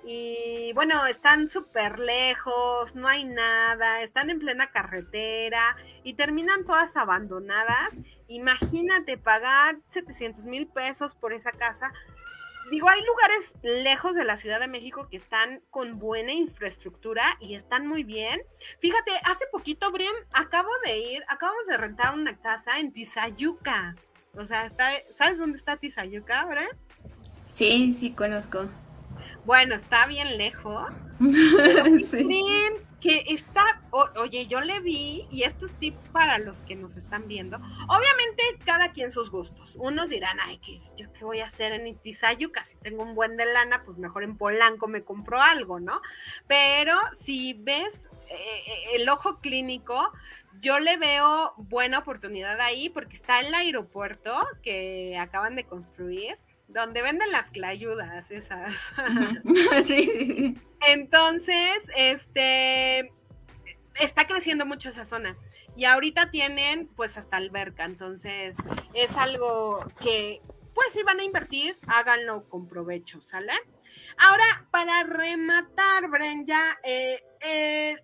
y 0.05 0.71
bueno, 0.73 1.05
están 1.05 1.49
súper 1.49 1.99
lejos, 1.99 2.95
no 2.95 3.07
hay 3.07 3.23
nada, 3.23 4.01
están 4.01 4.29
en 4.29 4.39
plena 4.39 4.71
carretera 4.71 5.75
y 6.03 6.13
terminan 6.13 6.65
todas 6.65 6.95
abandonadas. 6.97 7.93
Imagínate 8.27 9.17
pagar 9.17 9.77
700 9.89 10.45
mil 10.45 10.67
pesos 10.67 11.15
por 11.15 11.33
esa 11.33 11.51
casa 11.51 11.93
digo, 12.71 12.89
hay 12.89 13.01
lugares 13.03 13.55
lejos 13.61 14.15
de 14.15 14.23
la 14.23 14.37
Ciudad 14.37 14.59
de 14.59 14.67
México 14.67 15.07
que 15.09 15.17
están 15.17 15.61
con 15.69 15.99
buena 15.99 16.31
infraestructura 16.31 17.23
y 17.39 17.55
están 17.55 17.87
muy 17.87 18.03
bien. 18.03 18.41
Fíjate, 18.79 19.11
hace 19.23 19.45
poquito, 19.51 19.91
Brian, 19.91 20.15
acabo 20.31 20.69
de 20.85 20.97
ir, 20.97 21.23
acabamos 21.27 21.67
de 21.67 21.77
rentar 21.77 22.13
una 22.13 22.37
casa 22.39 22.79
en 22.79 22.91
Tizayuca. 22.91 23.95
O 24.35 24.45
sea, 24.45 24.65
está, 24.65 24.89
¿sabes 25.17 25.37
dónde 25.37 25.57
está 25.57 25.77
Tizayuca, 25.77 26.45
Brian? 26.45 26.69
Sí, 27.49 27.93
sí, 27.93 28.11
conozco. 28.11 28.69
Bueno, 29.45 29.75
está 29.75 30.05
bien 30.05 30.37
lejos. 30.37 30.91
sí 32.09 32.86
que 33.01 33.25
está, 33.27 33.81
oye, 34.15 34.47
yo 34.47 34.59
le 34.61 34.79
vi, 34.79 35.27
y 35.29 35.43
esto 35.43 35.65
es 35.65 35.73
tip 35.73 35.95
para 36.11 36.39
los 36.39 36.61
que 36.61 36.75
nos 36.75 36.97
están 36.97 37.27
viendo, 37.27 37.57
obviamente 37.57 38.57
cada 38.65 38.91
quien 38.91 39.11
sus 39.11 39.29
gustos. 39.29 39.75
Unos 39.75 40.09
dirán, 40.09 40.37
ay, 40.41 40.57
¿qué, 40.57 40.81
¿yo 40.97 41.11
qué 41.13 41.23
voy 41.23 41.41
a 41.41 41.45
hacer 41.45 41.73
en 41.73 41.87
Itizayu? 41.87 42.51
Casi 42.51 42.75
tengo 42.77 43.03
un 43.03 43.13
buen 43.13 43.37
de 43.37 43.45
lana, 43.45 43.83
pues 43.83 43.97
mejor 43.97 44.23
en 44.23 44.37
Polanco 44.37 44.87
me 44.87 45.03
compro 45.03 45.41
algo, 45.41 45.79
¿no? 45.79 46.01
Pero 46.47 46.93
si 47.15 47.53
ves 47.53 48.07
eh, 48.29 48.95
el 48.95 49.07
ojo 49.09 49.39
clínico, 49.39 50.11
yo 50.59 50.79
le 50.79 50.97
veo 50.97 51.53
buena 51.57 51.99
oportunidad 51.99 52.59
ahí 52.61 52.89
porque 52.89 53.15
está 53.15 53.39
el 53.41 53.53
aeropuerto 53.53 54.35
que 54.63 55.17
acaban 55.19 55.55
de 55.55 55.65
construir 55.65 56.37
donde 56.67 57.01
venden 57.01 57.31
las 57.31 57.51
clayudas 57.51 58.31
esas. 58.31 58.75
sí. 59.85 60.55
Entonces, 60.87 61.89
este, 61.95 63.11
está 63.99 64.27
creciendo 64.27 64.65
mucho 64.65 64.89
esa 64.89 65.05
zona. 65.05 65.37
Y 65.75 65.85
ahorita 65.85 66.31
tienen 66.31 66.87
pues 66.87 67.17
hasta 67.17 67.37
alberca, 67.37 67.85
entonces 67.85 68.57
es 68.93 69.15
algo 69.15 69.85
que 70.01 70.41
pues 70.73 70.93
si 70.93 71.03
van 71.03 71.19
a 71.19 71.23
invertir, 71.23 71.77
háganlo 71.87 72.47
con 72.49 72.67
provecho, 72.67 73.21
¿sale? 73.21 73.53
Ahora, 74.17 74.67
para 74.71 75.03
rematar, 75.03 76.07
Bren, 76.09 76.45
ya 76.45 76.77
eh, 76.83 77.23
eh, 77.41 77.95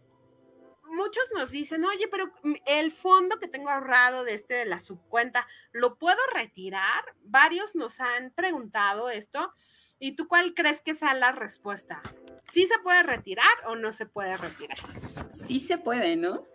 muchos 0.94 1.24
nos 1.36 1.52
dicen, 1.52 1.84
oye, 1.84 2.08
pero 2.08 2.32
el 2.66 2.92
fondo 2.92 3.40
que 3.40 3.48
tengo 3.48 3.70
ahorrado 3.70 4.24
de 4.24 4.36
este 4.36 4.54
de 4.54 4.66
la 4.66 4.80
subcuenta, 4.80 5.48
¿lo 5.72 5.98
puedo 5.98 6.20
retirar? 6.34 7.04
Varios 7.24 7.76
nos 7.76 8.00
han 8.00 8.32
preguntado 8.32 9.10
esto. 9.10 9.54
¿Y 10.00 10.16
tú 10.16 10.28
cuál 10.28 10.54
crees 10.54 10.82
que 10.82 10.96
sea 10.96 11.14
la 11.14 11.32
respuesta? 11.32 12.02
¿Sí 12.52 12.66
se 12.66 12.78
puede 12.80 13.04
retirar 13.04 13.48
o 13.68 13.76
no 13.76 13.94
se 13.94 14.06
puede 14.06 14.36
retirar? 14.36 14.78
Sí 15.48 15.60
se 15.60 15.78
puede, 15.78 16.18
¿no? 16.18 16.46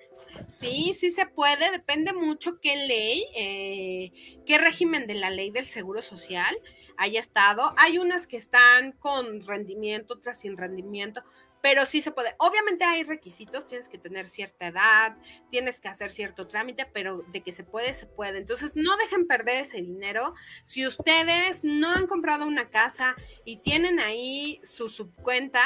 Sí, 0.51 0.93
sí 0.95 1.11
se 1.11 1.25
puede, 1.25 1.71
depende 1.71 2.13
mucho 2.13 2.61
qué 2.61 2.77
ley, 2.77 3.25
eh, 3.35 4.43
qué 4.45 4.59
régimen 4.59 5.07
de 5.07 5.15
la 5.15 5.31
ley 5.31 5.51
del 5.51 5.65
Seguro 5.65 6.03
Social 6.03 6.59
haya 6.99 7.21
estado. 7.21 7.73
Hay 7.79 7.99
unas 7.99 8.27
que 8.27 8.37
están 8.37 8.93
con 8.93 9.41
rendimiento, 9.47 10.15
otras 10.15 10.41
sin 10.41 10.57
rendimiento 10.57 11.23
pero 11.69 11.85
sí 11.85 12.01
se 12.01 12.13
puede. 12.13 12.35
Obviamente 12.39 12.87
hay 12.87 13.03
requisitos, 13.03 13.67
tienes 13.67 13.91
que 13.91 13.99
tener 13.99 14.31
cierta 14.31 14.69
edad, 14.69 15.19
tienes 15.51 15.79
que 15.79 15.89
hacer 15.89 16.09
cierto 16.09 16.47
trámite, 16.47 16.87
pero 16.87 17.27
de 17.31 17.43
que 17.43 17.53
se 17.53 17.63
puede, 17.63 17.93
se 17.93 18.07
puede. 18.07 18.39
Entonces, 18.39 18.73
no 18.75 18.97
dejen 18.97 19.27
perder 19.27 19.65
ese 19.65 19.83
dinero. 19.83 20.35
Si 20.65 20.87
ustedes 20.87 21.63
no 21.65 21.93
han 21.93 22.07
comprado 22.07 22.47
una 22.47 22.71
casa 22.71 23.17
y 23.45 23.59
tienen 23.59 24.01
ahí 24.01 24.63
su 24.65 24.89
subcuenta 24.89 25.63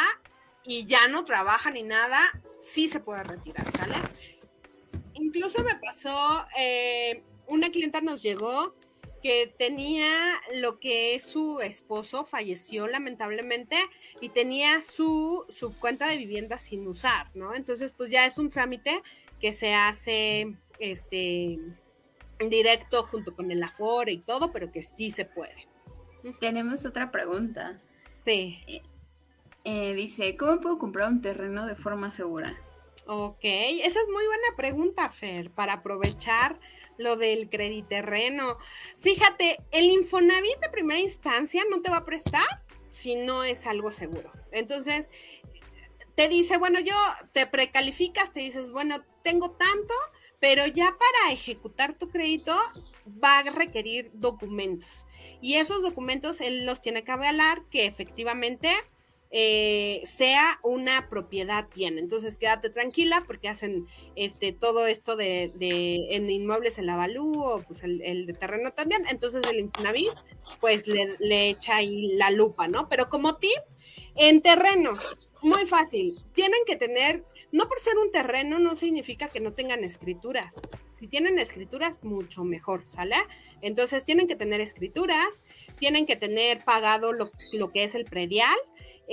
y 0.64 0.86
ya 0.86 1.06
no 1.06 1.24
trabajan 1.24 1.74
ni 1.74 1.84
nada, 1.84 2.18
sí 2.58 2.88
se 2.88 2.98
puede 2.98 3.22
retirar, 3.22 3.70
¿vale? 3.78 3.94
Incluso 5.14 5.62
me 5.62 5.76
pasó, 5.76 6.44
eh, 6.58 7.22
una 7.46 7.70
clienta 7.70 8.00
nos 8.00 8.24
llegó 8.24 8.74
que 9.22 9.54
tenía 9.58 10.08
lo 10.54 10.80
que 10.80 11.14
es 11.14 11.22
su 11.22 11.60
esposo, 11.60 12.24
falleció 12.24 12.86
lamentablemente 12.86 13.76
y 14.20 14.30
tenía 14.30 14.82
su, 14.82 15.44
su 15.48 15.78
cuenta 15.78 16.08
de 16.08 16.18
vivienda 16.18 16.58
sin 16.58 16.86
usar, 16.86 17.30
¿no? 17.34 17.54
Entonces, 17.54 17.92
pues 17.92 18.10
ya 18.10 18.26
es 18.26 18.38
un 18.38 18.50
trámite 18.50 19.02
que 19.40 19.52
se 19.52 19.74
hace 19.74 20.54
este 20.78 21.58
directo 22.38 23.04
junto 23.04 23.34
con 23.34 23.50
el 23.50 23.62
Afore 23.62 24.12
y 24.12 24.18
todo, 24.18 24.52
pero 24.52 24.72
que 24.72 24.82
sí 24.82 25.10
se 25.10 25.24
puede. 25.24 25.68
Tenemos 26.40 26.84
otra 26.84 27.10
pregunta. 27.10 27.80
Sí. 28.20 28.60
Eh, 28.66 28.82
eh, 29.64 29.94
dice, 29.94 30.36
¿cómo 30.36 30.60
puedo 30.60 30.78
comprar 30.78 31.08
un 31.08 31.22
terreno 31.22 31.66
de 31.66 31.76
forma 31.76 32.10
segura? 32.10 32.56
Ok, 33.06 33.40
esa 33.42 34.00
es 34.00 34.08
muy 34.08 34.24
buena 34.26 34.56
pregunta, 34.56 35.10
Fer, 35.10 35.50
para 35.50 35.74
aprovechar 35.74 36.58
lo 37.02 37.16
del 37.16 37.48
crediterreno. 37.48 38.58
Fíjate, 38.98 39.58
el 39.70 39.84
Infonavit 39.86 40.60
de 40.60 40.68
primera 40.70 41.00
instancia 41.00 41.62
no 41.70 41.82
te 41.82 41.90
va 41.90 41.98
a 41.98 42.04
prestar 42.04 42.62
si 42.90 43.16
no 43.16 43.44
es 43.44 43.66
algo 43.66 43.90
seguro. 43.90 44.30
Entonces, 44.52 45.08
te 46.14 46.28
dice, 46.28 46.58
bueno, 46.58 46.78
yo 46.80 46.94
te 47.32 47.46
precalificas, 47.46 48.32
te 48.32 48.40
dices, 48.40 48.70
bueno, 48.70 49.04
tengo 49.22 49.52
tanto, 49.52 49.94
pero 50.40 50.66
ya 50.66 50.96
para 50.98 51.32
ejecutar 51.32 51.96
tu 51.96 52.10
crédito 52.10 52.54
va 53.22 53.38
a 53.38 53.50
requerir 53.50 54.10
documentos. 54.14 55.06
Y 55.40 55.54
esos 55.54 55.82
documentos 55.82 56.40
él 56.40 56.66
los 56.66 56.80
tiene 56.80 57.04
que 57.04 57.12
avalar 57.12 57.64
que 57.70 57.86
efectivamente 57.86 58.68
eh, 59.34 60.02
sea 60.04 60.60
una 60.62 61.08
propiedad 61.08 61.66
bien. 61.74 61.96
Entonces, 61.96 62.36
quédate 62.36 62.68
tranquila 62.68 63.24
porque 63.26 63.48
hacen 63.48 63.86
este, 64.14 64.52
todo 64.52 64.86
esto 64.86 65.16
de, 65.16 65.50
en 66.10 66.30
inmuebles 66.30 66.76
el 66.76 66.90
avalúo, 66.90 67.64
pues 67.66 67.82
el, 67.82 68.26
de 68.26 68.34
terreno 68.34 68.72
también. 68.72 69.04
Entonces, 69.10 69.42
el 69.50 69.58
Infonavit, 69.58 70.12
pues 70.60 70.86
le, 70.86 71.16
le 71.18 71.48
echa 71.48 71.76
ahí 71.76 72.12
la 72.14 72.30
lupa, 72.30 72.68
¿no? 72.68 72.90
Pero 72.90 73.08
como 73.08 73.36
tip, 73.36 73.58
en 74.16 74.42
terreno, 74.42 74.92
muy 75.42 75.66
fácil. 75.66 76.16
Tienen 76.34 76.60
que 76.66 76.76
tener, 76.76 77.24
no 77.50 77.68
por 77.68 77.80
ser 77.80 77.96
un 77.96 78.10
terreno, 78.10 78.58
no 78.58 78.76
significa 78.76 79.28
que 79.28 79.40
no 79.40 79.52
tengan 79.52 79.82
escrituras. 79.84 80.60
Si 80.94 81.08
tienen 81.08 81.38
escrituras, 81.38 82.04
mucho 82.04 82.44
mejor, 82.44 82.86
¿sale? 82.86 83.16
Entonces 83.60 84.04
tienen 84.04 84.28
que 84.28 84.36
tener 84.36 84.60
escrituras, 84.60 85.44
tienen 85.78 86.06
que 86.06 86.16
tener 86.16 86.64
pagado 86.64 87.12
lo, 87.12 87.32
lo 87.52 87.72
que 87.72 87.84
es 87.84 87.94
el 87.94 88.04
predial, 88.04 88.56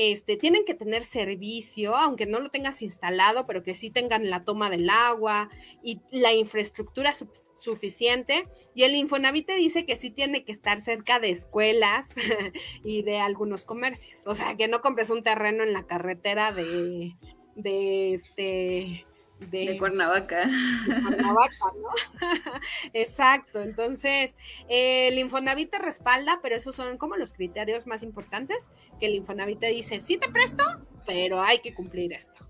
este, 0.02 0.38
tienen 0.38 0.64
que 0.64 0.74
tener 0.74 1.04
servicio, 1.04 1.94
aunque 1.98 2.26
no 2.26 2.40
lo 2.40 2.50
tengas 2.50 2.82
instalado, 2.82 3.46
pero 3.46 3.64
que 3.64 3.76
sí 3.76 3.90
tengan 3.90 4.30
la 4.30 4.46
toma 4.46 4.70
del 4.70 4.90
agua 4.90 5.50
y 5.84 6.00
la 6.10 6.34
infraestructura 6.34 7.14
suficiente. 7.60 8.48
Y 8.74 8.84
el 8.84 8.96
Infonavit 8.96 9.48
te 9.48 9.58
dice 9.58 9.86
que 9.86 9.98
sí 9.98 10.10
tiene 10.10 10.46
que 10.46 10.54
estar 10.54 10.80
cerca 10.82 11.20
de 11.20 11.32
escuelas 11.32 12.16
y 12.86 13.02
de 13.02 13.20
algunos 13.20 13.66
comercios. 13.66 14.26
O 14.26 14.36
sea, 14.36 14.56
que 14.56 14.70
no 14.70 14.80
compres 14.80 15.10
un 15.10 15.22
terreno 15.22 15.64
en 15.64 15.74
la 15.74 15.86
carretera 15.86 16.54
de, 16.54 17.18
de 17.58 18.14
este 18.14 19.06
de, 19.40 19.78
Cuernavaca. 19.78 20.50
Cuernavaca, 20.86 21.66
¿no? 21.82 21.90
Exacto. 22.94 23.62
Entonces, 23.62 24.36
el 24.68 25.18
Infonavit 25.18 25.72
te 25.72 25.80
respalda, 25.80 26.40
pero 26.42 26.56
esos 26.56 26.76
son 26.76 26.98
como 26.98 27.16
los 27.16 27.34
criterios 27.34 27.88
más 27.88 28.04
importantes, 28.04 28.70
que 29.00 29.08
el 29.08 29.16
Infonavit 29.16 29.60
te 29.60 29.68
dice, 29.68 30.02
sí 30.02 30.18
te 30.18 30.30
presto, 30.30 30.64
pero 31.06 31.42
hay 31.42 31.60
que 31.60 31.74
cumplir 31.74 32.14
esto. 32.14 32.48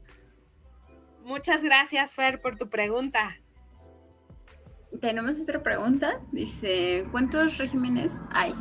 Muchas 1.23 1.63
gracias, 1.63 2.15
Fer, 2.15 2.41
por 2.41 2.55
tu 2.57 2.69
pregunta. 2.69 3.37
Tenemos 5.01 5.39
otra 5.39 5.61
pregunta. 5.61 6.19
Dice, 6.31 7.05
¿cuántos 7.11 7.57
regímenes 7.57 8.15
hay? 8.31 8.53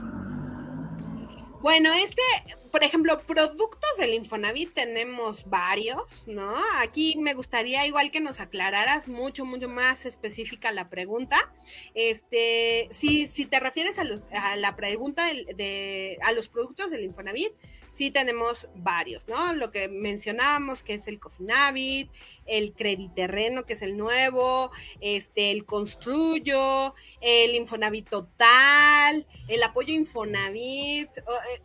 Bueno, 1.61 1.93
este, 1.93 2.23
por 2.71 2.85
ejemplo, 2.85 3.19
productos 3.27 3.91
del 3.99 4.15
Infonavit 4.15 4.75
tenemos 4.75 5.49
varios, 5.51 6.29
¿no? 6.29 6.55
Aquí 6.81 7.17
me 7.19 7.35
gustaría 7.35 7.85
igual 7.87 8.13
que 8.13 8.21
nos 8.21 8.39
aclararas 8.41 9.09
mucho, 9.09 9.45
mucho 9.45 9.69
más 9.69 10.07
específica 10.07 10.71
la 10.71 10.89
pregunta. 10.89 11.53
Este, 11.95 12.87
si, 12.93 13.27
si 13.27 13.45
te 13.45 13.59
refieres 13.59 13.99
a, 13.99 14.05
a 14.33 14.57
la 14.57 14.77
pregunta 14.77 15.25
de, 15.27 16.19
a 16.23 16.31
los 16.33 16.49
productos 16.49 16.93
del 16.93 17.03
Infonavit, 17.03 17.53
sí 17.89 18.11
tenemos 18.11 18.69
varios, 18.75 19.29
¿no? 19.29 19.53
Lo 19.53 19.71
que 19.71 19.89
mencionábamos, 19.89 20.83
que 20.83 20.95
es 20.95 21.09
el 21.09 21.19
Cofinavit, 21.19 22.11
el 22.47 22.73
Crediterreno, 22.73 23.65
que 23.65 23.75
es 23.75 23.83
el 23.83 23.97
nuevo, 23.97 24.71
este, 25.01 25.51
el 25.51 25.65
Construyo, 25.65 26.95
el 27.21 27.55
Infonavit 27.55 28.09
Total, 28.09 29.27
el 29.49 29.63
apoyo 29.63 29.95
Infonavit. 29.95 31.19
Eh, 31.19 31.63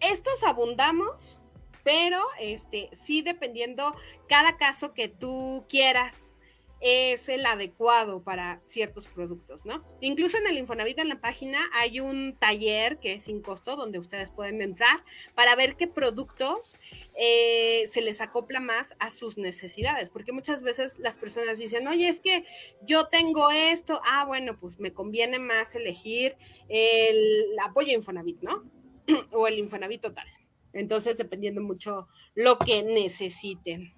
estos 0.00 0.42
abundamos, 0.44 1.40
pero 1.84 2.22
este, 2.40 2.90
sí 2.92 3.22
dependiendo 3.22 3.94
cada 4.28 4.56
caso 4.56 4.94
que 4.94 5.08
tú 5.08 5.66
quieras 5.68 6.34
es 6.80 7.28
el 7.28 7.44
adecuado 7.44 8.22
para 8.22 8.60
ciertos 8.64 9.06
productos, 9.06 9.66
¿no? 9.66 9.84
Incluso 10.00 10.38
en 10.38 10.46
el 10.46 10.58
Infonavit 10.58 10.98
en 10.98 11.08
la 11.08 11.20
página 11.20 11.58
hay 11.74 12.00
un 12.00 12.36
taller 12.38 12.98
que 12.98 13.14
es 13.14 13.24
sin 13.24 13.42
costo 13.42 13.76
donde 13.76 13.98
ustedes 13.98 14.30
pueden 14.30 14.62
entrar 14.62 15.04
para 15.34 15.54
ver 15.56 15.76
qué 15.76 15.86
productos 15.86 16.78
eh, 17.14 17.84
se 17.86 18.00
les 18.00 18.20
acopla 18.20 18.60
más 18.60 18.96
a 18.98 19.10
sus 19.10 19.36
necesidades, 19.36 20.10
porque 20.10 20.32
muchas 20.32 20.62
veces 20.62 20.98
las 20.98 21.18
personas 21.18 21.58
dicen, 21.58 21.86
oye, 21.86 22.08
es 22.08 22.20
que 22.20 22.44
yo 22.82 23.08
tengo 23.08 23.50
esto, 23.50 24.00
ah, 24.04 24.24
bueno, 24.26 24.58
pues 24.58 24.80
me 24.80 24.92
conviene 24.92 25.38
más 25.38 25.74
elegir 25.74 26.36
el 26.68 27.56
apoyo 27.62 27.94
Infonavit, 27.94 28.40
¿no? 28.40 28.64
o 29.32 29.46
el 29.46 29.58
Infonavit 29.58 30.00
total. 30.00 30.26
Entonces, 30.72 31.18
dependiendo 31.18 31.60
mucho 31.60 32.06
lo 32.34 32.58
que 32.58 32.82
necesiten. 32.82 33.92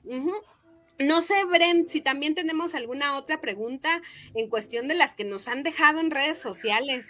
No 0.99 1.21
sé, 1.21 1.45
Bren, 1.45 1.89
si 1.89 2.01
también 2.01 2.35
tenemos 2.35 2.75
alguna 2.75 3.17
otra 3.17 3.41
pregunta 3.41 4.03
en 4.35 4.49
cuestión 4.49 4.89
de 4.89 4.95
las 4.95 5.15
que 5.15 5.25
nos 5.25 5.49
han 5.49 5.63
dejado 5.63 6.01
en 6.01 6.11
redes 6.11 6.39
sociales. 6.39 7.09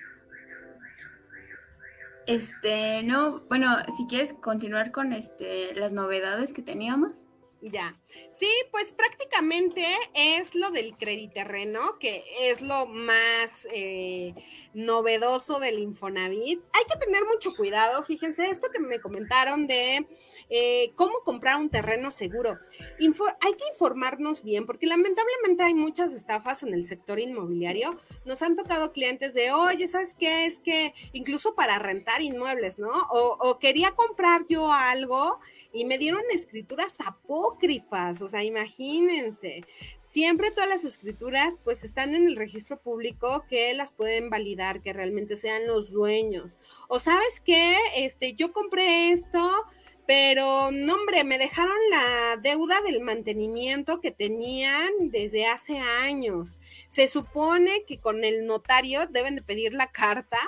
Este, 2.26 3.02
no, 3.02 3.40
bueno, 3.48 3.76
si 3.96 4.06
quieres 4.06 4.32
continuar 4.32 4.92
con 4.92 5.12
este 5.12 5.74
las 5.74 5.92
novedades 5.92 6.52
que 6.52 6.62
teníamos. 6.62 7.24
Ya. 7.64 7.96
Sí, 8.32 8.50
pues 8.72 8.92
prácticamente 8.92 9.86
es 10.14 10.56
lo 10.56 10.70
del 10.70 10.96
crediterreno, 10.96 11.96
que 12.00 12.24
es 12.40 12.60
lo 12.60 12.86
más 12.86 13.68
eh, 13.72 14.34
novedoso 14.74 15.60
del 15.60 15.78
Infonavit. 15.78 16.60
Hay 16.72 16.84
que 16.90 16.98
tener 16.98 17.22
mucho 17.32 17.54
cuidado, 17.54 18.02
fíjense, 18.02 18.46
esto 18.46 18.66
que 18.72 18.80
me 18.80 19.00
comentaron 19.00 19.68
de 19.68 20.04
eh, 20.50 20.92
cómo 20.96 21.20
comprar 21.24 21.56
un 21.56 21.70
terreno 21.70 22.10
seguro. 22.10 22.58
hay 22.98 23.52
que 23.54 23.68
informarnos 23.72 24.42
bien, 24.42 24.66
porque 24.66 24.86
lamentablemente 24.86 25.62
hay 25.62 25.74
muchas 25.74 26.12
estafas 26.12 26.64
en 26.64 26.74
el 26.74 26.84
sector 26.84 27.20
inmobiliario. 27.20 27.96
Nos 28.24 28.42
han 28.42 28.56
tocado 28.56 28.92
clientes 28.92 29.34
de, 29.34 29.52
oye, 29.52 29.86
¿sabes 29.86 30.16
qué? 30.18 30.46
Es 30.46 30.58
que 30.58 30.94
incluso 31.12 31.54
para 31.54 31.78
rentar 31.78 32.22
inmuebles, 32.22 32.78
¿no? 32.78 32.90
O, 33.10 33.58
quería 33.58 33.92
comprar 33.92 34.46
yo 34.48 34.72
algo 34.72 35.38
y 35.72 35.84
me 35.84 35.98
dieron 35.98 36.22
escrituras 36.32 36.98
apócrifas, 37.52 38.22
o 38.22 38.28
sea, 38.28 38.42
imagínense, 38.42 39.64
siempre 40.00 40.50
todas 40.50 40.68
las 40.68 40.84
escrituras 40.84 41.54
pues 41.64 41.84
están 41.84 42.14
en 42.14 42.26
el 42.26 42.36
registro 42.36 42.80
público 42.80 43.44
que 43.48 43.74
las 43.74 43.92
pueden 43.92 44.30
validar, 44.30 44.80
que 44.80 44.92
realmente 44.92 45.36
sean 45.36 45.66
los 45.66 45.92
dueños. 45.92 46.58
O 46.88 46.98
sabes 46.98 47.40
qué, 47.44 47.76
este, 47.96 48.34
yo 48.34 48.52
compré 48.52 49.10
esto, 49.10 49.50
pero, 50.06 50.70
no, 50.72 50.94
hombre, 50.94 51.22
me 51.22 51.38
dejaron 51.38 51.76
la 51.90 52.36
deuda 52.36 52.80
del 52.80 53.00
mantenimiento 53.00 54.00
que 54.00 54.10
tenían 54.10 54.90
desde 55.10 55.46
hace 55.46 55.78
años. 55.78 56.58
Se 56.88 57.06
supone 57.06 57.84
que 57.86 58.00
con 58.00 58.24
el 58.24 58.46
notario 58.46 59.06
deben 59.06 59.36
de 59.36 59.42
pedir 59.42 59.72
la 59.72 59.92
carta 59.92 60.38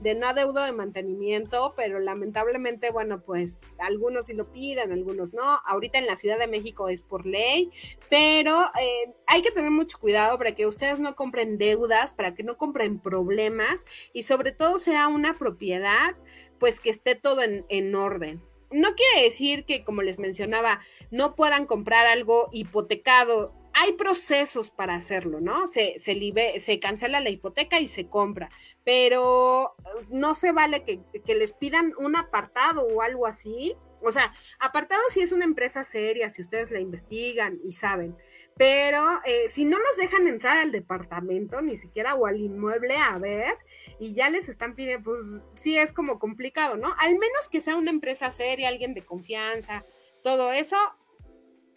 de 0.00 0.14
no 0.14 0.26
adeudo 0.26 0.62
de 0.62 0.72
mantenimiento, 0.72 1.74
pero 1.76 2.00
lamentablemente, 2.00 2.90
bueno, 2.90 3.22
pues 3.22 3.70
algunos 3.78 4.26
sí 4.26 4.34
lo 4.34 4.50
piden, 4.52 4.90
algunos 4.92 5.32
no. 5.32 5.60
Ahorita 5.64 5.98
en 5.98 6.06
la 6.06 6.16
Ciudad 6.16 6.38
de 6.38 6.48
México 6.48 6.88
es 6.88 7.02
por 7.02 7.24
ley, 7.24 7.70
pero 8.10 8.58
eh, 8.80 9.14
hay 9.26 9.42
que 9.42 9.52
tener 9.52 9.70
mucho 9.70 9.98
cuidado 9.98 10.38
para 10.38 10.52
que 10.52 10.66
ustedes 10.66 10.98
no 10.98 11.14
compren 11.14 11.56
deudas, 11.56 12.12
para 12.12 12.34
que 12.34 12.42
no 12.42 12.56
compren 12.56 12.98
problemas 12.98 13.84
y 14.12 14.24
sobre 14.24 14.50
todo 14.50 14.78
sea 14.78 15.06
una 15.06 15.34
propiedad, 15.34 16.16
pues 16.58 16.80
que 16.80 16.90
esté 16.90 17.14
todo 17.14 17.42
en, 17.42 17.64
en 17.68 17.94
orden 17.94 18.42
no 18.74 18.94
quiere 18.96 19.24
decir 19.24 19.64
que, 19.64 19.84
como 19.84 20.02
les 20.02 20.18
mencionaba, 20.18 20.80
no 21.10 21.36
puedan 21.36 21.64
comprar 21.66 22.06
algo 22.06 22.48
hipotecado. 22.52 23.54
Hay 23.72 23.92
procesos 23.92 24.70
para 24.70 24.94
hacerlo, 24.94 25.40
¿no? 25.40 25.68
Se, 25.68 25.98
se, 25.98 26.80
cancela 26.80 27.20
la 27.20 27.30
hipoteca 27.30 27.80
y 27.80 27.88
se 27.88 28.08
compra, 28.08 28.50
pero 28.84 29.76
no 30.10 30.34
se 30.34 30.52
vale 30.52 30.84
que, 30.84 31.00
que 31.24 31.34
les 31.34 31.52
pidan 31.52 31.92
un 31.98 32.16
apartado 32.16 32.86
o 32.86 33.00
algo 33.00 33.26
así. 33.26 33.76
O 34.02 34.12
sea, 34.12 34.32
apartado 34.58 35.02
si 35.08 35.20
es 35.20 35.32
una 35.32 35.44
empresa 35.44 35.84
seria, 35.84 36.28
si 36.28 36.42
ustedes 36.42 36.70
la 36.70 36.80
investigan 36.80 37.60
y 37.64 37.72
saben, 37.72 38.16
pero 38.56 39.02
eh, 39.24 39.48
si 39.48 39.64
no 39.64 39.78
nos 39.78 39.96
dejan 39.96 40.28
entrar 40.28 40.58
al 40.58 40.70
departamento, 40.70 41.60
ni 41.60 41.76
siquiera 41.76 42.14
o 42.14 42.26
al 42.26 42.38
inmueble 42.38 42.96
a 42.96 43.18
ver, 43.18 43.56
y 43.98 44.14
ya 44.14 44.30
les 44.30 44.48
están 44.48 44.74
pidiendo, 44.74 45.10
pues 45.10 45.42
sí 45.54 45.76
es 45.76 45.92
como 45.92 46.18
complicado, 46.18 46.76
¿no? 46.76 46.88
Al 46.98 47.12
menos 47.12 47.48
que 47.50 47.60
sea 47.60 47.76
una 47.76 47.90
empresa 47.90 48.30
seria, 48.30 48.68
alguien 48.68 48.94
de 48.94 49.04
confianza, 49.04 49.84
todo 50.22 50.52
eso, 50.52 50.76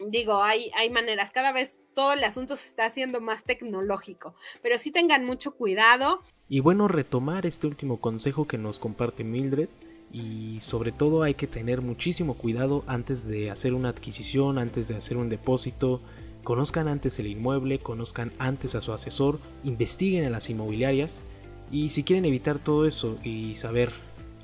digo, 0.08 0.42
hay, 0.42 0.70
hay 0.76 0.90
maneras, 0.90 1.30
cada 1.30 1.52
vez 1.52 1.80
todo 1.94 2.12
el 2.12 2.22
asunto 2.22 2.54
se 2.54 2.68
está 2.68 2.86
haciendo 2.86 3.20
más 3.20 3.44
tecnológico, 3.44 4.34
pero 4.62 4.78
sí 4.78 4.90
tengan 4.90 5.24
mucho 5.24 5.52
cuidado. 5.52 6.22
Y 6.48 6.60
bueno, 6.60 6.86
retomar 6.86 7.44
este 7.44 7.66
último 7.66 8.00
consejo 8.00 8.46
que 8.46 8.58
nos 8.58 8.78
comparte 8.78 9.24
Mildred. 9.24 9.68
Y 10.10 10.62
sobre 10.62 10.90
todo 10.90 11.22
hay 11.22 11.34
que 11.34 11.46
tener 11.46 11.82
muchísimo 11.82 12.32
cuidado 12.32 12.82
antes 12.86 13.28
de 13.28 13.50
hacer 13.50 13.74
una 13.74 13.90
adquisición, 13.90 14.56
antes 14.56 14.88
de 14.88 14.96
hacer 14.96 15.18
un 15.18 15.28
depósito, 15.28 16.00
Conozcan 16.44 16.88
antes 16.88 17.18
el 17.18 17.26
inmueble, 17.26 17.78
conozcan 17.78 18.32
antes 18.38 18.74
a 18.74 18.80
su 18.80 18.92
asesor, 18.92 19.38
investiguen 19.64 20.24
en 20.24 20.32
las 20.32 20.48
inmobiliarias 20.48 21.22
y 21.70 21.90
si 21.90 22.02
quieren 22.02 22.24
evitar 22.24 22.58
todo 22.58 22.86
eso 22.86 23.18
y 23.22 23.56
saber 23.56 23.92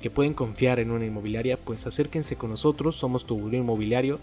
que 0.01 0.11
pueden 0.11 0.33
confiar 0.33 0.79
en 0.79 0.91
una 0.91 1.05
inmobiliaria, 1.05 1.57
pues 1.57 1.87
acérquense 1.87 2.35
con 2.35 2.51
nosotros, 2.51 2.95
somos 2.95 3.25
tu 3.25 3.39
buró 3.39 3.57
inmobiliario. 3.57 4.19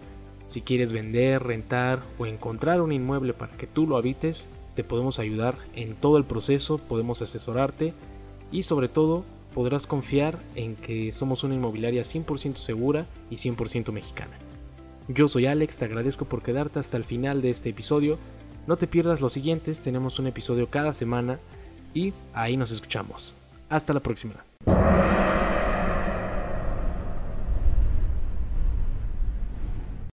Si 0.46 0.60
quieres 0.60 0.92
vender, 0.92 1.42
rentar 1.42 2.02
o 2.18 2.26
encontrar 2.26 2.80
un 2.80 2.92
inmueble 2.92 3.32
para 3.32 3.56
que 3.56 3.66
tú 3.66 3.86
lo 3.86 3.96
habites, 3.96 4.50
te 4.74 4.84
podemos 4.84 5.18
ayudar 5.18 5.56
en 5.74 5.94
todo 5.94 6.18
el 6.18 6.24
proceso, 6.24 6.78
podemos 6.78 7.22
asesorarte 7.22 7.94
y 8.52 8.62
sobre 8.62 8.88
todo 8.88 9.24
podrás 9.54 9.86
confiar 9.86 10.38
en 10.54 10.76
que 10.76 11.12
somos 11.12 11.44
una 11.44 11.54
inmobiliaria 11.54 12.02
100% 12.02 12.56
segura 12.56 13.06
y 13.30 13.36
100% 13.36 13.92
mexicana. 13.92 14.38
Yo 15.08 15.28
soy 15.28 15.46
Alex, 15.46 15.78
te 15.78 15.84
agradezco 15.84 16.24
por 16.24 16.42
quedarte 16.42 16.78
hasta 16.78 16.96
el 16.96 17.04
final 17.04 17.42
de 17.42 17.50
este 17.50 17.70
episodio. 17.70 18.18
No 18.66 18.76
te 18.76 18.86
pierdas 18.86 19.20
los 19.20 19.32
siguientes, 19.32 19.80
tenemos 19.80 20.18
un 20.18 20.28
episodio 20.28 20.68
cada 20.70 20.92
semana 20.92 21.38
y 21.92 22.12
ahí 22.32 22.56
nos 22.56 22.70
escuchamos. 22.70 23.34
Hasta 23.68 23.92
la 23.92 24.00
próxima. 24.00 24.34